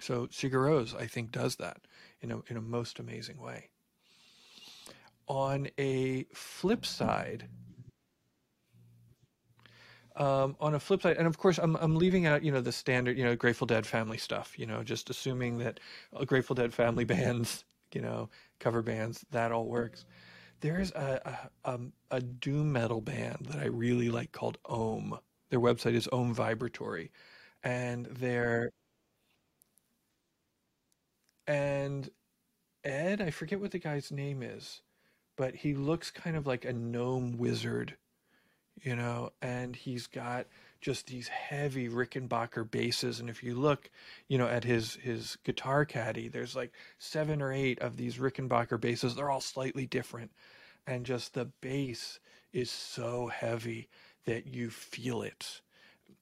So 0.00 0.26
Sigur 0.26 0.68
Rós, 0.68 0.94
I 0.94 1.06
think, 1.06 1.32
does 1.32 1.56
that 1.56 1.80
in 2.20 2.30
a 2.30 2.40
in 2.48 2.56
a 2.56 2.60
most 2.60 2.98
amazing 2.98 3.40
way. 3.40 3.70
On 5.28 5.68
a 5.78 6.24
flip 6.32 6.86
side, 6.86 7.48
um, 10.16 10.56
on 10.60 10.74
a 10.74 10.80
flip 10.80 11.02
side, 11.02 11.16
and 11.18 11.26
of 11.26 11.38
course, 11.38 11.58
I'm 11.58 11.76
I'm 11.76 11.96
leaving 11.96 12.26
out 12.26 12.42
you 12.42 12.52
know 12.52 12.60
the 12.60 12.72
standard 12.72 13.18
you 13.18 13.24
know 13.24 13.36
Grateful 13.36 13.66
Dead 13.66 13.86
family 13.86 14.18
stuff. 14.18 14.58
You 14.58 14.66
know, 14.66 14.82
just 14.82 15.10
assuming 15.10 15.58
that 15.58 15.80
a 16.14 16.26
Grateful 16.26 16.54
Dead 16.54 16.72
family 16.74 17.04
bands, 17.16 17.64
you 17.92 18.00
know, 18.00 18.28
cover 18.60 18.82
bands, 18.82 19.24
that 19.30 19.52
all 19.52 19.66
works. 19.66 20.04
There's 20.60 20.92
a 20.92 21.50
a, 21.64 21.70
um, 21.74 21.92
a 22.10 22.20
doom 22.20 22.72
metal 22.72 23.00
band 23.00 23.46
that 23.50 23.58
I 23.62 23.66
really 23.66 24.10
like 24.10 24.32
called 24.32 24.58
Om. 24.66 25.18
Their 25.50 25.60
website 25.60 25.94
is 25.94 26.08
Om 26.12 26.34
Vibratory, 26.34 27.12
and 27.64 28.06
they're 28.06 28.72
and 31.46 32.10
Ed, 32.84 33.20
I 33.22 33.30
forget 33.30 33.60
what 33.60 33.72
the 33.72 33.78
guy's 33.78 34.12
name 34.12 34.42
is, 34.42 34.82
but 35.36 35.56
he 35.56 35.74
looks 35.74 36.10
kind 36.10 36.36
of 36.36 36.46
like 36.46 36.64
a 36.64 36.72
gnome 36.72 37.38
wizard 37.38 37.96
you 38.82 38.94
know, 38.94 39.32
and 39.42 39.74
he's 39.74 40.06
got 40.06 40.46
just 40.80 41.06
these 41.06 41.28
heavy 41.28 41.88
Rickenbacker 41.88 42.70
basses. 42.70 43.20
And 43.20 43.28
if 43.28 43.42
you 43.42 43.54
look, 43.54 43.90
you 44.28 44.38
know, 44.38 44.46
at 44.46 44.64
his 44.64 44.94
his 44.96 45.36
guitar 45.44 45.84
caddy, 45.84 46.28
there's 46.28 46.54
like 46.54 46.72
seven 46.98 47.42
or 47.42 47.52
eight 47.52 47.78
of 47.80 47.96
these 47.96 48.18
Rickenbacker 48.18 48.80
basses. 48.80 49.14
They're 49.14 49.30
all 49.30 49.40
slightly 49.40 49.86
different, 49.86 50.30
and 50.86 51.06
just 51.06 51.34
the 51.34 51.46
bass 51.60 52.20
is 52.52 52.70
so 52.70 53.28
heavy 53.28 53.88
that 54.24 54.46
you 54.46 54.70
feel 54.70 55.22
it, 55.22 55.60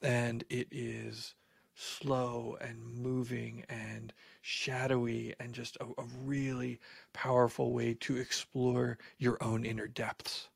and 0.03 0.45
it 0.49 0.69
is 0.71 1.35
slow 1.77 2.57
and 2.61 2.83
moving 2.85 3.65
and 3.69 4.13
shadowy 4.43 5.35
and 5.41 5.53
just 5.53 5.77
a, 5.77 5.85
a 5.85 6.05
really 6.25 6.79
powerful 7.13 7.73
way 7.73 7.95
to 7.95 8.17
explore 8.17 8.97
your 9.19 9.43
own 9.43 9.65
inner 9.65 9.89
depths. 9.89 10.49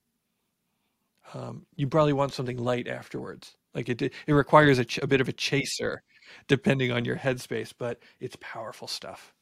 Um, 1.35 1.67
you 1.77 1.87
probably 1.87 2.13
want 2.13 2.33
something 2.33 2.59
light 2.59 2.89
afterwards. 2.89 3.57
Like 3.75 3.89
it, 3.89 4.03
it 4.03 4.33
requires 4.33 4.79
a, 4.79 4.85
ch- 4.85 4.99
a 4.99 5.07
bit 5.07 5.21
of 5.21 5.29
a 5.29 5.33
chaser, 5.33 6.03
depending 6.47 6.91
on 6.93 7.05
your 7.05 7.17
headspace, 7.17 7.73
but 7.77 8.01
it's 8.21 8.37
powerful 8.41 8.89
stuff. 8.89 9.35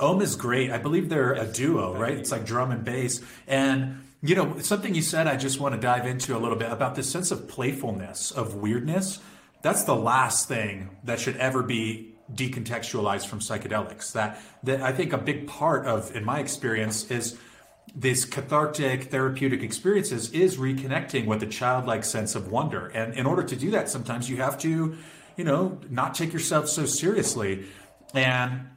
Om 0.00 0.22
is 0.22 0.36
great. 0.36 0.70
I 0.70 0.78
believe 0.78 1.08
they're 1.08 1.32
a 1.32 1.46
duo, 1.46 1.98
right? 1.98 2.16
It's 2.16 2.30
like 2.30 2.46
drum 2.46 2.70
and 2.70 2.84
bass. 2.84 3.20
And, 3.48 4.04
you 4.22 4.36
know, 4.36 4.58
something 4.60 4.94
you 4.94 5.02
said 5.02 5.26
I 5.26 5.36
just 5.36 5.58
want 5.58 5.74
to 5.74 5.80
dive 5.80 6.06
into 6.06 6.36
a 6.36 6.38
little 6.38 6.56
bit 6.56 6.70
about 6.70 6.94
this 6.94 7.10
sense 7.10 7.30
of 7.30 7.48
playfulness, 7.48 8.30
of 8.30 8.54
weirdness. 8.54 9.18
That's 9.62 9.84
the 9.84 9.96
last 9.96 10.46
thing 10.46 10.96
that 11.02 11.18
should 11.18 11.36
ever 11.38 11.64
be 11.64 12.14
decontextualized 12.32 13.26
from 13.26 13.40
psychedelics. 13.40 14.12
That, 14.12 14.40
that 14.62 14.82
I 14.82 14.92
think 14.92 15.12
a 15.12 15.18
big 15.18 15.48
part 15.48 15.86
of, 15.86 16.14
in 16.14 16.24
my 16.24 16.38
experience, 16.38 17.10
is 17.10 17.36
this 17.94 18.24
cathartic 18.24 19.04
therapeutic 19.10 19.62
experiences 19.62 20.30
is 20.32 20.56
reconnecting 20.56 21.26
with 21.26 21.42
a 21.42 21.46
childlike 21.46 22.04
sense 22.04 22.34
of 22.34 22.50
wonder. 22.50 22.88
And 22.88 23.14
in 23.14 23.26
order 23.26 23.42
to 23.42 23.56
do 23.56 23.70
that, 23.72 23.88
sometimes 23.88 24.28
you 24.28 24.36
have 24.36 24.58
to, 24.58 24.96
you 25.36 25.44
know, 25.44 25.80
not 25.90 26.14
take 26.14 26.32
yourself 26.32 26.68
so 26.68 26.86
seriously. 26.86 27.66
And 28.14 28.68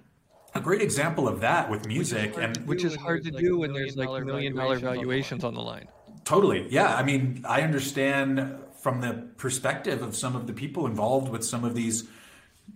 a 0.54 0.60
great 0.60 0.82
example 0.82 1.28
of 1.28 1.40
that 1.42 1.70
with 1.70 1.88
music 1.88 2.36
which 2.36 2.44
and 2.44 2.58
which 2.68 2.84
is 2.84 2.96
hard 2.96 3.24
to 3.24 3.32
do 3.32 3.60
when 3.60 3.74
there's 3.74 3.96
like 3.96 4.26
million 4.26 4.56
dollar 4.56 4.78
valuations 4.78 5.44
on 5.44 5.54
the 5.54 5.62
line. 5.62 5.88
Totally. 6.26 6.68
Yeah. 6.70 6.96
I 6.96 7.04
mean, 7.04 7.44
I 7.48 7.62
understand 7.62 8.58
from 8.82 9.02
the 9.02 9.28
perspective 9.38 10.02
of 10.02 10.16
some 10.16 10.36
of 10.36 10.48
the 10.48 10.54
people 10.54 10.86
involved 10.88 11.30
with 11.30 11.46
some 11.46 11.64
of 11.64 11.76
these 11.76 12.08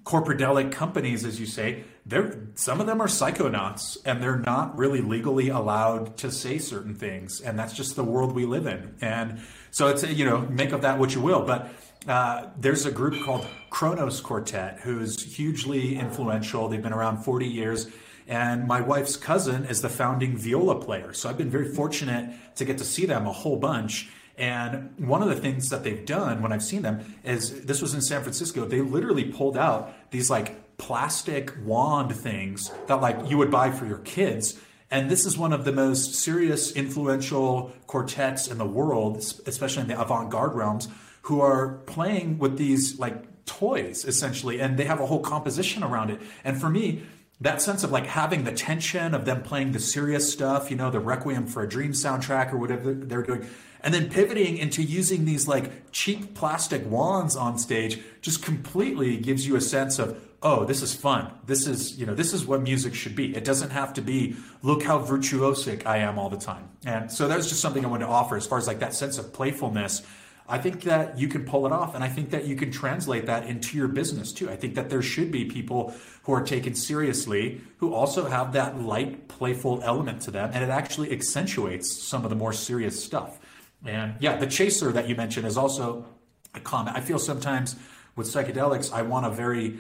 corporadelic 0.03 0.71
companies, 0.71 1.25
as 1.25 1.39
you 1.39 1.45
say, 1.45 1.83
they're 2.05 2.37
some 2.53 2.79
of 2.79 2.85
them 2.85 3.01
are 3.01 3.07
psychonauts 3.07 3.97
and 4.05 4.21
they're 4.21 4.37
not 4.37 4.77
really 4.77 5.01
legally 5.01 5.49
allowed 5.49 6.17
to 6.17 6.31
say 6.31 6.57
certain 6.59 6.93
things. 6.93 7.41
And 7.41 7.57
that's 7.57 7.73
just 7.73 7.95
the 7.95 8.03
world 8.03 8.33
we 8.33 8.45
live 8.45 8.67
in. 8.67 8.95
And 9.01 9.41
so 9.71 9.87
it's, 9.87 10.03
you 10.03 10.25
know, 10.25 10.41
make 10.41 10.71
of 10.71 10.81
that 10.81 10.99
what 10.99 11.15
you 11.15 11.21
will. 11.21 11.43
But 11.43 11.73
uh, 12.07 12.47
there's 12.57 12.85
a 12.85 12.91
group 12.91 13.23
called 13.23 13.47
Kronos 13.71 14.21
Quartet 14.21 14.79
who's 14.81 15.35
hugely 15.35 15.97
influential. 15.97 16.67
They've 16.67 16.81
been 16.81 16.93
around 16.93 17.23
40 17.23 17.47
years. 17.47 17.87
And 18.27 18.67
my 18.67 18.81
wife's 18.81 19.17
cousin 19.17 19.65
is 19.65 19.81
the 19.81 19.89
founding 19.89 20.37
viola 20.37 20.79
player. 20.79 21.13
So 21.13 21.29
I've 21.29 21.37
been 21.37 21.49
very 21.49 21.69
fortunate 21.73 22.33
to 22.55 22.65
get 22.65 22.77
to 22.79 22.85
see 22.85 23.05
them 23.05 23.27
a 23.27 23.31
whole 23.31 23.57
bunch. 23.57 24.09
And 24.37 24.93
one 24.97 25.21
of 25.21 25.29
the 25.29 25.35
things 25.35 25.69
that 25.69 25.83
they've 25.83 26.05
done 26.05 26.41
when 26.41 26.51
I've 26.51 26.63
seen 26.63 26.81
them 26.81 27.15
is 27.23 27.65
this 27.65 27.81
was 27.81 27.93
in 27.93 28.01
San 28.01 28.21
Francisco. 28.21 28.65
They 28.65 28.81
literally 28.81 29.25
pulled 29.25 29.57
out 29.57 29.93
these 30.11 30.29
like 30.29 30.77
plastic 30.77 31.53
wand 31.63 32.15
things 32.15 32.71
that 32.87 33.01
like 33.01 33.29
you 33.29 33.37
would 33.37 33.51
buy 33.51 33.71
for 33.71 33.85
your 33.85 33.99
kids. 33.99 34.59
And 34.91 35.09
this 35.09 35.25
is 35.25 35.37
one 35.37 35.53
of 35.53 35.65
the 35.65 35.71
most 35.71 36.15
serious, 36.15 36.71
influential 36.73 37.73
quartets 37.87 38.47
in 38.47 38.57
the 38.57 38.65
world, 38.65 39.17
especially 39.45 39.83
in 39.83 39.87
the 39.87 39.99
avant-garde 39.99 40.53
realms, 40.53 40.87
who 41.23 41.41
are 41.41 41.79
playing 41.85 42.37
with 42.37 42.57
these 42.57 42.99
like 42.99 43.45
toys 43.45 44.05
essentially, 44.05 44.59
and 44.59 44.77
they 44.77 44.85
have 44.85 44.99
a 44.99 45.05
whole 45.05 45.21
composition 45.21 45.81
around 45.83 46.11
it. 46.11 46.19
And 46.43 46.59
for 46.59 46.69
me, 46.69 47.03
that 47.41 47.61
sense 47.61 47.83
of 47.83 47.91
like 47.91 48.05
having 48.05 48.43
the 48.43 48.51
tension 48.51 49.13
of 49.13 49.25
them 49.25 49.43
playing 49.43 49.71
the 49.71 49.79
serious 49.79 50.31
stuff, 50.31 50.71
you 50.71 50.77
know, 50.77 50.89
the 50.89 50.99
Requiem 50.99 51.47
for 51.47 51.63
a 51.63 51.67
Dream 51.67 51.91
soundtrack 51.91 52.53
or 52.53 52.57
whatever 52.57 52.93
they're 52.93 53.23
doing, 53.23 53.45
and 53.85 53.93
then 53.93 54.09
pivoting 54.09 54.57
into 54.57 54.81
using 54.81 55.23
these 55.23 55.47
like 55.47 55.91
cheap 55.91 56.33
plastic 56.33 56.85
wands 56.89 57.35
on 57.35 57.57
stage 57.57 58.01
just 58.21 58.43
completely 58.43 59.15
gives 59.15 59.47
you 59.47 59.55
a 59.55 59.61
sense 59.61 59.99
of 59.99 60.19
oh 60.41 60.65
this 60.65 60.81
is 60.81 60.93
fun 60.93 61.31
this 61.45 61.67
is 61.67 61.97
you 61.97 62.05
know 62.05 62.15
this 62.15 62.33
is 62.33 62.45
what 62.45 62.61
music 62.61 62.93
should 62.93 63.15
be 63.15 63.33
it 63.35 63.45
doesn't 63.45 63.69
have 63.69 63.93
to 63.93 64.01
be 64.01 64.35
look 64.63 64.83
how 64.83 64.99
virtuosic 64.99 65.85
i 65.85 65.97
am 65.97 66.19
all 66.19 66.29
the 66.29 66.37
time 66.37 66.67
and 66.85 67.09
so 67.11 67.27
that 67.27 67.37
was 67.37 67.47
just 67.47 67.61
something 67.61 67.85
i 67.85 67.87
wanted 67.87 68.05
to 68.05 68.11
offer 68.11 68.35
as 68.35 68.45
far 68.45 68.57
as 68.57 68.67
like 68.67 68.79
that 68.79 68.93
sense 68.93 69.17
of 69.17 69.31
playfulness 69.31 70.01
I 70.47 70.59
think 70.59 70.83
that 70.83 71.17
you 71.17 71.27
can 71.27 71.43
pull 71.43 71.65
it 71.65 71.71
off, 71.71 71.95
and 71.95 72.03
I 72.03 72.07
think 72.07 72.29
that 72.29 72.45
you 72.45 72.55
can 72.55 72.69
translate 72.71 73.25
that 73.25 73.47
into 73.47 73.75
your 73.75 73.87
business 73.87 74.31
too. 74.31 74.47
I 74.47 74.55
think 74.55 74.75
that 74.75 74.91
there 74.91 75.01
should 75.01 75.31
be 75.31 75.45
people 75.45 75.95
who 76.21 76.33
are 76.33 76.43
taken 76.43 76.75
seriously 76.75 77.61
who 77.77 77.95
also 77.95 78.27
have 78.27 78.53
that 78.53 78.79
light, 78.79 79.27
playful 79.27 79.81
element 79.83 80.21
to 80.23 80.31
them, 80.31 80.51
and 80.53 80.63
it 80.63 80.69
actually 80.69 81.11
accentuates 81.11 81.91
some 81.91 82.23
of 82.23 82.29
the 82.29 82.35
more 82.35 82.53
serious 82.53 83.03
stuff. 83.03 83.39
And 83.85 84.15
yeah, 84.19 84.35
the 84.37 84.47
chaser 84.47 84.91
that 84.91 85.07
you 85.07 85.15
mentioned 85.15 85.45
is 85.45 85.57
also 85.57 86.05
a 86.53 86.59
comment. 86.59 86.97
I 86.97 87.01
feel 87.01 87.19
sometimes 87.19 87.75
with 88.15 88.27
psychedelics, 88.27 88.91
I 88.91 89.01
want 89.03 89.25
a 89.25 89.29
very 89.29 89.77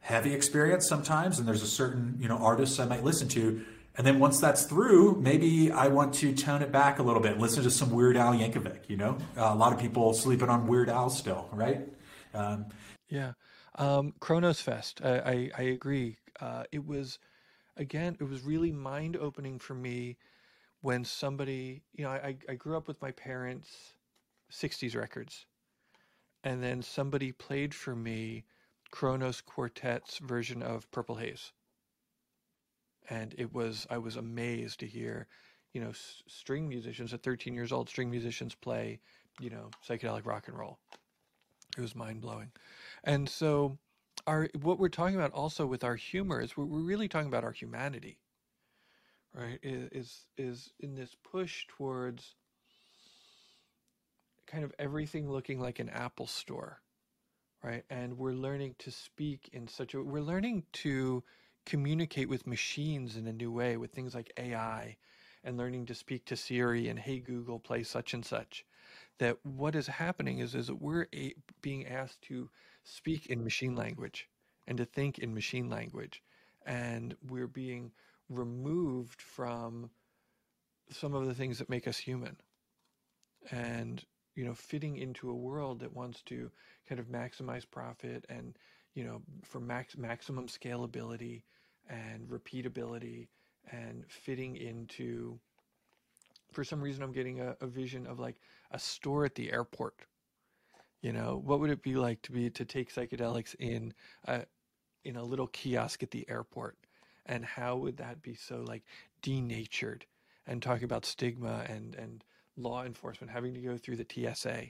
heavy 0.00 0.34
experience 0.34 0.86
sometimes, 0.86 1.38
and 1.38 1.48
there's 1.48 1.62
a 1.62 1.68
certain 1.68 2.16
you 2.20 2.28
know 2.28 2.36
artists 2.36 2.78
I 2.78 2.84
might 2.84 3.04
listen 3.04 3.28
to, 3.28 3.64
and 3.96 4.06
then 4.06 4.18
once 4.18 4.40
that's 4.40 4.64
through, 4.64 5.20
maybe 5.20 5.70
I 5.72 5.88
want 5.88 6.14
to 6.14 6.34
tone 6.34 6.62
it 6.62 6.70
back 6.70 6.98
a 6.98 7.02
little 7.02 7.22
bit, 7.22 7.38
listen 7.38 7.62
to 7.62 7.70
some 7.70 7.90
Weird 7.90 8.16
Al 8.16 8.34
Yankovic. 8.34 8.88
You 8.88 8.98
know, 8.98 9.18
uh, 9.36 9.50
a 9.52 9.56
lot 9.56 9.72
of 9.72 9.78
people 9.78 10.12
sleeping 10.12 10.48
on 10.48 10.66
Weird 10.66 10.88
Al 10.88 11.10
still, 11.10 11.48
right? 11.52 11.80
Um, 12.34 12.66
yeah, 13.08 13.32
um, 13.76 14.12
Kronos 14.20 14.60
Fest. 14.60 15.00
I 15.02 15.18
I, 15.18 15.50
I 15.58 15.62
agree. 15.62 16.18
Uh, 16.40 16.64
it 16.72 16.86
was 16.86 17.18
again, 17.76 18.16
it 18.20 18.24
was 18.24 18.42
really 18.42 18.72
mind 18.72 19.16
opening 19.16 19.58
for 19.58 19.74
me 19.74 20.16
when 20.86 21.04
somebody, 21.04 21.82
you 21.94 22.04
know, 22.04 22.10
I, 22.10 22.36
I 22.48 22.54
grew 22.54 22.76
up 22.76 22.86
with 22.86 23.02
my 23.02 23.10
parents' 23.10 23.94
60s 24.52 24.94
records. 24.94 25.44
And 26.44 26.62
then 26.62 26.80
somebody 26.80 27.32
played 27.32 27.74
for 27.74 27.96
me 27.96 28.44
Kronos 28.92 29.40
Quartet's 29.40 30.18
version 30.18 30.62
of 30.62 30.88
Purple 30.92 31.16
Haze. 31.16 31.50
And 33.10 33.34
it 33.36 33.52
was, 33.52 33.88
I 33.90 33.98
was 33.98 34.14
amazed 34.14 34.78
to 34.78 34.86
hear, 34.86 35.26
you 35.72 35.80
know, 35.80 35.90
s- 35.90 36.22
string 36.28 36.68
musicians 36.68 37.12
at 37.12 37.20
13 37.20 37.52
years 37.52 37.72
old, 37.72 37.88
string 37.88 38.08
musicians 38.08 38.54
play, 38.54 39.00
you 39.40 39.50
know, 39.50 39.70
psychedelic 39.84 40.24
rock 40.24 40.46
and 40.46 40.56
roll. 40.56 40.78
It 41.76 41.80
was 41.80 41.96
mind 41.96 42.20
blowing. 42.20 42.52
And 43.02 43.28
so, 43.28 43.76
our, 44.28 44.48
what 44.62 44.78
we're 44.78 44.88
talking 44.88 45.16
about 45.16 45.32
also 45.32 45.66
with 45.66 45.82
our 45.82 45.96
humor 45.96 46.40
is 46.40 46.56
we're, 46.56 46.64
we're 46.64 46.78
really 46.78 47.08
talking 47.08 47.26
about 47.26 47.42
our 47.42 47.50
humanity 47.50 48.20
right 49.36 49.58
is 49.62 50.24
is 50.36 50.70
in 50.80 50.94
this 50.94 51.14
push 51.30 51.66
towards 51.68 52.34
kind 54.46 54.64
of 54.64 54.72
everything 54.78 55.30
looking 55.30 55.60
like 55.60 55.78
an 55.78 55.88
apple 55.90 56.26
store 56.26 56.80
right? 57.62 57.84
And 57.90 58.16
we're 58.16 58.32
learning 58.32 58.76
to 58.78 58.90
speak 58.90 59.50
in 59.52 59.66
such 59.68 59.94
a 59.94 60.02
we're 60.02 60.20
learning 60.20 60.64
to 60.74 61.22
communicate 61.64 62.28
with 62.28 62.46
machines 62.46 63.16
in 63.16 63.26
a 63.26 63.32
new 63.32 63.50
way 63.50 63.76
with 63.76 63.90
things 63.90 64.14
like 64.14 64.32
ai 64.36 64.96
and 65.42 65.56
learning 65.56 65.84
to 65.86 65.94
speak 65.94 66.24
to 66.26 66.36
siri 66.36 66.88
and 66.88 66.98
hey 66.98 67.18
google 67.18 67.58
play 67.58 67.82
such 67.82 68.14
and 68.14 68.24
such. 68.24 68.64
That 69.18 69.38
what 69.44 69.74
is 69.74 69.86
happening 69.86 70.38
is 70.38 70.54
is 70.54 70.68
that 70.68 70.80
we're 70.80 71.06
a, 71.14 71.34
being 71.62 71.86
asked 71.86 72.22
to 72.22 72.50
speak 72.84 73.26
in 73.26 73.42
machine 73.42 73.74
language 73.74 74.28
and 74.68 74.78
to 74.78 74.84
think 74.84 75.18
in 75.18 75.34
machine 75.34 75.68
language. 75.68 76.22
And 76.64 77.16
we're 77.28 77.48
being 77.48 77.92
removed 78.28 79.20
from 79.20 79.90
some 80.90 81.14
of 81.14 81.26
the 81.26 81.34
things 81.34 81.58
that 81.58 81.68
make 81.68 81.88
us 81.88 81.98
human. 81.98 82.36
And 83.50 84.04
you 84.34 84.44
know 84.44 84.54
fitting 84.54 84.98
into 84.98 85.30
a 85.30 85.34
world 85.34 85.80
that 85.80 85.94
wants 85.94 86.22
to 86.22 86.50
kind 86.88 86.98
of 86.98 87.06
maximize 87.06 87.64
profit 87.70 88.26
and 88.28 88.58
you 88.94 89.02
know 89.02 89.22
for 89.44 89.60
max 89.60 89.96
maximum 89.96 90.46
scalability 90.46 91.42
and 91.88 92.28
repeatability 92.28 93.28
and 93.72 94.04
fitting 94.08 94.56
into 94.56 95.38
for 96.52 96.64
some 96.64 96.82
reason 96.82 97.02
i'm 97.02 97.12
getting 97.12 97.40
a, 97.40 97.56
a 97.62 97.66
vision 97.66 98.06
of 98.06 98.18
like 98.18 98.36
a 98.70 98.78
store 98.78 99.24
at 99.24 99.34
the 99.34 99.52
airport. 99.52 99.94
You 101.02 101.12
know 101.12 101.40
what 101.44 101.60
would 101.60 101.70
it 101.70 101.82
be 101.82 101.94
like 101.94 102.22
to 102.22 102.32
be 102.32 102.50
to 102.50 102.64
take 102.64 102.92
psychedelics 102.92 103.54
in 103.58 103.92
a 104.24 104.44
in 105.04 105.16
a 105.16 105.22
little 105.22 105.46
kiosk 105.46 106.02
at 106.02 106.10
the 106.10 106.28
airport 106.28 106.76
and 107.26 107.44
how 107.44 107.76
would 107.76 107.96
that 107.98 108.22
be 108.22 108.34
so 108.34 108.62
like 108.66 108.82
denatured 109.22 110.06
and 110.46 110.62
talking 110.62 110.84
about 110.84 111.04
stigma 111.04 111.64
and 111.68 111.94
and 111.94 112.24
law 112.56 112.84
enforcement 112.84 113.30
having 113.30 113.52
to 113.54 113.60
go 113.60 113.76
through 113.76 113.96
the 113.96 114.06
TSA 114.08 114.66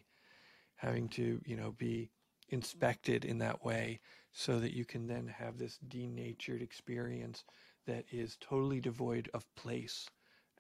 having 0.77 1.09
to 1.09 1.41
you 1.45 1.57
know 1.57 1.73
be 1.79 2.11
inspected 2.49 3.25
in 3.25 3.39
that 3.39 3.65
way 3.65 4.01
so 4.33 4.61
that 4.61 4.75
you 4.75 4.85
can 4.85 5.07
then 5.07 5.27
have 5.27 5.59
this 5.59 5.79
denatured 5.89 6.63
experience 6.63 7.45
that 7.87 8.05
is 8.11 8.37
totally 8.41 8.81
devoid 8.81 9.31
of 9.35 9.47
place 9.55 10.09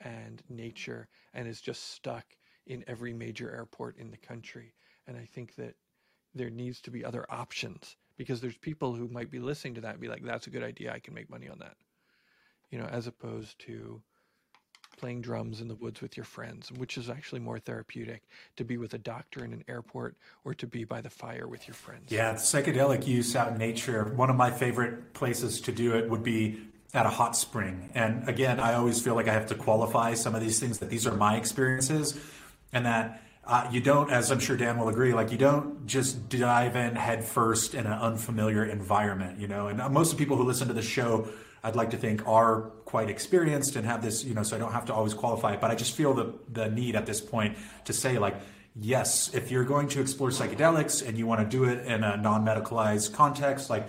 and 0.00 0.42
nature 0.48 1.08
and 1.34 1.48
is 1.48 1.60
just 1.60 1.90
stuck 1.90 2.24
in 2.66 2.84
every 2.86 3.12
major 3.12 3.50
airport 3.54 3.96
in 3.98 4.10
the 4.10 4.16
country 4.16 4.74
and 5.06 5.16
i 5.16 5.24
think 5.24 5.54
that 5.56 5.74
there 6.34 6.50
needs 6.50 6.80
to 6.82 6.90
be 6.90 7.04
other 7.04 7.24
options 7.30 7.96
because 8.16 8.40
there's 8.40 8.56
people 8.58 8.94
who 8.94 9.08
might 9.08 9.30
be 9.30 9.38
listening 9.38 9.74
to 9.74 9.80
that 9.82 9.92
and 9.92 10.00
be 10.00 10.08
like, 10.08 10.24
that's 10.24 10.46
a 10.46 10.50
good 10.50 10.62
idea. 10.62 10.92
I 10.92 11.00
can 11.00 11.14
make 11.14 11.30
money 11.30 11.48
on 11.48 11.58
that. 11.58 11.76
You 12.70 12.78
know, 12.78 12.86
as 12.86 13.06
opposed 13.06 13.58
to 13.60 14.02
playing 14.96 15.20
drums 15.20 15.60
in 15.60 15.68
the 15.68 15.74
woods 15.74 16.00
with 16.00 16.16
your 16.16 16.24
friends, 16.24 16.72
which 16.72 16.96
is 16.96 17.10
actually 17.10 17.40
more 17.40 17.58
therapeutic 17.58 18.22
to 18.56 18.64
be 18.64 18.78
with 18.78 18.94
a 18.94 18.98
doctor 18.98 19.44
in 19.44 19.52
an 19.52 19.62
airport 19.68 20.16
or 20.44 20.54
to 20.54 20.66
be 20.66 20.84
by 20.84 21.00
the 21.00 21.10
fire 21.10 21.46
with 21.46 21.68
your 21.68 21.74
friends. 21.74 22.10
Yeah, 22.10 22.34
psychedelic 22.34 23.06
use 23.06 23.36
out 23.36 23.52
in 23.52 23.58
nature. 23.58 24.04
One 24.04 24.30
of 24.30 24.36
my 24.36 24.50
favorite 24.50 25.12
places 25.12 25.60
to 25.62 25.72
do 25.72 25.94
it 25.96 26.08
would 26.08 26.22
be 26.22 26.60
at 26.94 27.04
a 27.04 27.10
hot 27.10 27.36
spring. 27.36 27.90
And 27.94 28.28
again, 28.28 28.58
I 28.58 28.74
always 28.74 29.00
feel 29.00 29.14
like 29.14 29.28
I 29.28 29.32
have 29.34 29.46
to 29.48 29.54
qualify 29.54 30.14
some 30.14 30.34
of 30.34 30.40
these 30.40 30.58
things 30.58 30.78
that 30.78 30.88
these 30.88 31.06
are 31.06 31.14
my 31.14 31.36
experiences 31.36 32.18
and 32.72 32.86
that 32.86 33.22
uh, 33.44 33.68
you 33.70 33.80
don't, 33.80 34.10
as 34.10 34.32
I'm 34.32 34.40
sure 34.40 34.56
Dan 34.56 34.78
will 34.78 34.88
agree, 34.88 35.12
like 35.12 35.30
you 35.30 35.38
don't 35.38 35.86
just 35.86 36.28
dive 36.28 36.74
in 36.74 36.96
headfirst 36.96 37.74
in 37.74 37.86
an 37.86 37.92
unfamiliar 37.92 38.64
environment, 38.64 39.38
you 39.38 39.46
know. 39.46 39.68
And 39.68 39.78
most 39.92 40.12
of 40.12 40.18
the 40.18 40.24
people 40.24 40.36
who 40.36 40.42
listen 40.42 40.66
to 40.68 40.74
the 40.74 40.82
show, 40.82 41.28
I'd 41.66 41.74
like 41.74 41.90
to 41.90 41.96
think, 41.96 42.26
are 42.28 42.70
quite 42.84 43.10
experienced 43.10 43.74
and 43.74 43.84
have 43.84 44.00
this, 44.00 44.22
you 44.22 44.34
know, 44.34 44.44
so 44.44 44.54
I 44.54 44.60
don't 44.60 44.72
have 44.72 44.86
to 44.86 44.94
always 44.94 45.14
qualify 45.14 45.54
it. 45.54 45.60
But 45.60 45.72
I 45.72 45.74
just 45.74 45.96
feel 45.96 46.14
the 46.14 46.32
the 46.52 46.70
need 46.70 46.94
at 46.94 47.06
this 47.06 47.20
point 47.20 47.58
to 47.86 47.92
say, 47.92 48.18
like, 48.18 48.36
yes, 48.80 49.34
if 49.34 49.50
you're 49.50 49.64
going 49.64 49.88
to 49.88 50.00
explore 50.00 50.30
psychedelics 50.30 51.06
and 51.06 51.18
you 51.18 51.26
want 51.26 51.40
to 51.40 51.56
do 51.56 51.64
it 51.64 51.84
in 51.84 52.04
a 52.04 52.16
non-medicalized 52.16 53.12
context, 53.14 53.68
like 53.68 53.88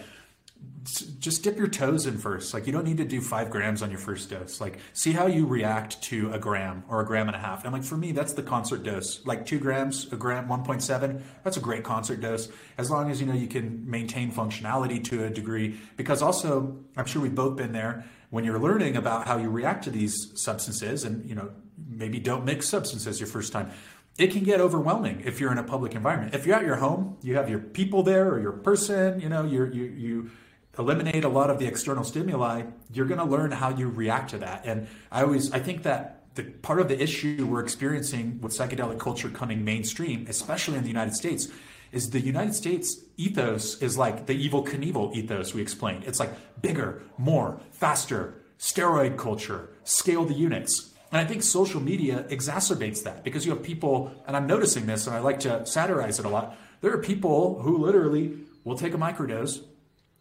just 1.19 1.43
dip 1.43 1.57
your 1.57 1.67
toes 1.67 2.05
in 2.05 2.17
first. 2.17 2.53
Like 2.53 2.65
you 2.65 2.71
don't 2.71 2.85
need 2.85 2.97
to 2.97 3.05
do 3.05 3.19
five 3.19 3.49
grams 3.49 3.81
on 3.81 3.89
your 3.89 3.99
first 3.99 4.29
dose. 4.29 4.61
Like 4.61 4.79
see 4.93 5.11
how 5.11 5.27
you 5.27 5.45
react 5.45 6.01
to 6.03 6.31
a 6.31 6.39
gram 6.39 6.83
or 6.87 7.01
a 7.01 7.05
gram 7.05 7.27
and 7.27 7.35
a 7.35 7.39
half. 7.39 7.65
And 7.65 7.73
like 7.73 7.83
for 7.83 7.97
me, 7.97 8.11
that's 8.13 8.33
the 8.33 8.43
concert 8.43 8.83
dose. 8.83 9.25
Like 9.25 9.45
two 9.45 9.59
grams, 9.59 10.11
a 10.13 10.15
gram, 10.15 10.47
1.7, 10.47 11.21
that's 11.43 11.57
a 11.57 11.59
great 11.59 11.83
concert 11.83 12.21
dose. 12.21 12.49
As 12.77 12.89
long 12.89 13.11
as 13.11 13.19
you 13.19 13.27
know 13.27 13.33
you 13.33 13.47
can 13.47 13.89
maintain 13.89 14.31
functionality 14.31 15.03
to 15.05 15.25
a 15.25 15.29
degree. 15.29 15.77
Because 15.97 16.21
also, 16.21 16.77
I'm 16.95 17.05
sure 17.05 17.21
we've 17.21 17.35
both 17.35 17.57
been 17.57 17.73
there 17.73 18.05
when 18.29 18.43
you're 18.43 18.59
learning 18.59 18.95
about 18.95 19.27
how 19.27 19.37
you 19.37 19.49
react 19.49 19.83
to 19.85 19.89
these 19.89 20.31
substances 20.35 21.03
and 21.03 21.27
you 21.27 21.35
know, 21.35 21.51
maybe 21.89 22.19
don't 22.19 22.45
mix 22.45 22.67
substances 22.67 23.19
your 23.19 23.27
first 23.27 23.51
time 23.51 23.71
it 24.17 24.31
can 24.31 24.43
get 24.43 24.59
overwhelming 24.59 25.21
if 25.25 25.39
you're 25.39 25.51
in 25.51 25.59
a 25.59 25.63
public 25.63 25.93
environment. 25.93 26.33
If 26.33 26.47
you're 26.47 26.55
at 26.55 26.65
your 26.65 26.77
home, 26.77 27.17
you 27.21 27.35
have 27.35 27.51
your 27.51 27.59
people 27.59 28.01
there 28.01 28.27
or 28.27 28.39
your 28.41 28.51
person, 28.51 29.19
you 29.19 29.29
know, 29.29 29.45
you're, 29.45 29.71
you 29.71 29.83
you 29.83 30.31
eliminate 30.77 31.23
a 31.23 31.29
lot 31.29 31.49
of 31.49 31.59
the 31.59 31.65
external 31.65 32.03
stimuli, 32.03 32.63
you're 32.93 33.05
going 33.05 33.19
to 33.19 33.25
learn 33.25 33.51
how 33.51 33.69
you 33.69 33.89
react 33.89 34.31
to 34.31 34.37
that. 34.39 34.65
And 34.65 34.87
I 35.11 35.23
always, 35.23 35.51
I 35.51 35.59
think 35.59 35.83
that 35.83 36.35
the 36.35 36.43
part 36.43 36.79
of 36.79 36.87
the 36.87 37.01
issue 37.01 37.47
we're 37.49 37.63
experiencing 37.63 38.39
with 38.41 38.53
psychedelic 38.53 38.99
culture 38.99 39.29
coming 39.29 39.65
mainstream, 39.65 40.25
especially 40.29 40.77
in 40.77 40.83
the 40.83 40.89
United 40.89 41.15
States, 41.15 41.49
is 41.91 42.09
the 42.11 42.19
United 42.19 42.53
States 42.53 42.97
ethos 43.17 43.81
is 43.81 43.97
like 43.97 44.27
the 44.27 44.49
Evel 44.49 44.67
Knievel 44.67 45.15
ethos 45.15 45.53
we 45.53 45.61
explained. 45.61 46.03
It's 46.05 46.19
like 46.19 46.31
bigger, 46.61 47.01
more, 47.17 47.59
faster, 47.71 48.41
steroid 48.59 49.17
culture, 49.17 49.69
scale 49.83 50.25
the 50.25 50.33
units. 50.33 50.93
And 51.11 51.21
I 51.21 51.25
think 51.25 51.41
social 51.41 51.81
media 51.81 52.25
exacerbates 52.29 53.03
that 53.03 53.23
because 53.23 53.45
you 53.45 53.53
have 53.53 53.63
people, 53.63 54.11
and 54.27 54.35
I'm 54.35 54.45
noticing 54.45 54.85
this, 54.85 55.07
and 55.07 55.15
I 55.15 55.19
like 55.19 55.39
to 55.41 55.65
satirize 55.65 56.19
it 56.19 56.25
a 56.25 56.29
lot. 56.29 56.57
There 56.81 56.91
are 56.91 56.97
people 56.97 57.61
who 57.61 57.77
literally 57.77 58.39
will 58.63 58.77
take 58.77 58.93
a 58.93 58.97
microdose 58.97 59.63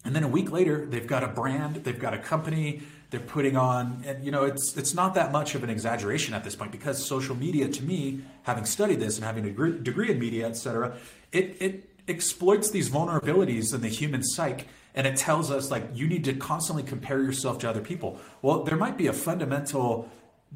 and 0.07 0.17
then 0.17 0.23
a 0.23 0.29
week 0.29 0.51
later 0.51 0.87
they've 0.87 1.07
got 1.07 1.23
a 1.23 1.29
brand 1.29 1.77
they've 1.85 2.01
got 2.01 2.15
a 2.15 2.19
company 2.19 2.81
they're 3.11 3.21
putting 3.21 3.57
on 3.57 4.03
and 4.07 4.25
you 4.25 4.31
know 4.31 4.45
it's 4.45 4.77
it's 4.77 4.95
not 4.95 5.15
that 5.15 5.33
much 5.33 5.55
of 5.55 5.63
an 5.63 5.71
exaggeration 5.71 6.35
at 6.35 6.45
this 6.45 6.57
point 6.57 6.73
because 6.73 7.05
social 7.05 7.37
media 7.37 7.69
to 7.69 7.83
me 7.83 8.21
having 8.45 8.65
studied 8.65 9.01
this 9.01 9.17
and 9.17 9.25
having 9.25 9.45
a 9.45 9.51
degree 9.51 10.11
in 10.11 10.19
media 10.19 10.47
etc 10.47 10.97
it 11.33 11.57
it 11.61 11.91
exploits 12.09 12.71
these 12.71 12.89
vulnerabilities 12.89 13.75
in 13.75 13.81
the 13.81 13.89
human 13.89 14.23
psyche 14.23 14.67
and 14.95 15.07
it 15.07 15.17
tells 15.17 15.51
us 15.51 15.71
like 15.71 15.85
you 15.95 16.09
need 16.09 16.25
to 16.25 16.33
constantly 16.35 16.83
compare 16.83 17.23
yourself 17.23 17.59
to 17.59 17.69
other 17.69 17.83
people. 17.83 18.19
Well 18.43 18.65
there 18.65 18.77
might 18.77 18.97
be 18.97 19.07
a 19.07 19.13
fundamental 19.13 20.11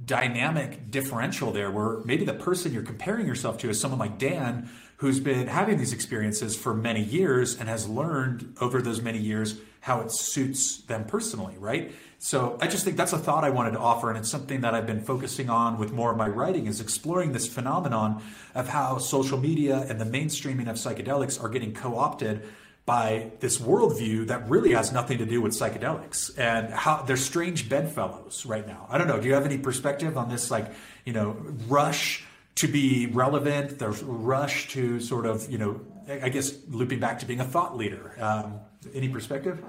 dynamic 0.05 0.91
differential 0.91 1.53
there 1.53 1.71
where 1.71 1.99
maybe 2.05 2.25
the 2.25 2.35
person 2.35 2.73
you're 2.73 2.83
comparing 2.83 3.27
yourself 3.27 3.59
to 3.59 3.69
is 3.69 3.81
someone 3.81 3.99
like 3.99 4.19
Dan 4.19 4.71
who's 5.01 5.19
been 5.19 5.47
having 5.47 5.79
these 5.79 5.95
experiences 5.95 6.55
for 6.55 6.75
many 6.75 7.03
years 7.03 7.59
and 7.59 7.71
has 7.71 7.89
learned 7.89 8.55
over 8.61 8.83
those 8.83 9.01
many 9.01 9.19
years 9.19 9.59
how 9.81 10.01
it 10.01 10.13
suits 10.13 10.77
them 10.83 11.05
personally, 11.05 11.55
right? 11.59 11.93
So 12.19 12.59
I 12.61 12.67
just 12.67 12.85
think 12.85 12.99
that's 12.99 13.15
a 13.15 13.19
thought 13.19 13.43
I 13.43 13.49
wanted 13.49 13.71
to 13.71 13.79
offer, 13.79 14.11
and 14.11 14.19
it's 14.19 14.31
something 14.31 14.61
that 14.61 14.75
I've 14.75 14.87
been 14.87 15.01
focusing 15.01 15.49
on 15.49 15.79
with 15.79 15.91
more 15.91 16.11
of 16.11 16.19
my 16.19 16.29
writing 16.29 16.67
is 16.67 16.83
exploring 16.83 17.33
this 17.33 17.49
phenomenon 17.49 18.23
of 18.55 18.69
how 18.69 18.99
social 18.99 19.39
media 19.39 19.87
and 19.89 19.99
the 19.99 20.05
mainstreaming 20.05 20.69
of 20.69 20.77
psychedelics 20.77 21.43
are 21.43 21.49
getting 21.49 21.73
co-opted 21.73 22.47
by 22.85 23.31
this 23.41 23.57
worldview 23.57 24.27
that 24.27 24.51
really 24.51 24.73
has 24.73 24.93
nothing 24.93 25.17
to 25.17 25.25
do 25.25 25.41
with 25.41 25.53
psychedelics 25.53 26.39
and 26.39 26.75
how 26.75 27.01
they're 27.01 27.17
strange 27.17 27.71
bedfellows 27.71 28.45
right 28.45 28.67
now. 28.67 28.87
I 28.91 28.99
don't 28.99 29.09
know. 29.09 29.19
Do 29.19 29.29
you 29.29 29.35
have 29.35 29.47
any 29.47 29.57
perspective 29.57 30.19
on 30.19 30.29
this, 30.29 30.51
like, 30.51 30.71
you 31.07 31.15
know, 31.15 31.39
rush 31.69 32.27
to 32.57 32.69
be 32.69 33.07
relevant, 33.07 33.79
the 33.79 33.89
rush 33.89 34.69
to 34.69 35.01
sort 35.01 35.27
of, 35.27 35.51
you 35.51 35.59
know, 35.59 35.81
I 36.09 36.29
guess 36.29 36.59
looping 36.69 37.01
back 37.01 37.19
to 37.21 37.27
being 37.27 37.41
a 37.41 37.45
thought 37.45 37.77
leader. 37.77 38.17
Um, 38.21 38.61
any 38.95 39.09
perspective? 39.09 39.63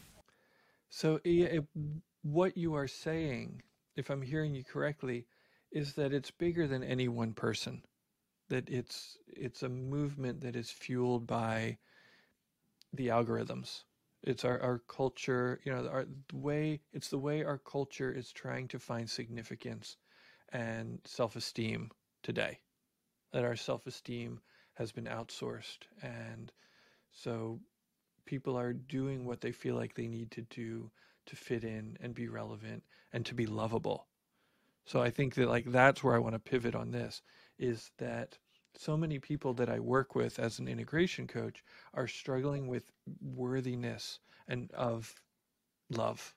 so, 0.88 1.20
it, 1.24 1.64
what 2.22 2.56
you 2.56 2.74
are 2.74 2.88
saying, 2.88 3.62
if 3.96 4.10
I'm 4.10 4.22
hearing 4.22 4.54
you 4.54 4.64
correctly, 4.64 5.26
is 5.70 5.94
that 5.94 6.12
it's 6.12 6.30
bigger 6.30 6.66
than 6.66 6.82
any 6.82 7.08
one 7.08 7.32
person. 7.32 7.82
That 8.48 8.68
it's 8.68 9.16
it's 9.28 9.62
a 9.62 9.68
movement 9.68 10.40
that 10.40 10.56
is 10.56 10.70
fueled 10.70 11.26
by 11.26 11.78
the 12.92 13.08
algorithms. 13.08 13.84
It's 14.22 14.44
our, 14.44 14.60
our 14.60 14.82
culture, 14.88 15.60
you 15.64 15.72
know, 15.72 15.88
our 15.88 16.06
the 16.28 16.36
way 16.36 16.80
it's 16.92 17.08
the 17.08 17.18
way 17.18 17.44
our 17.44 17.58
culture 17.58 18.10
is 18.10 18.32
trying 18.32 18.68
to 18.68 18.78
find 18.78 19.08
significance 19.08 19.96
and 20.52 21.00
self-esteem 21.04 21.90
today, 22.22 22.60
that 23.32 23.44
our 23.44 23.56
self 23.56 23.86
esteem 23.86 24.40
has 24.74 24.92
been 24.92 25.04
outsourced. 25.04 25.80
And 26.02 26.52
so 27.12 27.60
people 28.26 28.56
are 28.58 28.72
doing 28.72 29.24
what 29.24 29.40
they 29.40 29.52
feel 29.52 29.74
like 29.74 29.94
they 29.94 30.08
need 30.08 30.30
to 30.32 30.42
do 30.42 30.90
to 31.26 31.36
fit 31.36 31.64
in 31.64 31.96
and 32.00 32.14
be 32.14 32.28
relevant 32.28 32.82
and 33.12 33.24
to 33.26 33.34
be 33.34 33.46
lovable. 33.46 34.06
So 34.86 35.00
I 35.00 35.10
think 35.10 35.34
that 35.34 35.48
like 35.48 35.66
that's 35.66 36.02
where 36.02 36.14
I 36.14 36.18
want 36.18 36.34
to 36.34 36.38
pivot 36.40 36.74
on 36.74 36.90
this 36.90 37.22
is 37.58 37.90
that 37.98 38.38
so 38.76 38.96
many 38.96 39.18
people 39.18 39.52
that 39.54 39.68
I 39.68 39.80
work 39.80 40.14
with 40.14 40.38
as 40.38 40.58
an 40.58 40.68
integration 40.68 41.26
coach 41.26 41.62
are 41.94 42.06
struggling 42.06 42.66
with 42.66 42.90
worthiness 43.20 44.20
and 44.48 44.70
of 44.72 45.14
love. 45.90 46.34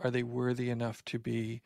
Are 0.00 0.10
they 0.10 0.22
worthy 0.22 0.70
enough 0.70 1.04
to 1.06 1.18
be 1.18 1.62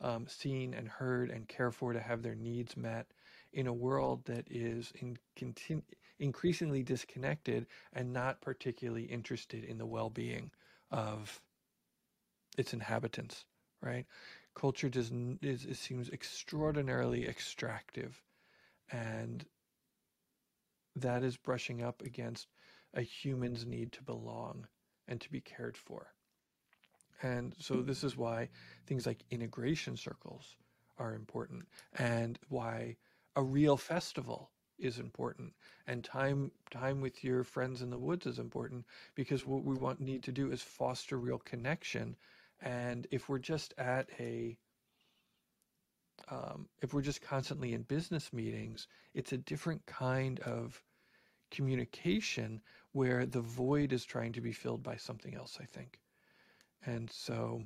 um, 0.00 0.26
seen 0.28 0.74
and 0.74 0.88
heard 0.88 1.30
and 1.30 1.48
cared 1.48 1.74
for 1.74 1.92
to 1.92 2.00
have 2.00 2.22
their 2.22 2.34
needs 2.34 2.76
met 2.76 3.06
in 3.52 3.66
a 3.66 3.72
world 3.72 4.24
that 4.26 4.46
is 4.50 4.92
in 5.00 5.16
continu- 5.38 5.82
increasingly 6.18 6.82
disconnected 6.82 7.66
and 7.92 8.12
not 8.12 8.40
particularly 8.40 9.04
interested 9.04 9.64
in 9.64 9.78
the 9.78 9.86
well-being 9.86 10.50
of 10.90 11.40
its 12.58 12.72
inhabitants 12.72 13.44
right? 13.82 14.06
Culture 14.54 14.88
does 14.88 15.12
is, 15.42 15.64
it 15.64 15.76
seems 15.76 16.08
extraordinarily 16.10 17.26
extractive 17.26 18.22
and 18.90 19.44
that 20.94 21.22
is 21.22 21.36
brushing 21.36 21.82
up 21.82 22.02
against 22.02 22.48
a 22.94 23.02
human's 23.02 23.66
need 23.66 23.92
to 23.92 24.02
belong 24.02 24.66
and 25.06 25.20
to 25.20 25.30
be 25.30 25.40
cared 25.40 25.76
for 25.76 26.14
and 27.22 27.54
so 27.58 27.82
this 27.82 28.04
is 28.04 28.16
why 28.16 28.48
things 28.86 29.06
like 29.06 29.24
integration 29.30 29.96
circles 29.96 30.56
are 30.98 31.14
important 31.14 31.66
and 31.98 32.38
why 32.48 32.96
a 33.36 33.42
real 33.42 33.76
festival 33.76 34.50
is 34.78 34.98
important. 34.98 35.52
And 35.86 36.04
time 36.04 36.50
time 36.70 37.00
with 37.00 37.24
your 37.24 37.44
friends 37.44 37.82
in 37.82 37.90
the 37.90 37.98
woods 37.98 38.26
is 38.26 38.38
important 38.38 38.84
because 39.14 39.46
what 39.46 39.64
we 39.64 39.74
want 39.74 40.00
need 40.00 40.22
to 40.24 40.32
do 40.32 40.50
is 40.50 40.62
foster 40.62 41.18
real 41.18 41.38
connection. 41.38 42.16
And 42.60 43.06
if 43.10 43.28
we're 43.28 43.38
just 43.38 43.74
at 43.78 44.08
a 44.18 44.56
um, 46.28 46.68
if 46.82 46.92
we're 46.92 47.02
just 47.02 47.22
constantly 47.22 47.72
in 47.74 47.82
business 47.82 48.32
meetings 48.32 48.88
it's 49.14 49.32
a 49.32 49.38
different 49.38 49.84
kind 49.86 50.40
of 50.40 50.82
communication 51.50 52.60
where 52.92 53.26
the 53.26 53.40
void 53.40 53.92
is 53.92 54.04
trying 54.04 54.32
to 54.32 54.40
be 54.40 54.52
filled 54.52 54.82
by 54.82 54.96
something 54.96 55.34
else 55.34 55.58
i 55.60 55.64
think 55.64 56.00
and 56.86 57.10
so, 57.10 57.62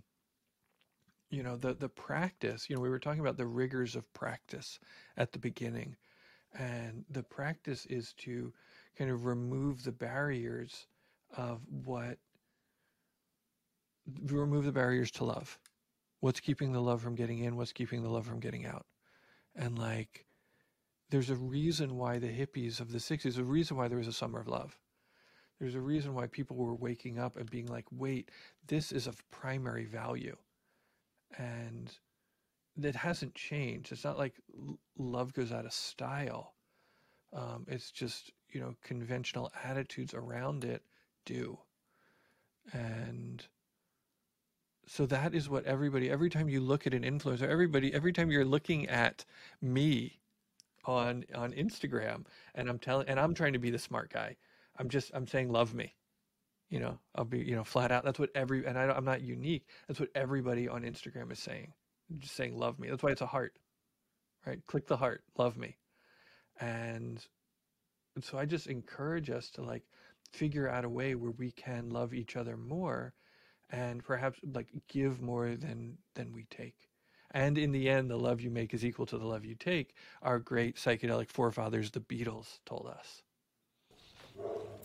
you 1.30 1.42
know, 1.42 1.56
the, 1.56 1.74
the 1.74 1.88
practice, 1.88 2.68
you 2.68 2.76
know, 2.76 2.82
we 2.82 2.88
were 2.88 2.98
talking 2.98 3.20
about 3.20 3.36
the 3.36 3.46
rigors 3.46 3.94
of 3.96 4.12
practice 4.14 4.80
at 5.16 5.32
the 5.32 5.38
beginning. 5.38 5.96
And 6.58 7.04
the 7.10 7.22
practice 7.22 7.86
is 7.86 8.14
to 8.18 8.52
kind 8.98 9.10
of 9.10 9.26
remove 9.26 9.84
the 9.84 9.92
barriers 9.92 10.88
of 11.36 11.60
what, 11.70 12.18
remove 14.26 14.64
the 14.64 14.72
barriers 14.72 15.12
to 15.12 15.24
love. 15.24 15.58
What's 16.20 16.40
keeping 16.40 16.72
the 16.72 16.82
love 16.82 17.02
from 17.02 17.14
getting 17.14 17.40
in? 17.40 17.56
What's 17.56 17.72
keeping 17.72 18.02
the 18.02 18.10
love 18.10 18.26
from 18.26 18.40
getting 18.40 18.66
out? 18.66 18.86
And 19.54 19.78
like, 19.78 20.26
there's 21.10 21.30
a 21.30 21.36
reason 21.36 21.96
why 21.96 22.18
the 22.18 22.28
hippies 22.28 22.80
of 22.80 22.92
the 22.92 22.98
60s, 22.98 23.22
there's 23.22 23.38
a 23.38 23.44
reason 23.44 23.76
why 23.76 23.88
there 23.88 23.98
was 23.98 24.08
a 24.08 24.12
summer 24.12 24.40
of 24.40 24.48
love. 24.48 24.79
There's 25.60 25.74
a 25.74 25.80
reason 25.80 26.14
why 26.14 26.26
people 26.26 26.56
were 26.56 26.74
waking 26.74 27.18
up 27.18 27.36
and 27.36 27.48
being 27.50 27.66
like, 27.66 27.84
wait, 27.92 28.30
this 28.66 28.92
is 28.92 29.06
of 29.06 29.22
primary 29.30 29.84
value. 29.84 30.36
And 31.38 31.92
that 32.78 32.96
hasn't 32.96 33.34
changed. 33.34 33.92
It's 33.92 34.04
not 34.04 34.18
like 34.18 34.34
love 34.98 35.34
goes 35.34 35.52
out 35.52 35.66
of 35.66 35.72
style. 35.72 36.54
Um, 37.32 37.66
it's 37.68 37.90
just, 37.90 38.32
you 38.48 38.60
know, 38.60 38.74
conventional 38.82 39.52
attitudes 39.62 40.14
around 40.14 40.64
it 40.64 40.82
do. 41.26 41.58
And 42.72 43.44
so 44.86 45.06
that 45.06 45.34
is 45.34 45.48
what 45.48 45.66
everybody, 45.66 46.10
every 46.10 46.30
time 46.30 46.48
you 46.48 46.60
look 46.60 46.86
at 46.86 46.94
an 46.94 47.02
influencer, 47.02 47.48
everybody, 47.48 47.92
every 47.92 48.12
time 48.12 48.30
you're 48.30 48.44
looking 48.44 48.88
at 48.88 49.24
me 49.60 50.20
on 50.86 51.24
on 51.34 51.52
Instagram 51.52 52.24
and 52.54 52.68
I'm 52.68 52.78
telling 52.78 53.06
and 53.06 53.20
I'm 53.20 53.34
trying 53.34 53.52
to 53.52 53.58
be 53.58 53.70
the 53.70 53.78
smart 53.78 54.10
guy. 54.10 54.36
I'm 54.80 54.88
just 54.88 55.10
I'm 55.14 55.26
saying 55.26 55.50
love 55.52 55.74
me. 55.74 55.94
You 56.70 56.80
know, 56.80 56.98
I'll 57.14 57.24
be, 57.24 57.40
you 57.40 57.54
know, 57.54 57.64
flat 57.64 57.92
out. 57.92 58.04
That's 58.04 58.18
what 58.18 58.30
every 58.34 58.64
and 58.64 58.78
I, 58.78 58.84
I'm 58.84 59.04
not 59.04 59.20
unique. 59.20 59.66
That's 59.86 60.00
what 60.00 60.08
everybody 60.14 60.68
on 60.68 60.82
Instagram 60.82 61.30
is 61.30 61.38
saying. 61.38 61.72
Just 62.18 62.34
saying 62.34 62.58
love 62.58 62.78
me. 62.78 62.88
That's 62.88 63.02
why 63.02 63.10
it's 63.10 63.20
a 63.20 63.26
heart. 63.26 63.52
Right? 64.46 64.64
Click 64.66 64.86
the 64.86 64.96
heart. 64.96 65.22
Love 65.36 65.58
me. 65.58 65.76
And, 66.60 67.24
and 68.14 68.24
so 68.24 68.38
I 68.38 68.46
just 68.46 68.66
encourage 68.68 69.30
us 69.30 69.50
to 69.50 69.62
like 69.62 69.82
figure 70.32 70.68
out 70.68 70.84
a 70.84 70.88
way 70.88 71.14
where 71.14 71.32
we 71.32 71.50
can 71.50 71.90
love 71.90 72.14
each 72.14 72.36
other 72.36 72.56
more 72.56 73.12
and 73.70 74.02
perhaps 74.02 74.38
like 74.54 74.68
give 74.88 75.20
more 75.20 75.56
than 75.56 75.98
than 76.14 76.32
we 76.32 76.44
take 76.50 76.88
and 77.32 77.58
in 77.58 77.72
the 77.72 77.88
end 77.88 78.10
the 78.10 78.16
love 78.16 78.40
you 78.40 78.50
make 78.50 78.72
is 78.74 78.84
equal 78.84 79.06
to 79.06 79.18
the 79.18 79.26
love 79.26 79.44
you 79.44 79.54
take 79.54 79.94
our 80.22 80.38
great 80.38 80.76
psychedelic 80.76 81.28
forefathers 81.30 81.90
the 81.90 82.00
beatles 82.00 82.58
told 82.64 82.86
us 82.86 83.22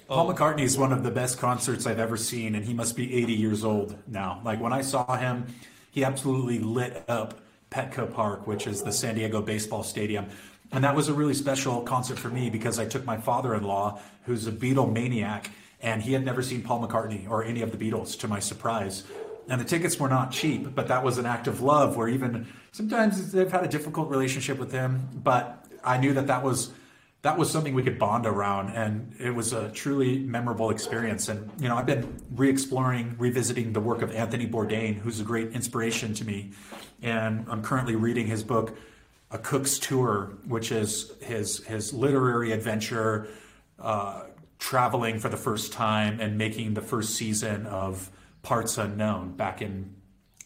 Paul 0.07 0.29
oh. 0.29 0.33
McCartney 0.33 0.61
is 0.61 0.77
one 0.77 0.91
of 0.91 1.03
the 1.03 1.09
best 1.09 1.39
concerts 1.39 1.87
I've 1.87 1.99
ever 1.99 2.17
seen, 2.17 2.53
and 2.55 2.63
he 2.63 2.73
must 2.73 2.95
be 2.95 3.13
80 3.15 3.33
years 3.33 3.63
old 3.63 3.97
now. 4.07 4.39
Like 4.43 4.61
when 4.61 4.71
I 4.71 4.81
saw 4.81 5.17
him, 5.17 5.47
he 5.91 6.03
absolutely 6.03 6.59
lit 6.59 7.03
up 7.07 7.39
Petco 7.71 8.13
Park, 8.13 8.45
which 8.45 8.67
is 8.67 8.83
the 8.83 8.91
San 8.91 9.15
Diego 9.15 9.41
baseball 9.41 9.81
stadium. 9.81 10.27
And 10.71 10.83
that 10.83 10.95
was 10.95 11.09
a 11.09 11.13
really 11.13 11.33
special 11.33 11.81
concert 11.81 12.19
for 12.19 12.29
me 12.29 12.49
because 12.49 12.77
I 12.77 12.85
took 12.85 13.03
my 13.05 13.17
father 13.17 13.55
in 13.55 13.63
law, 13.63 13.99
who's 14.25 14.45
a 14.45 14.51
Beatle 14.51 14.91
maniac, 14.91 15.49
and 15.81 16.01
he 16.01 16.13
had 16.13 16.23
never 16.23 16.41
seen 16.41 16.61
Paul 16.61 16.87
McCartney 16.87 17.27
or 17.29 17.43
any 17.43 17.61
of 17.61 17.71
the 17.71 17.77
Beatles, 17.77 18.19
to 18.19 18.27
my 18.27 18.39
surprise. 18.39 19.03
And 19.47 19.59
the 19.59 19.65
tickets 19.65 19.99
were 19.99 20.09
not 20.09 20.31
cheap, 20.31 20.73
but 20.75 20.87
that 20.87 21.03
was 21.03 21.17
an 21.17 21.25
act 21.25 21.47
of 21.47 21.61
love 21.61 21.97
where 21.97 22.07
even 22.07 22.47
sometimes 22.71 23.31
they've 23.31 23.51
had 23.51 23.63
a 23.63 23.67
difficult 23.67 24.09
relationship 24.09 24.59
with 24.59 24.71
him, 24.71 25.07
but 25.13 25.65
I 25.83 25.97
knew 25.97 26.13
that 26.13 26.27
that 26.27 26.43
was 26.43 26.71
that 27.25 27.39
was 27.39 27.49
something 27.49 27.73
we 27.73 27.81
could 27.81 27.97
bond 27.97 28.27
around 28.27 28.69
and 28.75 29.15
it 29.19 29.31
was 29.31 29.51
a 29.51 29.71
truly 29.71 30.19
memorable 30.19 30.69
experience 30.69 31.27
and 31.27 31.49
you 31.59 31.67
know 31.67 31.75
i've 31.75 31.87
been 31.87 32.21
re-exploring 32.35 33.15
revisiting 33.17 33.73
the 33.73 33.79
work 33.81 34.03
of 34.03 34.11
anthony 34.11 34.47
bourdain 34.47 34.95
who's 34.99 35.19
a 35.19 35.23
great 35.23 35.51
inspiration 35.51 36.13
to 36.13 36.23
me 36.23 36.51
and 37.01 37.43
i'm 37.49 37.63
currently 37.63 37.95
reading 37.95 38.27
his 38.27 38.43
book 38.43 38.77
a 39.31 39.39
cook's 39.39 39.79
tour 39.79 40.37
which 40.47 40.71
is 40.71 41.13
his 41.19 41.63
his 41.65 41.93
literary 41.93 42.51
adventure 42.51 43.27
uh, 43.79 44.25
traveling 44.59 45.19
for 45.19 45.29
the 45.29 45.37
first 45.37 45.73
time 45.73 46.19
and 46.19 46.37
making 46.37 46.75
the 46.75 46.81
first 46.81 47.15
season 47.15 47.65
of 47.65 48.09
Parts 48.41 48.77
Unknown 48.77 49.33
back 49.33 49.61
in 49.61 49.95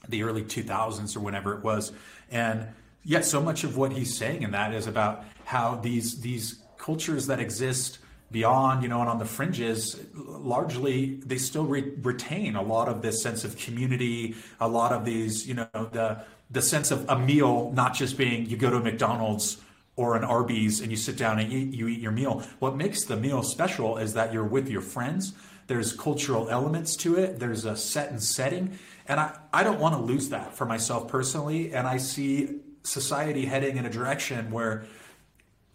the 0.07 0.23
early 0.23 0.43
2000s 0.43 1.15
or 1.15 1.19
whenever 1.19 1.53
it 1.53 1.63
was. 1.63 1.91
And 2.31 2.67
yet, 3.03 3.25
so 3.25 3.41
much 3.41 3.63
of 3.63 3.77
what 3.77 3.91
he's 3.93 4.17
saying 4.17 4.41
in 4.41 4.51
that 4.51 4.73
is 4.73 4.87
about 4.87 5.25
how 5.45 5.75
these 5.75 6.21
these 6.21 6.63
cultures 6.79 7.27
that 7.27 7.39
exist 7.39 7.99
beyond, 8.31 8.81
you 8.81 8.89
know, 8.89 9.01
and 9.01 9.09
on 9.09 9.19
the 9.19 9.25
fringes, 9.25 9.99
largely 10.15 11.19
they 11.25 11.37
still 11.37 11.65
re- 11.65 11.93
retain 12.01 12.55
a 12.55 12.61
lot 12.61 12.87
of 12.87 13.03
this 13.03 13.21
sense 13.21 13.43
of 13.43 13.57
community, 13.57 14.35
a 14.59 14.67
lot 14.67 14.91
of 14.91 15.05
these, 15.05 15.47
you 15.47 15.53
know, 15.53 15.67
the 15.73 16.23
the 16.51 16.61
sense 16.63 16.89
of 16.89 17.07
a 17.09 17.19
meal 17.19 17.71
not 17.75 17.93
just 17.93 18.17
being 18.17 18.47
you 18.47 18.57
go 18.57 18.71
to 18.71 18.77
a 18.77 18.79
McDonald's 18.79 19.57
or 19.95 20.15
an 20.15 20.23
Arby's 20.23 20.79
and 20.79 20.89
you 20.89 20.97
sit 20.97 21.17
down 21.17 21.39
and 21.39 21.51
eat, 21.51 21.73
you 21.73 21.87
eat 21.87 21.99
your 21.99 22.11
meal. 22.11 22.41
What 22.59 22.75
makes 22.75 23.03
the 23.03 23.17
meal 23.17 23.43
special 23.43 23.97
is 23.97 24.13
that 24.13 24.31
you're 24.31 24.45
with 24.45 24.69
your 24.69 24.81
friends. 24.81 25.33
There's 25.67 25.93
cultural 25.93 26.49
elements 26.49 26.95
to 26.97 27.17
it. 27.17 27.39
There's 27.39 27.65
a 27.65 27.75
set 27.75 28.09
and 28.09 28.23
setting. 28.23 28.79
And 29.07 29.19
I, 29.19 29.37
I 29.51 29.63
don't 29.63 29.79
want 29.79 29.95
to 29.95 30.01
lose 30.01 30.29
that 30.29 30.55
for 30.55 30.65
myself 30.65 31.09
personally. 31.09 31.73
And 31.73 31.85
I 31.85 31.97
see 31.97 32.61
society 32.83 33.45
heading 33.45 33.75
in 33.77 33.85
a 33.85 33.89
direction 33.89 34.51
where 34.51 34.85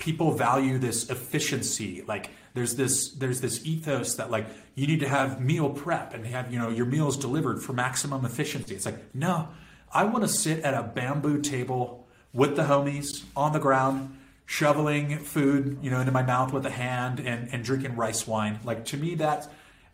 people 0.05 0.33
value 0.33 0.77
this 0.79 1.09
efficiency. 1.09 2.05
Like 2.07 2.29
there's 2.53 2.77
this 2.77 3.09
there's 3.13 3.41
this 3.41 3.65
ethos 3.65 4.17
that 4.17 4.31
like 4.31 4.47
you 4.75 4.87
need 4.87 5.01
to 5.01 5.09
have 5.09 5.41
meal 5.41 5.71
prep 5.71 6.13
and 6.13 6.27
have, 6.27 6.53
you 6.53 6.59
know, 6.59 6.69
your 6.69 6.85
meals 6.85 7.17
delivered 7.17 7.63
for 7.63 7.73
maximum 7.73 8.27
efficiency. 8.27 8.75
It's 8.75 8.85
like, 8.85 9.15
no, 9.15 9.49
I 9.93 10.05
want 10.05 10.23
to 10.23 10.29
sit 10.29 10.63
at 10.63 10.75
a 10.75 10.83
bamboo 10.83 11.41
table 11.41 12.07
with 12.35 12.55
the 12.55 12.65
homies 12.65 13.25
on 13.35 13.55
the 13.55 13.59
ground, 13.59 14.19
shoveling 14.45 15.21
food, 15.21 15.79
you 15.81 15.91
know, 15.91 16.01
into 16.01 16.13
my 16.13 16.23
mouth 16.23 16.53
with 16.53 16.67
a 16.67 16.71
hand 16.71 17.19
and, 17.19 17.49
and 17.51 17.65
drinking 17.65 17.97
rice 17.97 18.27
wine. 18.27 18.61
Like 18.63 18.85
to 18.87 18.99
me, 18.99 19.15
that's 19.15 19.49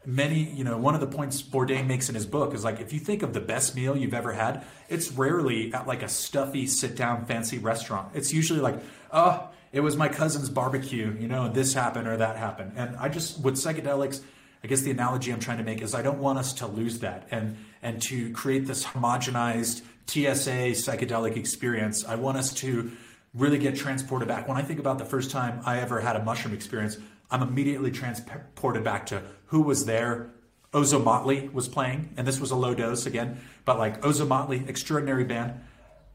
many, 0.04 0.42
you 0.42 0.64
know, 0.64 0.76
one 0.76 0.96
of 0.96 1.00
the 1.00 1.06
points 1.06 1.40
Bourdain 1.40 1.86
makes 1.86 2.08
in 2.08 2.16
his 2.16 2.26
book 2.26 2.52
is 2.52 2.64
like 2.64 2.80
if 2.80 2.92
you 2.92 2.98
think 2.98 3.22
of 3.22 3.32
the 3.32 3.40
best 3.40 3.76
meal 3.76 3.96
you've 3.96 4.14
ever 4.14 4.32
had, 4.32 4.64
it's 4.88 5.12
rarely 5.12 5.72
at 5.72 5.86
like 5.86 6.02
a 6.02 6.08
stuffy 6.08 6.66
sit 6.66 6.96
down 6.96 7.26
fancy 7.26 7.58
restaurant. 7.58 8.10
It's 8.14 8.32
usually 8.32 8.60
like, 8.60 8.80
oh, 9.12 9.49
it 9.72 9.80
was 9.80 9.96
my 9.96 10.08
cousin's 10.08 10.48
barbecue, 10.48 11.16
you 11.18 11.28
know, 11.28 11.48
this 11.48 11.74
happened 11.74 12.08
or 12.08 12.16
that 12.16 12.36
happened. 12.36 12.72
And 12.76 12.96
I 12.96 13.08
just 13.08 13.40
with 13.40 13.54
psychedelics, 13.54 14.20
I 14.64 14.66
guess 14.66 14.82
the 14.82 14.90
analogy 14.90 15.32
I'm 15.32 15.40
trying 15.40 15.58
to 15.58 15.64
make 15.64 15.80
is 15.80 15.94
I 15.94 16.02
don't 16.02 16.18
want 16.18 16.38
us 16.38 16.52
to 16.54 16.66
lose 16.66 16.98
that 17.00 17.28
and 17.30 17.56
and 17.82 18.02
to 18.02 18.32
create 18.32 18.66
this 18.66 18.84
homogenized 18.84 19.82
TSA 20.06 20.74
psychedelic 20.74 21.36
experience. 21.36 22.04
I 22.04 22.16
want 22.16 22.36
us 22.36 22.52
to 22.54 22.90
really 23.32 23.58
get 23.58 23.76
transported 23.76 24.26
back. 24.26 24.48
When 24.48 24.56
I 24.56 24.62
think 24.62 24.80
about 24.80 24.98
the 24.98 25.04
first 25.04 25.30
time 25.30 25.60
I 25.64 25.78
ever 25.78 26.00
had 26.00 26.16
a 26.16 26.24
mushroom 26.24 26.52
experience, 26.52 26.98
I'm 27.30 27.42
immediately 27.42 27.92
transported 27.92 28.82
back 28.82 29.06
to 29.06 29.22
who 29.46 29.62
was 29.62 29.86
there. 29.86 30.30
Ozomatli 30.72 31.52
was 31.52 31.68
playing, 31.68 32.12
and 32.16 32.26
this 32.26 32.40
was 32.40 32.50
a 32.50 32.56
low 32.56 32.74
dose 32.74 33.06
again, 33.06 33.40
but 33.64 33.78
like 33.78 34.00
Ozomatli, 34.02 34.68
extraordinary 34.68 35.24
band. 35.24 35.60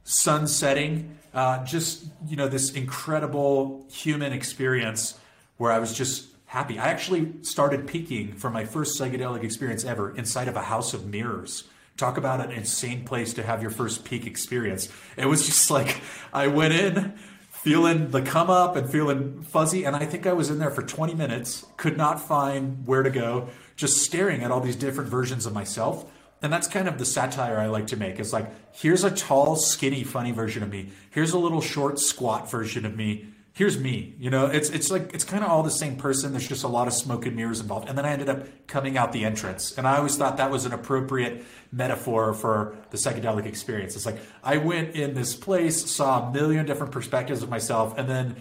Sun 0.03 0.47
setting, 0.47 1.18
uh, 1.36 1.64
just 1.66 2.06
you 2.28 2.36
know 2.36 2.48
this 2.48 2.72
incredible 2.72 3.86
human 3.92 4.34
experience 4.34 5.20
where 5.58 5.72
I 5.72 5.80
was 5.80 5.94
just 5.94 6.28
happy. 6.46 6.80
I 6.80 6.90
actually 6.90 7.34
started 7.44 7.88
peaking 7.88 8.34
for 8.34 8.50
my 8.50 8.66
first 8.66 9.00
psychedelic 9.00 9.44
experience 9.44 9.84
ever 9.84 10.16
inside 10.16 10.48
of 10.48 10.56
a 10.56 10.64
house 10.64 10.94
of 10.94 11.06
mirrors. 11.06 11.66
Talk 11.98 12.18
about 12.18 12.44
an 12.44 12.52
insane 12.52 13.06
place 13.06 13.34
to 13.36 13.44
have 13.44 13.62
your 13.62 13.72
first 13.72 14.04
peak 14.04 14.26
experience. 14.26 14.90
It 15.18 15.28
was 15.28 15.46
just 15.46 15.70
like 15.70 16.02
I 16.34 16.48
went 16.48 16.74
in 16.74 17.14
feeling 17.50 18.12
the 18.12 18.22
come 18.22 18.50
up 18.50 18.76
and 18.76 18.90
feeling 18.90 19.42
fuzzy. 19.42 19.86
And 19.86 19.96
I 19.96 20.06
think 20.06 20.28
I 20.28 20.34
was 20.34 20.50
in 20.50 20.60
there 20.60 20.70
for 20.70 20.84
20 20.84 21.16
minutes, 21.16 21.66
could 21.78 21.98
not 21.98 22.22
find 22.22 22.86
where 22.86 23.02
to 23.02 23.10
go, 23.10 23.50
just 23.76 23.98
staring 24.04 24.44
at 24.44 24.52
all 24.52 24.60
these 24.60 24.76
different 24.76 25.10
versions 25.10 25.46
of 25.46 25.54
myself. 25.54 26.06
And 26.46 26.54
that's 26.54 26.68
kind 26.68 26.88
of 26.88 26.98
the 26.98 27.06
satire 27.06 27.58
I 27.58 27.68
like 27.68 27.88
to 27.88 27.98
make. 27.98 28.20
It's 28.20 28.32
like, 28.32 28.50
here's 28.72 29.04
a 29.04 29.12
tall, 29.12 29.56
skinny, 29.56 30.04
funny 30.04 30.32
version 30.32 30.64
of 30.64 30.70
me. 30.70 30.91
Here's 31.10 31.32
a 31.34 31.39
little 31.39 31.60
short, 31.60 32.00
squat 32.00 32.50
version 32.50 32.86
of 32.86 32.96
me 32.96 33.28
here's 33.56 33.80
me. 33.80 34.14
You 34.20 34.30
know, 34.30 34.46
it's 34.46 34.70
it's 34.70 34.91
like 34.91 35.14
it's 35.14 35.24
kind 35.24 35.43
of 35.43 35.50
all 35.50 35.64
the 35.64 35.72
same 35.72 35.96
person. 35.96 36.32
There's 36.32 36.48
just 36.48 36.64
a 36.64 36.68
lot 36.68 36.88
of 36.88 36.93
smoke 36.93 37.26
and 37.26 37.36
mirrors 37.36 37.60
involved. 37.60 37.89
And 37.89 37.98
then 37.98 38.06
I 38.06 38.12
ended 38.12 38.30
up 38.30 38.46
coming 38.68 38.98
out 38.98 39.12
the 39.12 39.26
entrance, 39.26 39.76
and 39.78 39.88
I 39.88 39.98
always 39.98 40.16
thought 40.16 40.38
that 40.38 40.52
was 40.52 40.66
an 40.66 40.74
appropriate 40.74 41.43
metaphor 41.72 42.34
for 42.34 42.78
the 42.91 42.98
psychedelic 42.98 43.46
experience. 43.46 43.96
It's 43.96 44.06
like 44.06 44.20
I 44.43 44.58
went 44.58 44.96
in 44.96 45.16
this 45.16 45.36
place, 45.36 45.89
saw 45.89 46.28
a 46.28 46.32
million 46.32 46.66
different 46.66 46.91
perspectives 46.91 47.41
of 47.41 47.50
myself, 47.50 47.98
and 47.98 48.08
then. 48.08 48.36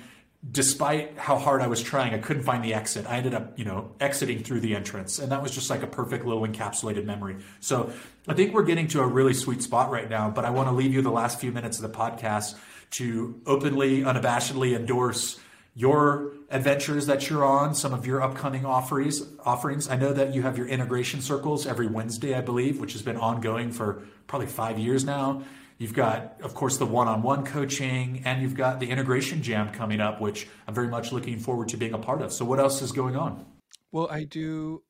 Despite 0.51 1.19
how 1.19 1.39
hard 1.39 1.63
I 1.63 1.69
was 1.69 1.83
trying, 1.83 2.13
I 2.13 2.19
couldn't 2.19 2.43
find 2.43 2.63
the 2.63 2.75
exit. 2.75 3.07
I 3.09 3.17
ended 3.17 3.33
up, 3.35 3.59
you 3.59 3.65
know, 3.65 3.93
exiting 3.99 4.43
through 4.43 4.61
the 4.61 4.77
entrance, 4.77 5.19
and 5.19 5.33
that 5.33 5.43
was 5.43 5.53
just 5.53 5.71
like 5.71 5.83
a 5.83 5.87
perfect 5.87 6.27
little 6.27 6.47
encapsulated 6.47 7.07
memory. 7.07 7.37
So 7.61 7.93
I 8.29 8.35
think 8.35 8.53
we're 8.53 8.65
getting 8.65 8.87
to 8.89 9.01
a 9.01 9.07
really 9.07 9.33
sweet 9.33 9.63
spot 9.63 9.91
right 9.91 10.09
now. 10.09 10.29
But 10.29 10.45
I 10.45 10.51
want 10.51 10.69
to 10.69 10.75
leave 10.75 10.93
you 10.93 11.01
the 11.01 11.11
last 11.11 11.41
few 11.41 11.51
minutes 11.51 11.81
of 11.81 11.91
the 11.91 11.97
podcast 11.97 12.57
to 12.93 13.41
openly, 13.47 14.03
unabashedly 14.03 14.77
endorse 14.77 15.41
your 15.75 16.35
adventures 16.51 17.07
that 17.07 17.29
you're 17.29 17.45
on, 17.45 17.75
some 17.75 17.93
of 17.93 18.07
your 18.07 18.23
upcoming 18.23 18.65
offerings. 18.65 19.23
Offerings. 19.45 19.89
I 19.89 19.97
know 19.97 20.13
that 20.13 20.35
you 20.35 20.43
have 20.43 20.57
your 20.57 20.69
integration 20.69 21.21
circles 21.21 21.67
every 21.67 21.87
Wednesday, 21.87 22.35
I 22.35 22.43
believe, 22.43 22.81
which 22.81 22.93
has 22.93 23.03
been 23.03 23.17
ongoing 23.17 23.73
for 23.73 24.03
probably 24.27 24.47
five 24.47 24.79
years 24.79 25.05
now. 25.05 25.43
You've 25.79 25.93
got, 25.93 26.41
of 26.41 26.55
course, 26.55 26.77
the 26.77 26.87
one-on-one 26.87 27.45
coaching, 27.45 28.22
and 28.25 28.41
you've 28.43 28.55
got 28.55 28.79
the 28.79 28.89
integration 28.89 29.43
jam 29.43 29.72
coming 29.72 30.01
up, 30.01 30.20
which 30.20 30.47
I'm 30.68 30.75
very 30.75 30.89
much 30.89 31.11
looking 31.11 31.39
forward 31.39 31.68
to 31.70 31.77
being 31.77 31.95
a 31.95 31.99
part 31.99 32.22
of. 32.22 32.33
So, 32.33 32.45
what 32.45 32.61
else 32.61 32.81
is 32.81 32.93
going 32.93 33.16
on? 33.16 33.45
Well, 33.91 34.09
I 34.11 34.25
do 34.25 34.83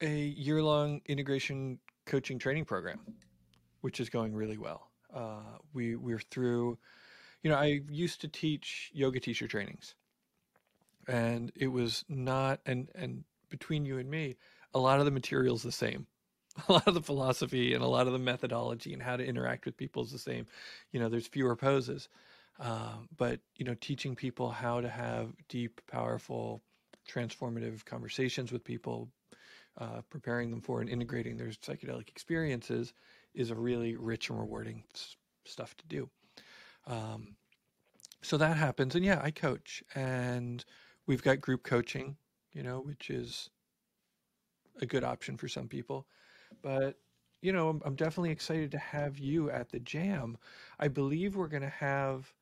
a 0.00 0.16
year-long 0.16 1.02
integration 1.06 1.78
coaching 2.06 2.38
training 2.38 2.64
program, 2.64 3.00
which 3.82 4.00
is 4.00 4.08
going 4.08 4.34
really 4.34 4.58
well. 4.58 4.90
Uh, 5.14 5.58
we 5.72 5.96
we're 5.96 6.18
through, 6.18 6.78
you 7.42 7.50
know, 7.50 7.56
I 7.56 7.80
used 7.90 8.20
to 8.22 8.28
teach 8.28 8.90
yoga 8.94 9.20
teacher 9.20 9.46
trainings, 9.46 9.94
and 11.06 11.52
it 11.54 11.68
was 11.68 12.04
not 12.08 12.60
and 12.66 12.88
and 12.94 13.24
between 13.50 13.84
you 13.84 13.98
and 13.98 14.10
me, 14.10 14.36
a 14.72 14.78
lot 14.78 14.98
of 14.98 15.04
the 15.04 15.10
material 15.10 15.54
is 15.54 15.62
the 15.62 15.72
same. 15.72 16.06
A 16.68 16.72
lot 16.72 16.86
of 16.86 16.94
the 16.94 17.02
philosophy 17.02 17.74
and 17.74 17.82
a 17.82 17.88
lot 17.88 18.06
of 18.06 18.12
the 18.12 18.18
methodology 18.18 18.92
and 18.92 19.02
how 19.02 19.16
to 19.16 19.24
interact 19.24 19.64
with 19.66 19.76
people 19.76 20.04
is 20.04 20.12
the 20.12 20.18
same. 20.18 20.46
You 20.92 21.00
know, 21.00 21.08
there's 21.08 21.26
fewer 21.26 21.56
poses, 21.56 22.08
uh, 22.60 22.94
but 23.16 23.40
you 23.56 23.64
know, 23.64 23.74
teaching 23.80 24.14
people 24.14 24.50
how 24.50 24.80
to 24.80 24.88
have 24.88 25.32
deep, 25.48 25.80
powerful, 25.90 26.62
transformative 27.10 27.84
conversations 27.84 28.52
with 28.52 28.64
people, 28.64 29.08
uh, 29.78 30.02
preparing 30.10 30.50
them 30.50 30.60
for 30.60 30.80
and 30.80 30.88
integrating 30.88 31.36
their 31.36 31.48
psychedelic 31.48 32.08
experiences 32.08 32.92
is 33.34 33.50
a 33.50 33.54
really 33.56 33.96
rich 33.96 34.30
and 34.30 34.38
rewarding 34.38 34.84
stuff 35.44 35.76
to 35.76 35.86
do. 35.88 36.08
Um, 36.86 37.36
so 38.22 38.36
that 38.38 38.56
happens, 38.56 38.94
and 38.94 39.04
yeah, 39.04 39.20
I 39.22 39.30
coach, 39.30 39.82
and 39.94 40.64
we've 41.06 41.22
got 41.22 41.40
group 41.40 41.62
coaching, 41.64 42.16
you 42.52 42.62
know, 42.62 42.80
which 42.80 43.10
is 43.10 43.50
a 44.80 44.86
good 44.86 45.04
option 45.04 45.36
for 45.36 45.48
some 45.48 45.68
people. 45.68 46.06
But 46.62 46.96
you 47.42 47.52
know, 47.52 47.68
I'm, 47.68 47.82
I'm 47.84 47.94
definitely 47.94 48.30
excited 48.30 48.70
to 48.70 48.78
have 48.78 49.18
you 49.18 49.50
at 49.50 49.70
the 49.70 49.78
jam. 49.80 50.38
I 50.78 50.88
believe 50.88 51.36
we're 51.36 51.48
going 51.48 51.62
to 51.62 51.68
have. 51.68 52.32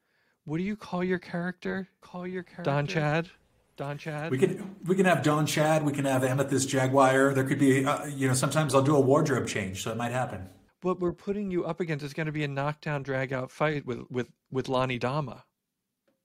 What 0.44 0.58
do 0.58 0.64
you 0.64 0.76
call 0.76 1.04
your 1.04 1.18
character? 1.18 1.88
Call 2.00 2.26
your 2.26 2.42
character 2.42 2.64
Don 2.64 2.86
Chad. 2.86 3.30
Don 3.76 3.96
Chad. 3.96 4.30
We 4.30 4.38
can 4.38 4.76
we 4.84 4.96
can 4.96 5.06
have 5.06 5.22
Don 5.22 5.46
Chad. 5.46 5.84
We 5.84 5.92
can 5.92 6.04
have 6.04 6.24
Amethyst 6.24 6.68
Jaguar. 6.68 7.32
There 7.32 7.44
could 7.44 7.58
be, 7.58 7.84
uh, 7.84 8.06
you 8.06 8.28
know, 8.28 8.34
sometimes 8.34 8.74
I'll 8.74 8.82
do 8.82 8.96
a 8.96 9.00
wardrobe 9.00 9.46
change, 9.46 9.82
so 9.82 9.90
it 9.90 9.96
might 9.96 10.12
happen 10.12 10.48
what 10.82 11.00
we're 11.00 11.12
putting 11.12 11.50
you 11.50 11.64
up 11.64 11.80
against 11.80 12.04
is 12.04 12.12
going 12.12 12.26
to 12.26 12.32
be 12.32 12.44
a 12.44 12.48
knockdown, 12.48 13.02
drag 13.02 13.32
out 13.32 13.50
fight 13.50 13.86
with 13.86 14.00
with 14.10 14.28
with 14.50 14.68
Lonnie 14.68 14.98
Dama, 14.98 15.44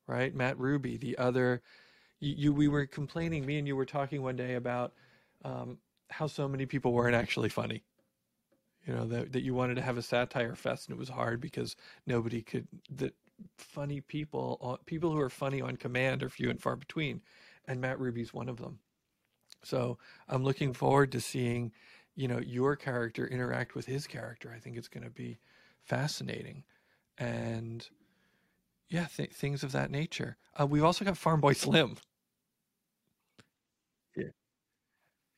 right? 0.07 0.33
Matt 0.35 0.59
Ruby, 0.59 0.97
the 0.97 1.17
other. 1.17 1.61
You, 2.19 2.33
you 2.37 2.53
we 2.53 2.67
were 2.67 2.85
complaining. 2.85 3.45
Me 3.45 3.59
and 3.59 3.67
you 3.67 3.75
were 3.75 3.85
talking 3.85 4.21
one 4.21 4.35
day 4.35 4.55
about 4.55 4.93
um, 5.45 5.77
how 6.09 6.27
so 6.27 6.47
many 6.47 6.65
people 6.65 6.93
weren't 6.93 7.15
actually 7.15 7.49
funny. 7.49 7.83
You 8.85 8.93
know 8.93 9.05
that 9.07 9.33
that 9.33 9.43
you 9.43 9.53
wanted 9.53 9.75
to 9.75 9.81
have 9.81 9.97
a 9.97 10.01
satire 10.01 10.55
fest, 10.55 10.87
and 10.87 10.95
it 10.95 10.99
was 10.99 11.09
hard 11.09 11.41
because 11.41 11.75
nobody 12.05 12.41
could. 12.41 12.67
That 12.89 13.13
funny 13.57 14.01
people, 14.01 14.57
uh, 14.61 14.83
people 14.85 15.11
who 15.11 15.19
are 15.19 15.29
funny 15.29 15.61
on 15.61 15.75
command, 15.77 16.23
are 16.23 16.29
few 16.29 16.49
and 16.49 16.61
far 16.61 16.75
between, 16.75 17.21
and 17.67 17.81
Matt 17.81 17.99
Ruby's 17.99 18.33
one 18.33 18.49
of 18.49 18.57
them. 18.57 18.79
So 19.63 19.97
I'm 20.29 20.43
looking 20.43 20.73
forward 20.73 21.11
to 21.13 21.21
seeing 21.21 21.71
you 22.15 22.27
know 22.27 22.39
your 22.39 22.75
character 22.75 23.27
interact 23.27 23.75
with 23.75 23.85
his 23.85 24.07
character 24.07 24.51
i 24.55 24.59
think 24.59 24.75
it's 24.75 24.89
going 24.89 25.03
to 25.03 25.09
be 25.09 25.37
fascinating 25.85 26.63
and 27.17 27.89
yeah 28.89 29.05
th- 29.15 29.31
things 29.31 29.63
of 29.63 29.71
that 29.71 29.91
nature 29.91 30.37
uh, 30.59 30.65
we've 30.65 30.83
also 30.83 31.05
got 31.05 31.17
farm 31.17 31.39
boy 31.39 31.53
slim 31.53 31.97
yeah 34.15 34.29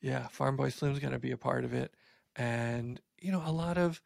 yeah 0.00 0.26
farm 0.28 0.56
boy 0.56 0.68
slim's 0.68 0.98
going 0.98 1.12
to 1.12 1.18
be 1.18 1.30
a 1.30 1.36
part 1.36 1.64
of 1.64 1.72
it 1.72 1.94
and 2.36 3.00
you 3.20 3.32
know 3.32 3.42
a 3.44 3.52
lot 3.52 3.78
of 3.78 4.00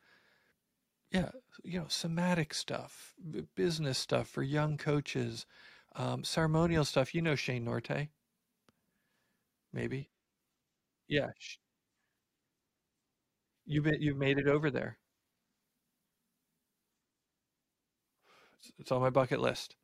yeah 1.11 1.31
you 1.63 1.79
know 1.79 1.87
somatic 1.89 2.53
stuff 2.55 3.15
business 3.55 3.99
stuff 3.99 4.29
for 4.29 4.43
young 4.43 4.77
coaches 4.77 5.47
um, 5.97 6.25
ceremonial 6.25 6.85
stuff 6.85 7.15
you 7.15 7.23
know 7.23 7.35
shane 7.35 7.65
norte 7.65 8.09
maybe 9.73 10.11
yeah 11.09 11.31
you 13.67 13.83
you've 14.01 14.17
made 14.17 14.39
it 14.39 14.49
over 14.49 14.71
there. 14.71 14.99
It's, 18.59 18.73
it's 18.79 18.93
on 18.93 19.01
my 19.01 19.11
bucket 19.11 19.41
list. 19.41 19.77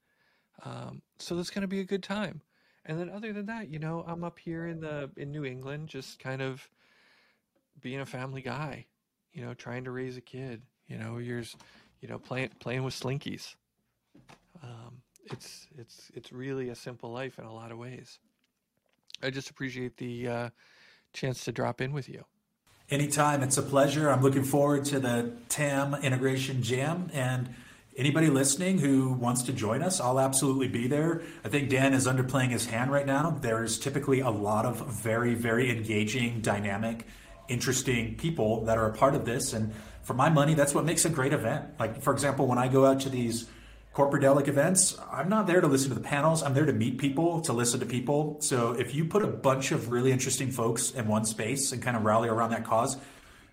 Um, 0.65 1.03
so 1.19 1.37
that's 1.37 1.51
going 1.51 1.63
to 1.63 1.69
be 1.69 1.81
a 1.81 1.85
good 1.85 2.03
time. 2.03 2.43
And 2.87 2.99
then 2.99 3.11
other 3.11 3.33
than 3.33 3.47
that, 3.47 3.69
you 3.69 3.79
know, 3.79 4.05
I'm 4.07 4.25
up 4.25 4.39
here 4.39 4.67
in 4.67 4.81
the 4.81 5.11
in 5.17 5.31
New 5.31 5.45
England, 5.45 5.89
just 5.89 6.19
kind 6.19 6.41
of 6.41 6.69
being 7.81 8.01
a 8.01 8.07
family 8.07 8.43
guy. 8.43 8.87
You 9.33 9.45
know, 9.45 9.55
trying 9.55 9.85
to 9.85 9.91
raise 9.91 10.17
a 10.17 10.21
kid. 10.21 10.63
You 10.89 10.99
know, 10.99 11.19
you're, 11.19 11.45
you 12.01 12.09
know, 12.09 12.19
playing 12.19 12.51
playing 12.59 12.83
with 12.83 12.99
slinkies. 12.99 13.55
Um, 14.63 15.03
it's 15.27 15.69
it's 15.79 16.11
it's 16.15 16.33
really 16.33 16.71
a 16.71 16.75
simple 16.75 17.13
life 17.13 17.39
in 17.39 17.45
a 17.45 17.53
lot 17.53 17.71
of 17.71 17.79
ways. 17.79 18.19
I 19.23 19.31
just 19.31 19.51
appreciate 19.51 19.99
the 19.99 20.29
uh, 20.29 20.51
chance 21.13 21.45
to 21.45 21.53
drop 21.53 21.81
in 21.81 21.93
with 21.93 22.09
you. 22.09 22.25
Anytime. 22.91 23.43
It's 23.43 23.57
a 23.57 23.63
pleasure. 23.63 24.11
I'm 24.11 24.21
looking 24.21 24.43
forward 24.43 24.85
to 24.87 24.99
the 24.99 25.33
TAM 25.49 25.95
Integration 25.95 26.63
Jam. 26.63 27.09
And 27.13 27.55
anybody 27.97 28.29
listening 28.29 28.79
who 28.79 29.13
wants 29.13 29.43
to 29.43 29.53
join 29.53 29.83
us, 29.83 30.01
I'll 30.01 30.21
absolutely 30.21 30.69
be 30.69 30.87
there. 30.87 31.23
I 31.45 31.49
think 31.49 31.69
Dan 31.69 31.95
is 31.95 32.07
underplaying 32.07 32.51
his 32.51 32.67
hand 32.67 32.91
right 32.91 33.07
now. 33.07 33.39
There's 33.41 33.79
typically 33.79 34.21
a 34.21 34.31
lot 34.31 34.65
of 34.65 34.87
very, 35.03 35.35
very 35.35 35.71
engaging, 35.71 36.41
dynamic, 36.41 37.07
interesting 37.49 38.17
people 38.17 38.65
that 38.65 38.79
are 38.79 38.89
a 38.89 38.93
part 38.93 39.15
of 39.15 39.25
this. 39.25 39.53
And 39.53 39.73
for 40.03 40.15
my 40.15 40.31
money, 40.31 40.55
that's 40.55 40.75
what 40.75 40.85
makes 40.85 41.05
a 41.05 41.11
great 41.11 41.33
event. 41.33 41.79
Like, 41.79 42.03
for 42.03 42.13
example, 42.13 42.47
when 42.47 42.59
I 42.59 42.69
go 42.69 42.87
out 42.87 43.01
to 43.01 43.09
these 43.09 43.49
corporadelic 43.95 44.47
events, 44.47 44.97
I'm 45.11 45.29
not 45.29 45.49
there 45.49 45.61
to 45.61 45.67
listen 45.67 45.89
to 45.89 45.97
the 45.97 46.01
panels. 46.01 46.43
I'm 46.45 46.55
there 46.55 46.67
to 46.67 46.73
meet 46.73 46.99
people, 46.99 47.41
to 47.43 47.53
listen 47.53 47.81
to 47.81 47.87
people. 47.87 48.37
So 48.41 48.73
if 48.73 48.95
you 48.95 49.05
put 49.05 49.23
a 49.23 49.27
bunch 49.27 49.73
of 49.73 49.91
really 49.91 50.13
interesting 50.13 50.53
folks 50.53 50.93
in 50.93 51.09
one 51.09 51.25
space 51.25 51.73
and 51.73 51.83
kind 51.83 51.97
of 51.97 52.05
rally 52.05 52.29
around 52.29 52.51
that 52.51 52.65
cause, 52.65 52.97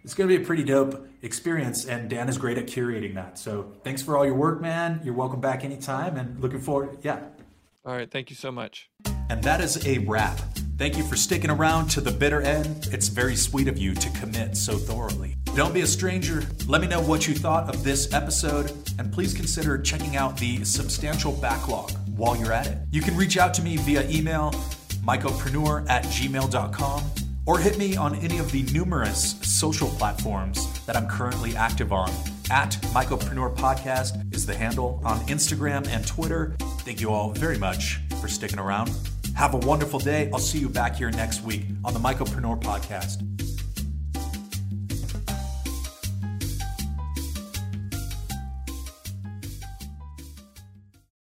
it's 0.03 0.13
going 0.13 0.29
to 0.29 0.37
be 0.37 0.41
a 0.41 0.45
pretty 0.45 0.63
dope 0.63 1.07
experience. 1.21 1.85
And 1.85 2.09
Dan 2.09 2.29
is 2.29 2.37
great 2.37 2.57
at 2.57 2.67
curating 2.67 3.15
that. 3.15 3.37
So 3.37 3.73
thanks 3.83 4.01
for 4.01 4.17
all 4.17 4.25
your 4.25 4.35
work, 4.35 4.61
man. 4.61 5.01
You're 5.03 5.13
welcome 5.13 5.41
back 5.41 5.63
anytime 5.63 6.17
and 6.17 6.39
looking 6.39 6.59
forward. 6.59 6.97
Yeah. 7.03 7.19
All 7.85 7.95
right. 7.95 8.09
Thank 8.09 8.29
you 8.29 8.35
so 8.35 8.51
much. 8.51 8.89
And 9.29 9.43
that 9.43 9.61
is 9.61 9.85
a 9.85 9.99
wrap. 9.99 10.39
Thank 10.77 10.95
you 10.95 11.03
for 11.03 11.15
sticking 11.15 11.49
around 11.49 11.87
to 11.91 12.01
the 12.01 12.11
bitter 12.11 12.41
end. 12.41 12.89
It's 12.91 13.07
very 13.07 13.35
sweet 13.35 13.67
of 13.67 13.79
you 13.79 13.95
to 13.95 14.09
commit 14.11 14.55
so 14.55 14.77
thoroughly. 14.77 15.35
Don't 15.55 15.73
be 15.73 15.81
a 15.81 15.87
stranger. 15.87 16.43
Let 16.67 16.81
me 16.81 16.87
know 16.87 17.01
what 17.01 17.27
you 17.27 17.33
thought 17.33 17.67
of 17.73 17.83
this 17.83 18.13
episode, 18.13 18.71
and 18.99 19.11
please 19.11 19.33
consider 19.33 19.79
checking 19.79 20.15
out 20.15 20.37
the 20.37 20.63
substantial 20.63 21.31
backlog 21.31 21.89
while 22.15 22.37
you're 22.37 22.53
at 22.53 22.67
it. 22.67 22.77
You 22.91 23.01
can 23.01 23.17
reach 23.17 23.37
out 23.37 23.55
to 23.55 23.63
me 23.63 23.77
via 23.77 24.07
email, 24.07 24.51
mycopreneur 25.03 25.89
at 25.89 26.03
gmail.com, 26.03 27.03
or 27.47 27.57
hit 27.57 27.77
me 27.79 27.97
on 27.97 28.15
any 28.17 28.37
of 28.37 28.51
the 28.51 28.61
numerous 28.73 29.39
social 29.41 29.87
platforms 29.87 30.85
that 30.85 30.95
I'm 30.95 31.07
currently 31.07 31.55
active 31.55 31.91
on. 31.91 32.11
At 32.51 32.73
Mycopreneur 32.93 33.55
Podcast 33.55 34.33
is 34.33 34.45
the 34.45 34.53
handle 34.53 35.01
on 35.03 35.19
Instagram 35.21 35.87
and 35.87 36.05
Twitter. 36.05 36.55
Thank 36.81 37.01
you 37.01 37.09
all 37.09 37.31
very 37.31 37.57
much 37.57 37.99
for 38.21 38.27
sticking 38.27 38.59
around. 38.59 38.91
Have 39.35 39.53
a 39.53 39.57
wonderful 39.57 39.99
day. 39.99 40.29
I'll 40.33 40.39
see 40.39 40.59
you 40.59 40.69
back 40.69 40.95
here 40.95 41.11
next 41.11 41.43
week 41.43 41.63
on 41.83 41.93
the 41.93 41.99
Mycopreneur 41.99 42.61
Podcast. 42.61 43.26